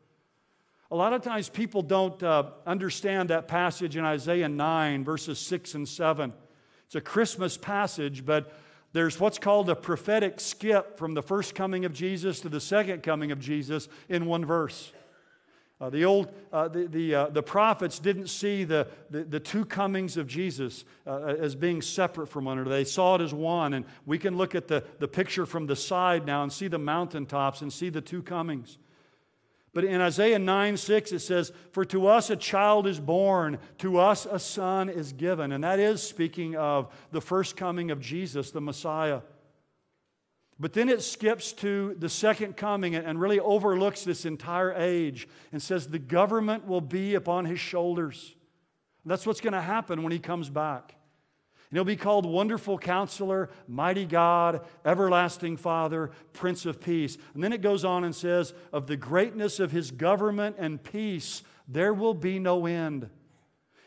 A 0.92 0.94
lot 0.94 1.12
of 1.12 1.20
times 1.22 1.48
people 1.48 1.82
don't 1.82 2.22
uh, 2.22 2.50
understand 2.64 3.30
that 3.30 3.48
passage 3.48 3.96
in 3.96 4.04
Isaiah 4.04 4.48
9, 4.48 5.02
verses 5.02 5.40
6 5.40 5.74
and 5.74 5.88
7. 5.88 6.32
It's 6.84 6.94
a 6.94 7.00
Christmas 7.00 7.56
passage, 7.56 8.24
but 8.24 8.56
there's 8.92 9.18
what's 9.18 9.40
called 9.40 9.68
a 9.68 9.74
prophetic 9.74 10.38
skip 10.38 10.96
from 10.96 11.14
the 11.14 11.22
first 11.22 11.56
coming 11.56 11.84
of 11.84 11.92
Jesus 11.92 12.38
to 12.42 12.48
the 12.48 12.60
second 12.60 13.02
coming 13.02 13.32
of 13.32 13.40
Jesus 13.40 13.88
in 14.08 14.26
one 14.26 14.44
verse. 14.44 14.92
Uh, 15.78 15.90
the 15.90 16.04
old 16.04 16.32
uh, 16.52 16.68
the, 16.68 16.86
the, 16.86 17.14
uh, 17.14 17.26
the 17.28 17.42
prophets 17.42 17.98
didn't 17.98 18.28
see 18.28 18.64
the, 18.64 18.88
the, 19.10 19.24
the 19.24 19.38
two 19.38 19.62
comings 19.62 20.16
of 20.16 20.26
jesus 20.26 20.86
uh, 21.06 21.34
as 21.38 21.54
being 21.54 21.82
separate 21.82 22.28
from 22.28 22.46
one 22.46 22.56
another 22.58 22.74
they 22.74 22.82
saw 22.82 23.16
it 23.16 23.20
as 23.20 23.34
one 23.34 23.74
and 23.74 23.84
we 24.06 24.16
can 24.16 24.38
look 24.38 24.54
at 24.54 24.68
the, 24.68 24.82
the 25.00 25.08
picture 25.08 25.44
from 25.44 25.66
the 25.66 25.76
side 25.76 26.24
now 26.24 26.42
and 26.42 26.50
see 26.50 26.66
the 26.66 26.78
mountaintops 26.78 27.60
and 27.60 27.70
see 27.70 27.90
the 27.90 28.00
two 28.00 28.22
comings 28.22 28.78
but 29.76 29.84
in 29.84 30.00
Isaiah 30.00 30.38
9 30.38 30.78
6, 30.78 31.12
it 31.12 31.18
says, 31.18 31.52
For 31.72 31.84
to 31.84 32.06
us 32.06 32.30
a 32.30 32.36
child 32.36 32.86
is 32.86 32.98
born, 32.98 33.58
to 33.76 33.98
us 33.98 34.24
a 34.24 34.38
son 34.38 34.88
is 34.88 35.12
given. 35.12 35.52
And 35.52 35.62
that 35.64 35.78
is 35.78 36.02
speaking 36.02 36.56
of 36.56 36.90
the 37.12 37.20
first 37.20 37.58
coming 37.58 37.90
of 37.90 38.00
Jesus, 38.00 38.50
the 38.50 38.60
Messiah. 38.62 39.20
But 40.58 40.72
then 40.72 40.88
it 40.88 41.02
skips 41.02 41.52
to 41.54 41.94
the 41.98 42.08
second 42.08 42.56
coming 42.56 42.94
and 42.94 43.20
really 43.20 43.40
overlooks 43.40 44.04
this 44.04 44.24
entire 44.24 44.72
age 44.72 45.28
and 45.52 45.62
says, 45.62 45.88
The 45.88 45.98
government 45.98 46.66
will 46.66 46.80
be 46.80 47.14
upon 47.14 47.44
his 47.44 47.60
shoulders. 47.60 48.34
that's 49.04 49.26
what's 49.26 49.42
going 49.42 49.52
to 49.52 49.60
happen 49.60 50.02
when 50.02 50.12
he 50.12 50.18
comes 50.18 50.48
back. 50.48 50.94
And 51.68 51.76
he'll 51.76 51.84
be 51.84 51.96
called 51.96 52.24
Wonderful 52.24 52.78
Counselor, 52.78 53.50
Mighty 53.66 54.06
God, 54.06 54.64
Everlasting 54.84 55.56
Father, 55.56 56.10
Prince 56.32 56.64
of 56.64 56.80
Peace. 56.80 57.18
And 57.34 57.42
then 57.42 57.52
it 57.52 57.60
goes 57.60 57.84
on 57.84 58.04
and 58.04 58.14
says, 58.14 58.54
Of 58.72 58.86
the 58.86 58.96
greatness 58.96 59.60
of 59.60 59.72
his 59.72 59.90
government 59.90 60.56
and 60.58 60.82
peace, 60.82 61.42
there 61.68 61.92
will 61.92 62.14
be 62.14 62.38
no 62.38 62.66
end. 62.66 63.10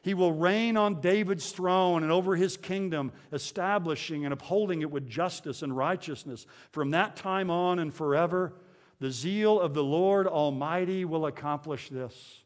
He 0.01 0.13
will 0.13 0.31
reign 0.31 0.77
on 0.77 1.01
David's 1.01 1.51
throne 1.51 2.03
and 2.03 2.11
over 2.11 2.35
his 2.35 2.55
kingdom, 2.55 3.11
establishing 3.33 4.23
and 4.25 4.33
upholding 4.33 4.81
it 4.81 4.91
with 4.91 5.07
justice 5.07 5.61
and 5.61 5.75
righteousness. 5.75 6.45
From 6.71 6.91
that 6.91 7.15
time 7.15 7.49
on 7.49 7.79
and 7.79 7.93
forever, 7.93 8.53
the 8.99 9.11
zeal 9.11 9.59
of 9.59 9.73
the 9.73 9.83
Lord 9.83 10.27
Almighty 10.27 11.05
will 11.05 11.25
accomplish 11.25 11.89
this. 11.89 12.43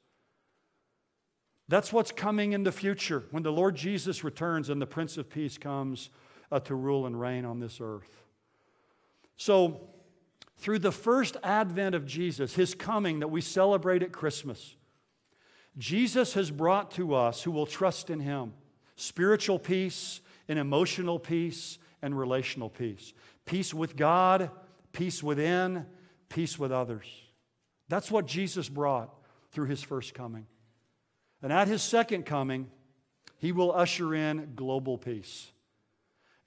That's 1.67 1.93
what's 1.93 2.11
coming 2.11 2.53
in 2.53 2.63
the 2.63 2.71
future 2.71 3.23
when 3.31 3.43
the 3.43 3.51
Lord 3.51 3.75
Jesus 3.75 4.23
returns 4.23 4.69
and 4.69 4.81
the 4.81 4.85
Prince 4.85 5.17
of 5.17 5.29
Peace 5.29 5.57
comes 5.57 6.09
uh, 6.51 6.59
to 6.61 6.75
rule 6.75 7.05
and 7.05 7.19
reign 7.19 7.45
on 7.45 7.59
this 7.59 7.79
earth. 7.81 8.23
So, 9.37 9.89
through 10.57 10.79
the 10.79 10.91
first 10.91 11.35
advent 11.43 11.95
of 11.95 12.05
Jesus, 12.05 12.53
his 12.53 12.75
coming 12.75 13.19
that 13.19 13.27
we 13.27 13.41
celebrate 13.41 14.03
at 14.03 14.11
Christmas, 14.11 14.75
Jesus 15.77 16.33
has 16.33 16.51
brought 16.51 16.91
to 16.91 17.15
us 17.15 17.41
who 17.41 17.51
will 17.51 17.65
trust 17.65 18.09
in 18.09 18.19
him 18.19 18.53
spiritual 18.95 19.57
peace 19.57 20.21
and 20.47 20.59
emotional 20.59 21.19
peace 21.19 21.79
and 22.01 22.17
relational 22.17 22.69
peace. 22.69 23.13
Peace 23.45 23.73
with 23.73 23.95
God, 23.95 24.51
peace 24.91 25.23
within, 25.23 25.85
peace 26.29 26.59
with 26.59 26.71
others. 26.71 27.05
That's 27.89 28.11
what 28.11 28.25
Jesus 28.25 28.69
brought 28.69 29.13
through 29.51 29.67
his 29.67 29.83
first 29.83 30.13
coming. 30.13 30.45
And 31.41 31.51
at 31.51 31.67
his 31.67 31.81
second 31.81 32.25
coming, 32.25 32.69
he 33.37 33.51
will 33.51 33.71
usher 33.71 34.13
in 34.15 34.53
global 34.55 34.97
peace. 34.97 35.51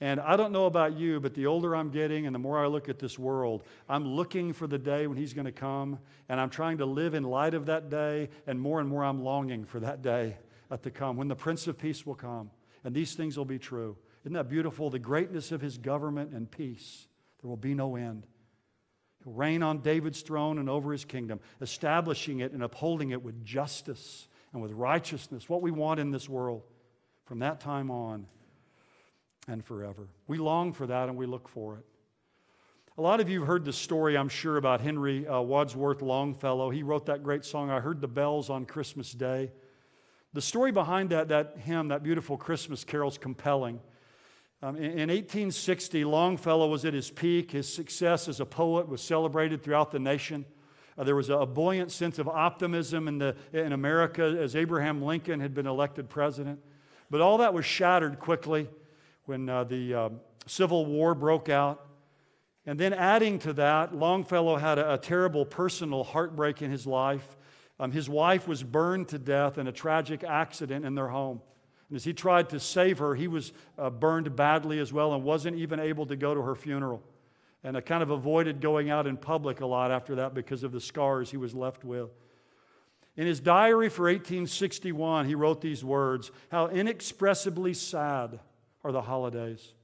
And 0.01 0.20
I 0.20 0.36
don't 0.36 0.53
know 0.53 0.66
about 0.66 0.99
you, 0.99 1.20
but 1.20 1.34
the 1.34 1.47
older 1.47 1.74
I'm 1.74 1.90
getting 1.90 2.26
and 2.26 2.34
the 2.34 2.38
more 2.38 2.62
I 2.62 2.66
look 2.66 2.88
at 2.90 2.99
this 2.99 3.18
world, 3.18 3.62
I'm 3.88 4.07
looking 4.07 4.53
for 4.53 4.66
the 4.66 4.78
day 4.78 5.07
when 5.07 5.16
He's 5.16 5.32
going 5.32 5.47
to 5.47 5.53
come. 5.53 5.99
And 6.28 6.38
I'm 6.38 6.51
trying 6.51 6.78
to 6.78 6.86
live 6.86 7.14
in 7.14 7.22
light 7.22 7.55
of 7.55 7.66
that 7.66 7.88
day. 7.88 8.28
And 8.47 8.61
more 8.61 8.78
and 8.78 8.88
more 8.88 9.05
I'm 9.05 9.24
longing 9.24 9.64
for 9.64 9.80
that 9.80 10.03
day 10.03 10.36
uh, 10.70 10.76
to 10.78 10.90
come 10.90 11.16
when 11.16 11.28
the 11.28 11.36
Prince 11.36 11.66
of 11.66 11.78
Peace 11.78 12.05
will 12.05 12.14
come. 12.14 12.51
And 12.84 12.94
these 12.94 13.14
things 13.14 13.38
will 13.38 13.47
be 13.47 13.59
true. 13.59 13.97
Isn't 14.24 14.34
that 14.34 14.51
beautiful? 14.51 14.90
The 14.90 14.99
greatness 14.99 15.51
of 15.51 15.62
His 15.62 15.78
government 15.78 16.32
and 16.32 16.51
peace. 16.51 17.07
There 17.40 17.49
will 17.49 17.57
be 17.57 17.74
no 17.74 17.97
end. 17.97 18.26
He'll 19.24 19.32
reign 19.32 19.62
on 19.62 19.78
David's 19.78 20.20
throne 20.20 20.59
and 20.59 20.68
over 20.68 20.92
His 20.92 21.07
kingdom, 21.07 21.40
establishing 21.62 22.40
it 22.40 22.53
and 22.53 22.62
upholding 22.62 23.12
it 23.12 23.22
with 23.22 23.44
justice 23.44 24.28
and 24.53 24.61
with 24.61 24.72
righteousness, 24.72 25.49
what 25.49 25.62
we 25.62 25.70
want 25.70 26.01
in 26.01 26.11
this 26.11 26.28
world 26.28 26.64
from 27.24 27.38
that 27.38 27.61
time 27.61 27.90
on 27.90 28.26
and 29.49 29.64
forever. 29.64 30.09
We 30.26 30.38
long 30.38 30.72
for 30.72 30.86
that 30.86 31.09
and 31.09 31.16
we 31.16 31.26
look 31.26 31.49
for 31.49 31.76
it. 31.76 31.84
A 32.99 33.03
lot 33.03 33.20
of 33.20 33.28
you 33.28 33.40
have 33.40 33.47
heard 33.47 33.64
the 33.66 33.74
story, 33.74 34.16
I'm 34.16 34.30
sure, 34.30 34.57
about 34.57 34.80
Henry 34.80 35.26
uh, 35.28 35.40
Wadsworth 35.40 36.01
Longfellow. 36.01 36.70
He 36.70 36.82
wrote 36.82 37.07
that 37.07 37.22
great 37.22 37.44
song, 37.44 37.70
I 37.70 37.78
Heard 37.80 38.01
the 38.01 38.09
Bells 38.09 38.49
on 38.49 38.64
Christmas 38.64 39.12
Day. 39.12 39.51
The 40.32 40.40
story 40.40 40.72
behind 40.72 41.11
that, 41.11 41.28
that 41.28 41.59
hymn, 41.59 41.88
that 41.88 42.03
beautiful 42.03 42.38
Christmas 42.38 42.84
carol, 42.84 43.11
is 43.11 43.18
compelling. 43.18 43.80
Um, 44.62 44.76
in, 44.76 44.84
in 44.84 45.09
1860, 45.11 46.05
Longfellow 46.07 46.68
was 46.68 46.86
at 46.86 46.94
his 46.94 47.11
peak. 47.11 47.53
His 47.53 47.72
success 47.72 48.28
as 48.28 48.40
a 48.40 48.47
poet 48.47 48.88
was 48.88 49.03
celebrated 49.03 49.62
throughout 49.62 49.90
the 49.90 49.99
nation. 49.99 50.47
Uh, 50.97 51.05
there 51.05 51.16
was 51.16 51.28
a, 51.28 51.36
a, 51.36 51.47
buoyant 51.47 51.92
sense 51.92 52.18
of 52.18 52.26
optimism 52.26 53.09
in, 53.09 53.18
the, 53.18 53.36
in 53.53 53.74
America 53.74 54.24
as 54.40 54.57
Abraham 54.57 55.03
Lincoln 55.03 55.40
had 55.40 55.53
been 55.53 55.66
elected 55.66 56.09
president. 56.09 56.61
But 57.11 57.20
all 57.20 57.38
that 57.38 57.53
was 57.53 57.66
shattered 57.66 58.18
quickly 58.18 58.68
when 59.27 59.49
uh, 59.49 59.64
the 59.64 59.95
uh, 59.95 60.09
Civil 60.47 60.87
War 60.87 61.14
broke 61.14 61.49
out. 61.49 61.87
And 62.64 62.81
then, 62.81 62.93
adding 62.93 63.39
to 63.41 63.53
that, 63.55 63.95
Longfellow 63.95 64.57
had 64.57 64.79
a, 64.79 64.95
a 64.95 64.99
terrible 64.99 65.45
personal 65.45 66.03
heartbreak 66.03 66.62
in 66.62 66.70
his 66.70 66.87
life. 66.87 67.37
Um, 67.79 67.93
his 67.93 68.09
wife 68.09 68.49
was 68.49 68.62
burned 68.62 69.09
to 69.09 69.18
death 69.18 69.59
in 69.59 69.66
a 69.66 69.72
tragic 69.72 70.24
accident 70.24 70.85
in 70.85 70.95
their 70.95 71.09
home. 71.09 71.41
And 71.89 71.97
as 71.97 72.05
he 72.05 72.12
tried 72.12 72.49
to 72.51 72.59
save 72.59 72.99
her, 72.99 73.14
he 73.14 73.29
was 73.29 73.53
uh, 73.79 73.91
burned 73.91 74.35
badly 74.35 74.81
as 74.81 74.93
well 74.93 75.14
and 75.14 75.22
wasn't 75.22 75.57
even 75.59 75.79
able 75.79 76.07
to 76.07 76.16
go 76.16 76.35
to 76.35 76.43
her 76.43 76.55
funeral. 76.55 77.03
And 77.62 77.77
I 77.77 77.81
kind 77.81 78.03
of 78.03 78.11
avoided 78.11 78.61
going 78.61 78.91
out 78.91 79.07
in 79.07 79.16
public 79.16 79.61
a 79.61 79.66
lot 79.66 79.91
after 79.91 80.16
that 80.16 80.35
because 80.35 80.62
of 80.62 80.72
the 80.72 80.81
scars 80.81 81.31
he 81.31 81.37
was 81.37 81.55
left 81.55 81.85
with. 81.85 82.11
In 83.16 83.27
his 83.27 83.41
diary 83.41 83.89
for 83.89 84.05
1861, 84.05 85.27
he 85.27 85.35
wrote 85.35 85.61
these 85.61 85.85
words 85.85 86.31
How 86.51 86.68
inexpressibly 86.68 87.74
sad 87.74 88.41
are 88.87 88.93
the 88.93 89.03
holidays. 89.03 89.74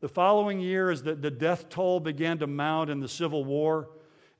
The 0.00 0.08
following 0.08 0.58
year, 0.58 0.90
as 0.90 1.04
the, 1.04 1.14
the 1.14 1.30
death 1.30 1.68
toll 1.68 2.00
began 2.00 2.38
to 2.38 2.48
mount 2.48 2.90
in 2.90 2.98
the 2.98 3.08
Civil 3.08 3.44
War, 3.44 3.90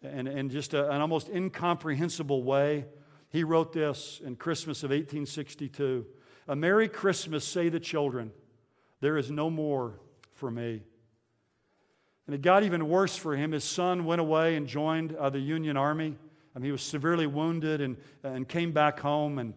and 0.02 0.26
in 0.26 0.50
just 0.50 0.74
a, 0.74 0.90
an 0.90 1.00
almost 1.00 1.28
incomprehensible 1.28 2.42
way, 2.42 2.86
he 3.28 3.44
wrote 3.44 3.72
this 3.72 4.20
in 4.24 4.34
Christmas 4.34 4.82
of 4.82 4.90
1862 4.90 6.04
A 6.48 6.56
Merry 6.56 6.88
Christmas, 6.88 7.44
say 7.44 7.68
the 7.68 7.78
children, 7.78 8.32
there 9.00 9.16
is 9.16 9.30
no 9.30 9.48
more 9.48 10.00
for 10.32 10.50
me. 10.50 10.82
And 12.26 12.34
it 12.34 12.42
got 12.42 12.64
even 12.64 12.88
worse 12.88 13.16
for 13.16 13.36
him. 13.36 13.52
His 13.52 13.62
son 13.64 14.04
went 14.04 14.20
away 14.20 14.56
and 14.56 14.66
joined 14.66 15.14
uh, 15.14 15.30
the 15.30 15.38
Union 15.38 15.76
Army. 15.76 16.16
Mean, 16.54 16.64
he 16.64 16.72
was 16.72 16.82
severely 16.82 17.28
wounded 17.28 17.80
and, 17.80 17.96
and 18.24 18.48
came 18.48 18.72
back 18.72 18.98
home. 18.98 19.38
And 19.38 19.54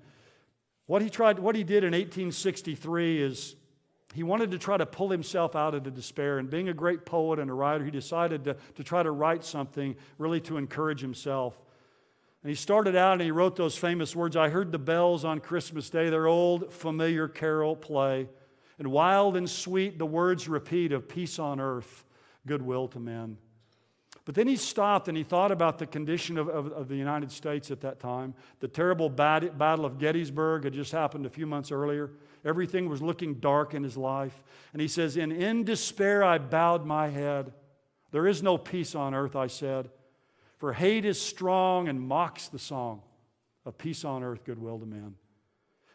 what 0.85 1.01
he, 1.01 1.09
tried, 1.09 1.39
what 1.39 1.55
he 1.55 1.63
did 1.63 1.83
in 1.83 1.93
1863 1.93 3.19
is 3.19 3.55
he 4.13 4.23
wanted 4.23 4.51
to 4.51 4.57
try 4.57 4.77
to 4.77 4.85
pull 4.85 5.09
himself 5.09 5.55
out 5.55 5.73
of 5.73 5.83
the 5.83 5.91
despair. 5.91 6.37
And 6.37 6.49
being 6.49 6.69
a 6.69 6.73
great 6.73 7.05
poet 7.05 7.39
and 7.39 7.49
a 7.49 7.53
writer, 7.53 7.85
he 7.85 7.91
decided 7.91 8.43
to, 8.45 8.55
to 8.75 8.83
try 8.83 9.03
to 9.03 9.11
write 9.11 9.43
something 9.43 9.95
really 10.17 10.41
to 10.41 10.57
encourage 10.57 10.99
himself. 10.99 11.57
And 12.43 12.49
he 12.49 12.55
started 12.55 12.95
out 12.95 13.13
and 13.13 13.21
he 13.21 13.31
wrote 13.31 13.55
those 13.55 13.77
famous 13.77 14.15
words 14.15 14.35
I 14.35 14.49
heard 14.49 14.71
the 14.71 14.79
bells 14.79 15.23
on 15.23 15.39
Christmas 15.39 15.89
Day, 15.89 16.09
their 16.09 16.27
old 16.27 16.73
familiar 16.73 17.27
carol 17.27 17.75
play. 17.75 18.27
And 18.79 18.91
wild 18.91 19.37
and 19.37 19.49
sweet 19.49 19.99
the 19.99 20.05
words 20.05 20.49
repeat 20.49 20.91
of 20.91 21.07
peace 21.07 21.37
on 21.37 21.59
earth, 21.59 22.03
goodwill 22.47 22.87
to 22.89 22.99
men. 22.99 23.37
But 24.25 24.35
then 24.35 24.47
he 24.47 24.55
stopped 24.55 25.07
and 25.07 25.17
he 25.17 25.23
thought 25.23 25.51
about 25.51 25.79
the 25.79 25.87
condition 25.87 26.37
of, 26.37 26.47
of, 26.47 26.71
of 26.71 26.87
the 26.87 26.95
United 26.95 27.31
States 27.31 27.71
at 27.71 27.81
that 27.81 27.99
time. 27.99 28.35
The 28.59 28.67
terrible 28.67 29.09
bad, 29.09 29.57
Battle 29.57 29.85
of 29.85 29.97
Gettysburg 29.97 30.63
had 30.63 30.73
just 30.73 30.91
happened 30.91 31.25
a 31.25 31.29
few 31.29 31.47
months 31.47 31.71
earlier. 31.71 32.11
Everything 32.45 32.87
was 32.87 33.01
looking 33.01 33.35
dark 33.35 33.73
in 33.73 33.83
his 33.83 33.97
life. 33.97 34.43
And 34.73 34.81
he 34.81 34.87
says, 34.87 35.17
And 35.17 35.31
in 35.31 35.63
despair 35.63 36.23
I 36.23 36.37
bowed 36.37 36.85
my 36.85 37.07
head. 37.07 37.53
There 38.11 38.27
is 38.27 38.43
no 38.43 38.57
peace 38.57 38.93
on 38.93 39.13
earth, 39.13 39.35
I 39.35 39.47
said, 39.47 39.89
for 40.57 40.73
hate 40.73 41.05
is 41.05 41.19
strong 41.19 41.87
and 41.87 41.99
mocks 41.99 42.49
the 42.49 42.59
song 42.59 43.01
of 43.65 43.77
peace 43.77 44.05
on 44.05 44.21
earth, 44.21 44.43
goodwill 44.43 44.79
to 44.79 44.85
men. 44.85 45.15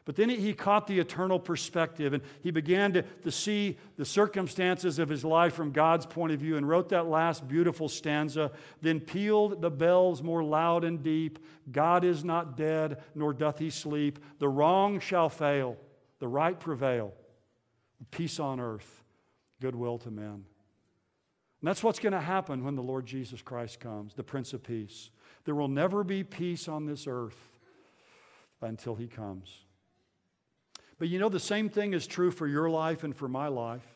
But 0.06 0.14
then 0.14 0.30
he 0.30 0.54
caught 0.54 0.86
the 0.86 1.00
eternal 1.00 1.40
perspective 1.40 2.12
and 2.12 2.22
he 2.40 2.52
began 2.52 2.92
to, 2.92 3.02
to 3.02 3.30
see 3.32 3.76
the 3.96 4.04
circumstances 4.04 5.00
of 5.00 5.08
his 5.08 5.24
life 5.24 5.52
from 5.52 5.72
God's 5.72 6.06
point 6.06 6.32
of 6.32 6.38
view 6.38 6.56
and 6.56 6.66
wrote 6.66 6.90
that 6.90 7.08
last 7.08 7.46
beautiful 7.48 7.88
stanza. 7.88 8.52
Then 8.80 9.00
pealed 9.00 9.60
the 9.60 9.70
bells 9.70 10.22
more 10.22 10.44
loud 10.44 10.84
and 10.84 11.02
deep 11.02 11.40
God 11.70 12.04
is 12.04 12.24
not 12.24 12.56
dead, 12.56 13.02
nor 13.14 13.32
doth 13.32 13.58
he 13.58 13.70
sleep. 13.70 14.20
The 14.38 14.48
wrong 14.48 15.00
shall 15.00 15.28
fail, 15.28 15.76
the 16.20 16.28
right 16.28 16.58
prevail, 16.58 17.12
peace 18.12 18.38
on 18.38 18.60
earth, 18.60 19.02
goodwill 19.60 19.98
to 19.98 20.10
men. 20.12 20.44
And 21.60 21.68
that's 21.68 21.82
what's 21.82 21.98
going 21.98 22.12
to 22.12 22.20
happen 22.20 22.64
when 22.64 22.76
the 22.76 22.82
Lord 22.82 23.06
Jesus 23.06 23.42
Christ 23.42 23.80
comes, 23.80 24.14
the 24.14 24.22
Prince 24.22 24.52
of 24.52 24.62
Peace. 24.62 25.10
There 25.44 25.56
will 25.56 25.68
never 25.68 26.04
be 26.04 26.22
peace 26.22 26.68
on 26.68 26.86
this 26.86 27.06
earth 27.08 27.58
until 28.60 28.94
he 28.94 29.08
comes. 29.08 29.65
But 30.98 31.08
you 31.08 31.18
know, 31.18 31.28
the 31.28 31.40
same 31.40 31.68
thing 31.68 31.92
is 31.92 32.06
true 32.06 32.30
for 32.30 32.46
your 32.46 32.70
life 32.70 33.04
and 33.04 33.14
for 33.14 33.28
my 33.28 33.48
life. 33.48 33.86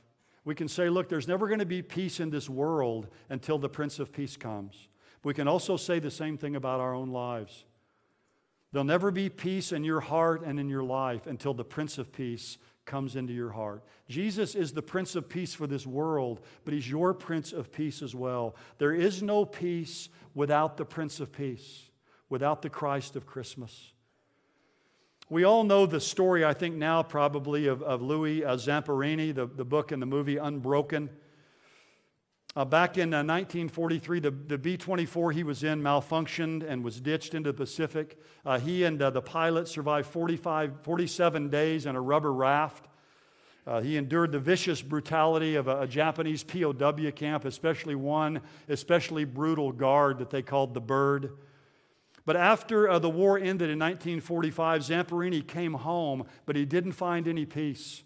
We 0.44 0.54
can 0.54 0.68
say, 0.68 0.88
look, 0.88 1.08
there's 1.08 1.28
never 1.28 1.48
going 1.48 1.60
to 1.60 1.66
be 1.66 1.82
peace 1.82 2.20
in 2.20 2.30
this 2.30 2.48
world 2.48 3.08
until 3.28 3.58
the 3.58 3.68
Prince 3.68 3.98
of 3.98 4.12
Peace 4.12 4.36
comes. 4.36 4.88
We 5.22 5.34
can 5.34 5.48
also 5.48 5.76
say 5.76 5.98
the 5.98 6.10
same 6.10 6.38
thing 6.38 6.56
about 6.56 6.80
our 6.80 6.94
own 6.94 7.10
lives. 7.10 7.64
There'll 8.72 8.84
never 8.84 9.10
be 9.10 9.28
peace 9.28 9.72
in 9.72 9.84
your 9.84 10.00
heart 10.00 10.42
and 10.44 10.58
in 10.60 10.68
your 10.68 10.84
life 10.84 11.26
until 11.26 11.54
the 11.54 11.64
Prince 11.64 11.98
of 11.98 12.12
Peace 12.12 12.56
comes 12.86 13.16
into 13.16 13.32
your 13.32 13.50
heart. 13.50 13.84
Jesus 14.08 14.54
is 14.54 14.72
the 14.72 14.82
Prince 14.82 15.14
of 15.14 15.28
Peace 15.28 15.54
for 15.54 15.66
this 15.66 15.86
world, 15.86 16.40
but 16.64 16.72
He's 16.72 16.88
your 16.88 17.12
Prince 17.12 17.52
of 17.52 17.72
Peace 17.72 18.00
as 18.02 18.14
well. 18.14 18.56
There 18.78 18.92
is 18.92 19.22
no 19.22 19.44
peace 19.44 20.08
without 20.34 20.76
the 20.76 20.84
Prince 20.84 21.20
of 21.20 21.32
Peace, 21.32 21.90
without 22.28 22.62
the 22.62 22.70
Christ 22.70 23.16
of 23.16 23.26
Christmas. 23.26 23.92
We 25.30 25.44
all 25.44 25.62
know 25.62 25.86
the 25.86 26.00
story, 26.00 26.44
I 26.44 26.54
think, 26.54 26.74
now 26.74 27.04
probably 27.04 27.68
of, 27.68 27.84
of 27.84 28.02
Louis 28.02 28.44
uh, 28.44 28.56
Zamperini, 28.56 29.32
the, 29.32 29.46
the 29.46 29.64
book 29.64 29.92
and 29.92 30.02
the 30.02 30.06
movie 30.06 30.38
Unbroken. 30.38 31.08
Uh, 32.56 32.64
back 32.64 32.98
in 32.98 33.14
uh, 33.14 33.18
1943, 33.18 34.18
the, 34.18 34.32
the 34.32 34.58
B 34.58 34.76
24 34.76 35.30
he 35.30 35.44
was 35.44 35.62
in 35.62 35.80
malfunctioned 35.80 36.68
and 36.68 36.82
was 36.82 37.00
ditched 37.00 37.34
into 37.34 37.52
the 37.52 37.56
Pacific. 37.56 38.20
Uh, 38.44 38.58
he 38.58 38.82
and 38.82 39.00
uh, 39.00 39.10
the 39.10 39.22
pilot 39.22 39.68
survived 39.68 40.08
45, 40.08 40.80
47 40.82 41.48
days 41.48 41.86
in 41.86 41.94
a 41.94 42.00
rubber 42.00 42.32
raft. 42.32 42.88
Uh, 43.68 43.80
he 43.80 43.96
endured 43.96 44.32
the 44.32 44.40
vicious 44.40 44.82
brutality 44.82 45.54
of 45.54 45.68
a, 45.68 45.82
a, 45.82 45.86
Japanese 45.86 46.42
POW 46.42 47.12
camp, 47.12 47.44
especially 47.44 47.94
one 47.94 48.40
especially 48.68 49.24
brutal 49.24 49.70
guard 49.70 50.18
that 50.18 50.30
they 50.30 50.42
called 50.42 50.74
the 50.74 50.80
Bird. 50.80 51.38
But 52.24 52.36
after 52.36 52.88
uh, 52.88 52.98
the 52.98 53.10
war 53.10 53.38
ended 53.38 53.70
in 53.70 53.78
1945, 53.78 54.82
Zamperini 54.82 55.46
came 55.46 55.74
home, 55.74 56.26
but 56.46 56.56
he 56.56 56.64
didn't 56.64 56.92
find 56.92 57.26
any 57.26 57.46
peace. 57.46 58.02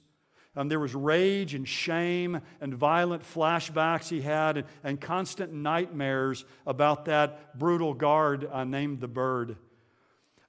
Um, 0.56 0.68
there 0.68 0.78
was 0.78 0.94
rage 0.94 1.54
and 1.54 1.66
shame 1.66 2.40
and 2.60 2.74
violent 2.74 3.22
flashbacks 3.22 4.08
he 4.08 4.20
had 4.20 4.58
and, 4.58 4.66
and 4.84 5.00
constant 5.00 5.52
nightmares 5.52 6.44
about 6.66 7.06
that 7.06 7.58
brutal 7.58 7.92
guard 7.92 8.48
uh, 8.50 8.62
named 8.62 9.00
the 9.00 9.08
Bird. 9.08 9.56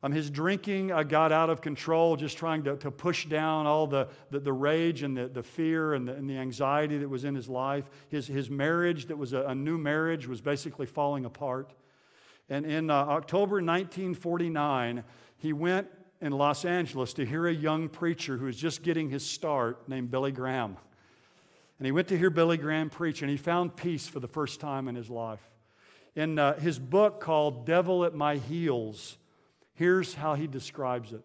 Um, 0.03 0.11
his 0.11 0.29
drinking 0.29 0.91
uh, 0.91 1.01
got 1.01 1.31
out 1.31 1.49
of 1.49 1.61
control, 1.61 2.15
just 2.15 2.37
trying 2.37 2.63
to, 2.65 2.77
to 2.77 2.91
push 2.91 3.25
down 3.25 3.65
all 3.65 3.87
the, 3.87 4.07
the, 4.29 4.39
the 4.39 4.53
rage 4.53 5.01
and 5.01 5.17
the, 5.17 5.27
the 5.27 5.41
fear 5.41 5.95
and 5.95 6.07
the, 6.07 6.13
and 6.13 6.29
the 6.29 6.37
anxiety 6.37 6.99
that 6.99 7.09
was 7.09 7.23
in 7.23 7.33
his 7.33 7.49
life. 7.49 7.89
His, 8.09 8.27
his 8.27 8.47
marriage, 8.51 9.07
that 9.07 9.17
was 9.17 9.33
a, 9.33 9.41
a 9.45 9.55
new 9.55 9.79
marriage, 9.79 10.27
was 10.27 10.41
basically 10.41 10.85
falling 10.85 11.25
apart. 11.25 11.73
And 12.49 12.65
in 12.65 12.89
uh, 12.89 12.93
October 12.93 13.55
1949, 13.55 15.03
he 15.37 15.53
went 15.53 15.87
in 16.21 16.31
Los 16.31 16.65
Angeles 16.65 17.13
to 17.13 17.25
hear 17.25 17.47
a 17.47 17.53
young 17.53 17.89
preacher 17.89 18.37
who 18.37 18.45
was 18.45 18.57
just 18.57 18.83
getting 18.83 19.09
his 19.09 19.25
start 19.25 19.89
named 19.89 20.11
Billy 20.11 20.31
Graham. 20.31 20.77
And 21.77 21.85
he 21.85 21.91
went 21.91 22.07
to 22.09 22.17
hear 22.17 22.29
Billy 22.29 22.57
Graham 22.57 22.89
preach, 22.89 23.21
and 23.21 23.29
he 23.29 23.37
found 23.37 23.75
peace 23.75 24.07
for 24.07 24.19
the 24.19 24.27
first 24.27 24.59
time 24.59 24.87
in 24.87 24.95
his 24.95 25.09
life. 25.09 25.41
In 26.15 26.39
uh, 26.39 26.57
his 26.57 26.79
book 26.79 27.19
called 27.19 27.65
Devil 27.65 28.05
at 28.05 28.13
My 28.13 28.37
Heels, 28.37 29.17
here's 29.73 30.13
how 30.13 30.35
he 30.35 30.47
describes 30.47 31.11
it. 31.11 31.21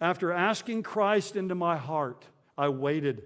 After 0.00 0.32
asking 0.32 0.84
Christ 0.84 1.36
into 1.36 1.54
my 1.54 1.76
heart, 1.76 2.24
I 2.56 2.70
waited. 2.70 3.22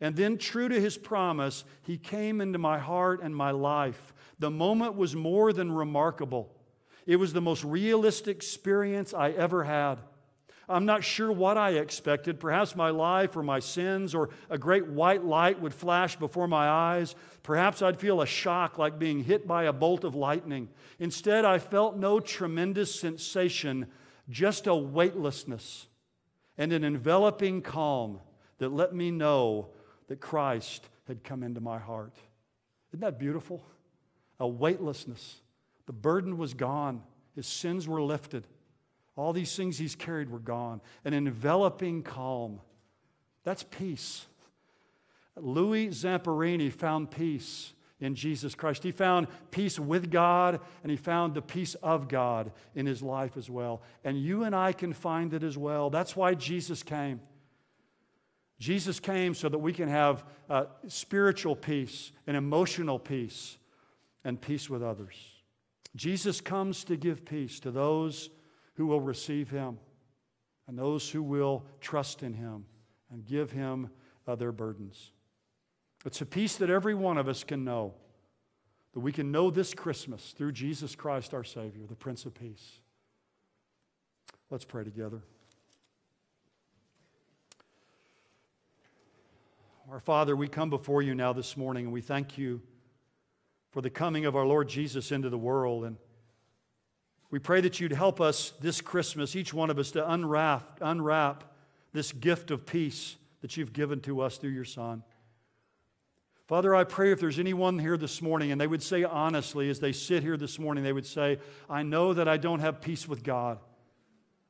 And 0.00 0.14
then, 0.14 0.38
true 0.38 0.68
to 0.68 0.80
his 0.80 0.96
promise, 0.96 1.64
he 1.82 1.98
came 1.98 2.40
into 2.40 2.58
my 2.58 2.78
heart 2.78 3.20
and 3.22 3.34
my 3.34 3.50
life. 3.50 4.14
The 4.38 4.50
moment 4.50 4.94
was 4.94 5.16
more 5.16 5.52
than 5.52 5.72
remarkable. 5.72 6.54
It 7.06 7.16
was 7.16 7.32
the 7.32 7.40
most 7.40 7.64
realistic 7.64 8.36
experience 8.36 9.12
I 9.12 9.30
ever 9.30 9.64
had. 9.64 9.98
I'm 10.68 10.84
not 10.84 11.02
sure 11.02 11.32
what 11.32 11.56
I 11.56 11.70
expected. 11.70 12.38
Perhaps 12.38 12.76
my 12.76 12.90
life 12.90 13.36
or 13.36 13.42
my 13.42 13.58
sins 13.58 14.14
or 14.14 14.28
a 14.50 14.58
great 14.58 14.86
white 14.86 15.24
light 15.24 15.60
would 15.60 15.72
flash 15.72 16.16
before 16.16 16.46
my 16.46 16.68
eyes. 16.68 17.14
Perhaps 17.42 17.80
I'd 17.80 17.98
feel 17.98 18.20
a 18.20 18.26
shock 18.26 18.76
like 18.76 18.98
being 18.98 19.24
hit 19.24 19.46
by 19.46 19.64
a 19.64 19.72
bolt 19.72 20.04
of 20.04 20.14
lightning. 20.14 20.68
Instead, 20.98 21.46
I 21.46 21.58
felt 21.58 21.96
no 21.96 22.20
tremendous 22.20 22.94
sensation, 23.00 23.86
just 24.28 24.66
a 24.66 24.74
weightlessness 24.74 25.86
and 26.58 26.72
an 26.72 26.84
enveloping 26.84 27.62
calm 27.62 28.20
that 28.58 28.70
let 28.70 28.94
me 28.94 29.10
know 29.10 29.70
that 30.08 30.20
Christ 30.20 30.88
had 31.06 31.24
come 31.24 31.42
into 31.42 31.60
my 31.60 31.78
heart. 31.78 32.14
Isn't 32.90 33.00
that 33.00 33.18
beautiful? 33.18 33.62
A 34.40 34.48
weightlessness. 34.48 35.40
The 35.86 35.92
burden 35.92 36.36
was 36.36 36.54
gone, 36.54 37.02
his 37.34 37.46
sins 37.46 37.86
were 37.86 38.02
lifted. 38.02 38.46
All 39.16 39.32
these 39.32 39.54
things 39.56 39.78
he's 39.78 39.96
carried 39.96 40.30
were 40.30 40.38
gone. 40.38 40.80
An 41.04 41.12
enveloping 41.12 42.02
calm. 42.02 42.60
That's 43.42 43.64
peace. 43.64 44.26
Louis 45.34 45.88
Zamperini 45.88 46.72
found 46.72 47.10
peace 47.10 47.72
in 48.00 48.14
Jesus 48.14 48.54
Christ. 48.54 48.84
He 48.84 48.92
found 48.92 49.26
peace 49.50 49.78
with 49.78 50.10
God 50.10 50.60
and 50.82 50.90
he 50.90 50.96
found 50.96 51.34
the 51.34 51.42
peace 51.42 51.74
of 51.76 52.08
God 52.08 52.52
in 52.74 52.86
his 52.86 53.02
life 53.02 53.36
as 53.36 53.50
well. 53.50 53.82
And 54.04 54.20
you 54.22 54.44
and 54.44 54.54
I 54.54 54.72
can 54.72 54.92
find 54.92 55.34
it 55.34 55.42
as 55.42 55.58
well. 55.58 55.90
That's 55.90 56.14
why 56.14 56.34
Jesus 56.34 56.82
came. 56.82 57.20
Jesus 58.58 58.98
came 58.98 59.34
so 59.34 59.48
that 59.48 59.58
we 59.58 59.72
can 59.72 59.88
have 59.88 60.24
uh, 60.50 60.64
spiritual 60.88 61.54
peace 61.54 62.10
and 62.26 62.36
emotional 62.36 62.98
peace 62.98 63.56
and 64.24 64.40
peace 64.40 64.68
with 64.68 64.82
others. 64.82 65.14
Jesus 65.94 66.40
comes 66.40 66.84
to 66.84 66.96
give 66.96 67.24
peace 67.24 67.60
to 67.60 67.70
those 67.70 68.30
who 68.74 68.86
will 68.86 69.00
receive 69.00 69.50
him 69.50 69.78
and 70.66 70.78
those 70.78 71.08
who 71.10 71.22
will 71.22 71.64
trust 71.80 72.22
in 72.22 72.34
him 72.34 72.66
and 73.10 73.24
give 73.24 73.52
him 73.52 73.90
uh, 74.26 74.34
their 74.34 74.52
burdens. 74.52 75.12
It's 76.04 76.20
a 76.20 76.26
peace 76.26 76.56
that 76.56 76.70
every 76.70 76.94
one 76.94 77.16
of 77.16 77.28
us 77.28 77.44
can 77.44 77.64
know, 77.64 77.94
that 78.92 79.00
we 79.00 79.12
can 79.12 79.32
know 79.32 79.50
this 79.50 79.72
Christmas 79.72 80.34
through 80.36 80.52
Jesus 80.52 80.94
Christ 80.94 81.32
our 81.32 81.44
Savior, 81.44 81.86
the 81.88 81.96
Prince 81.96 82.24
of 82.24 82.34
Peace. 82.34 82.80
Let's 84.50 84.64
pray 84.64 84.84
together. 84.84 85.22
Our 89.90 90.00
Father, 90.00 90.36
we 90.36 90.48
come 90.48 90.68
before 90.68 91.00
you 91.00 91.14
now 91.14 91.32
this 91.32 91.56
morning 91.56 91.86
and 91.86 91.94
we 91.94 92.02
thank 92.02 92.36
you 92.36 92.60
for 93.70 93.80
the 93.80 93.88
coming 93.88 94.26
of 94.26 94.36
our 94.36 94.44
Lord 94.44 94.68
Jesus 94.68 95.10
into 95.10 95.30
the 95.30 95.38
world. 95.38 95.84
And 95.84 95.96
we 97.30 97.38
pray 97.38 97.62
that 97.62 97.80
you'd 97.80 97.92
help 97.92 98.20
us 98.20 98.52
this 98.60 98.82
Christmas, 98.82 99.34
each 99.34 99.54
one 99.54 99.70
of 99.70 99.78
us, 99.78 99.90
to 99.92 100.10
unwrap, 100.10 100.80
unwrap 100.82 101.44
this 101.94 102.12
gift 102.12 102.50
of 102.50 102.66
peace 102.66 103.16
that 103.40 103.56
you've 103.56 103.72
given 103.72 104.00
to 104.00 104.20
us 104.20 104.36
through 104.36 104.50
your 104.50 104.66
Son. 104.66 105.04
Father, 106.48 106.74
I 106.74 106.84
pray 106.84 107.10
if 107.10 107.18
there's 107.18 107.38
anyone 107.38 107.78
here 107.78 107.96
this 107.96 108.20
morning 108.20 108.52
and 108.52 108.60
they 108.60 108.66
would 108.66 108.82
say 108.82 109.04
honestly, 109.04 109.70
as 109.70 109.80
they 109.80 109.92
sit 109.92 110.22
here 110.22 110.36
this 110.36 110.58
morning, 110.58 110.84
they 110.84 110.92
would 110.92 111.06
say, 111.06 111.38
I 111.68 111.82
know 111.82 112.12
that 112.12 112.28
I 112.28 112.36
don't 112.36 112.60
have 112.60 112.82
peace 112.82 113.08
with 113.08 113.22
God. 113.22 113.58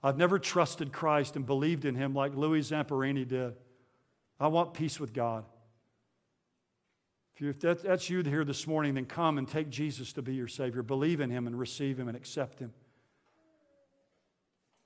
I've 0.02 0.18
never 0.18 0.40
trusted 0.40 0.92
Christ 0.92 1.36
and 1.36 1.46
believed 1.46 1.84
in 1.84 1.94
Him 1.94 2.12
like 2.12 2.34
Louis 2.34 2.68
Zamperini 2.68 3.26
did. 3.26 3.54
I 4.40 4.48
want 4.48 4.74
peace 4.74 5.00
with 5.00 5.12
God. 5.12 5.44
If, 7.40 7.60
that's 7.60 8.10
you 8.10 8.22
here 8.22 8.44
this 8.44 8.66
morning, 8.66 8.94
then 8.94 9.04
come 9.04 9.38
and 9.38 9.46
take 9.46 9.70
Jesus 9.70 10.12
to 10.14 10.22
be 10.22 10.34
your 10.34 10.48
Savior. 10.48 10.82
Believe 10.82 11.20
in 11.20 11.30
Him 11.30 11.46
and 11.46 11.58
receive 11.58 11.98
Him 11.98 12.08
and 12.08 12.16
accept 12.16 12.58
Him. 12.58 12.72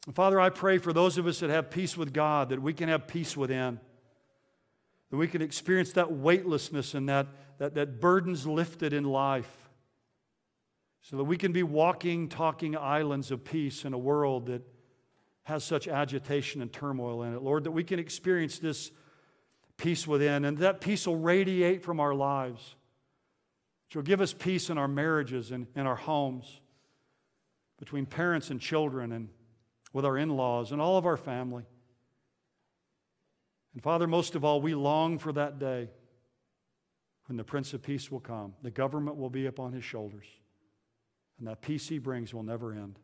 And 0.06 0.14
Father, 0.14 0.40
I 0.40 0.50
pray 0.50 0.78
for 0.78 0.92
those 0.92 1.16
of 1.16 1.26
us 1.26 1.40
that 1.40 1.50
have 1.50 1.70
peace 1.70 1.96
with 1.96 2.12
God 2.12 2.50
that 2.50 2.60
we 2.60 2.74
can 2.74 2.88
have 2.88 3.06
peace 3.06 3.36
within 3.36 3.80
that 5.12 5.18
we 5.18 5.28
can 5.28 5.42
experience 5.42 5.92
that 5.92 6.10
weightlessness 6.10 6.94
and 6.94 7.06
that, 7.06 7.26
that, 7.58 7.74
that 7.74 8.00
burdens 8.00 8.46
lifted 8.46 8.94
in 8.94 9.04
life. 9.04 9.68
So 11.02 11.18
that 11.18 11.24
we 11.24 11.36
can 11.36 11.52
be 11.52 11.62
walking, 11.62 12.30
talking 12.30 12.74
islands 12.78 13.30
of 13.30 13.44
peace 13.44 13.84
in 13.84 13.92
a 13.92 13.98
world 13.98 14.46
that 14.46 14.62
has 15.42 15.64
such 15.64 15.86
agitation 15.86 16.62
and 16.62 16.72
turmoil 16.72 17.24
in 17.24 17.34
it. 17.34 17.42
Lord, 17.42 17.64
that 17.64 17.72
we 17.72 17.84
can 17.84 17.98
experience 17.98 18.58
this 18.58 18.90
peace 19.82 20.06
within, 20.06 20.44
and 20.44 20.58
that 20.58 20.80
peace 20.80 21.08
will 21.08 21.16
radiate 21.16 21.82
from 21.82 21.98
our 21.98 22.14
lives. 22.14 22.76
Which 23.86 23.96
will 23.96 24.04
give 24.04 24.20
us 24.20 24.32
peace 24.32 24.70
in 24.70 24.78
our 24.78 24.86
marriages 24.86 25.50
and 25.50 25.66
in 25.74 25.86
our 25.86 25.96
homes, 25.96 26.60
between 27.78 28.06
parents 28.06 28.50
and 28.50 28.60
children, 28.60 29.10
and 29.10 29.28
with 29.92 30.04
our 30.04 30.16
in 30.16 30.30
laws 30.30 30.70
and 30.70 30.80
all 30.80 30.96
of 30.96 31.04
our 31.04 31.16
family. 31.16 31.64
And 33.74 33.82
Father, 33.82 34.06
most 34.06 34.36
of 34.36 34.44
all, 34.44 34.62
we 34.62 34.74
long 34.74 35.18
for 35.18 35.32
that 35.32 35.58
day 35.58 35.90
when 37.26 37.36
the 37.36 37.44
Prince 37.44 37.74
of 37.74 37.82
Peace 37.82 38.10
will 38.10 38.20
come. 38.20 38.54
The 38.62 38.70
government 38.70 39.16
will 39.16 39.30
be 39.30 39.46
upon 39.46 39.72
his 39.72 39.84
shoulders, 39.84 40.26
and 41.38 41.48
that 41.48 41.60
peace 41.60 41.88
he 41.88 41.98
brings 41.98 42.32
will 42.32 42.44
never 42.44 42.72
end. 42.72 43.00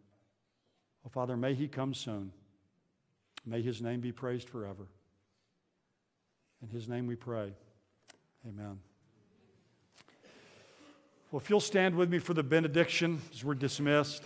Oh, 1.04 1.10
Father, 1.10 1.36
may 1.36 1.54
he 1.54 1.66
come 1.66 1.92
soon. 1.92 2.32
May 3.44 3.62
his 3.62 3.82
name 3.82 4.00
be 4.00 4.12
praised 4.12 4.48
forever. 4.48 4.86
In 6.62 6.68
his 6.68 6.88
name 6.88 7.06
we 7.06 7.14
pray. 7.14 7.52
Amen. 8.46 8.78
Well, 11.30 11.40
if 11.40 11.50
you'll 11.50 11.60
stand 11.60 11.94
with 11.94 12.10
me 12.10 12.18
for 12.18 12.34
the 12.34 12.42
benediction 12.42 13.20
as 13.32 13.44
we're 13.44 13.54
dismissed. 13.54 14.22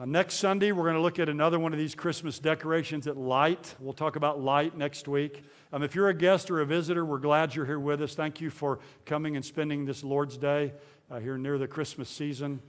Uh, 0.00 0.06
next 0.06 0.36
Sunday, 0.36 0.72
we're 0.72 0.84
going 0.84 0.96
to 0.96 1.02
look 1.02 1.18
at 1.18 1.28
another 1.28 1.58
one 1.58 1.72
of 1.72 1.78
these 1.78 1.94
Christmas 1.94 2.38
decorations 2.38 3.06
at 3.06 3.16
Light. 3.16 3.74
We'll 3.78 3.92
talk 3.92 4.16
about 4.16 4.40
Light 4.40 4.76
next 4.76 5.06
week. 5.06 5.44
Um, 5.70 5.82
if 5.82 5.94
you're 5.94 6.08
a 6.08 6.14
guest 6.14 6.50
or 6.50 6.60
a 6.60 6.66
visitor, 6.66 7.04
we're 7.04 7.18
glad 7.18 7.54
you're 7.54 7.66
here 7.66 7.78
with 7.78 8.00
us. 8.00 8.14
Thank 8.14 8.40
you 8.40 8.48
for 8.48 8.78
coming 9.04 9.36
and 9.36 9.44
spending 9.44 9.84
this 9.84 10.02
Lord's 10.02 10.38
Day 10.38 10.72
uh, 11.10 11.20
here 11.20 11.36
near 11.36 11.58
the 11.58 11.68
Christmas 11.68 12.08
season 12.08 12.60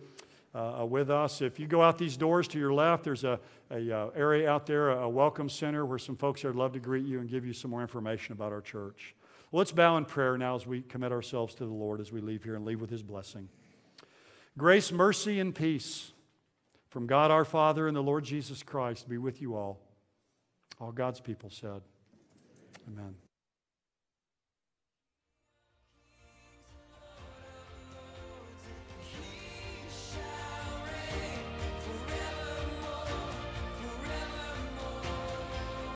uh 0.54 0.86
with 0.86 1.10
us. 1.10 1.41
If 1.41 1.60
you 1.60 1.68
go 1.68 1.82
out 1.82 1.97
these 1.97 2.18
doors 2.18 2.47
to 2.49 2.60
your 2.60 2.74
left, 2.74 3.04
there's 3.04 3.24
a, 3.24 3.39
a 3.72 3.91
uh, 3.91 4.10
area 4.16 4.49
out 4.49 4.66
there, 4.66 4.91
a 4.91 5.10
welcome 5.10 5.49
center 5.49 5.86
where 5.86 5.99
some 5.99 6.16
folks 6.16 6.43
would 6.43 6.56
love 6.56 6.74
to 6.74 6.80
greet 6.80 7.06
you 7.06 7.20
and 7.20 7.30
give 7.30 7.45
you 7.45 7.54
some 7.54 7.72
more 7.72 7.82
information 7.82 8.34
about 8.34 8.51
our 8.51 8.62
church. 8.62 9.16
Let's 9.51 9.72
bow 9.72 9.97
in 9.97 10.06
prayer 10.06 10.38
now 10.38 10.56
as 10.56 10.66
we 10.66 10.82
commit 10.82 11.12
ourselves 11.12 11.54
to 11.56 11.66
the 11.66 11.74
Lord 11.74 12.01
as 12.01 12.12
we 12.12 12.22
leave 12.22 12.43
here 12.43 12.56
and 12.56 12.66
leave 12.66 12.82
with 12.82 12.89
His 12.89 13.04
blessing. 13.04 13.49
Grace, 14.58 14.91
mercy, 14.91 15.39
and 15.39 15.54
peace 15.54 16.12
from 16.89 17.08
God 17.08 17.32
our 17.32 17.45
Father 17.45 17.88
and 17.88 17.95
the 17.95 18.04
Lord 18.04 18.24
Jesus 18.24 18.62
Christ 18.62 19.10
be 19.10 19.18
with 19.18 19.41
you 19.41 19.56
all. 19.56 19.80
All 20.80 20.91
God's 20.91 21.20
people 21.20 21.49
said, 21.49 21.82
Amen. 22.88 23.16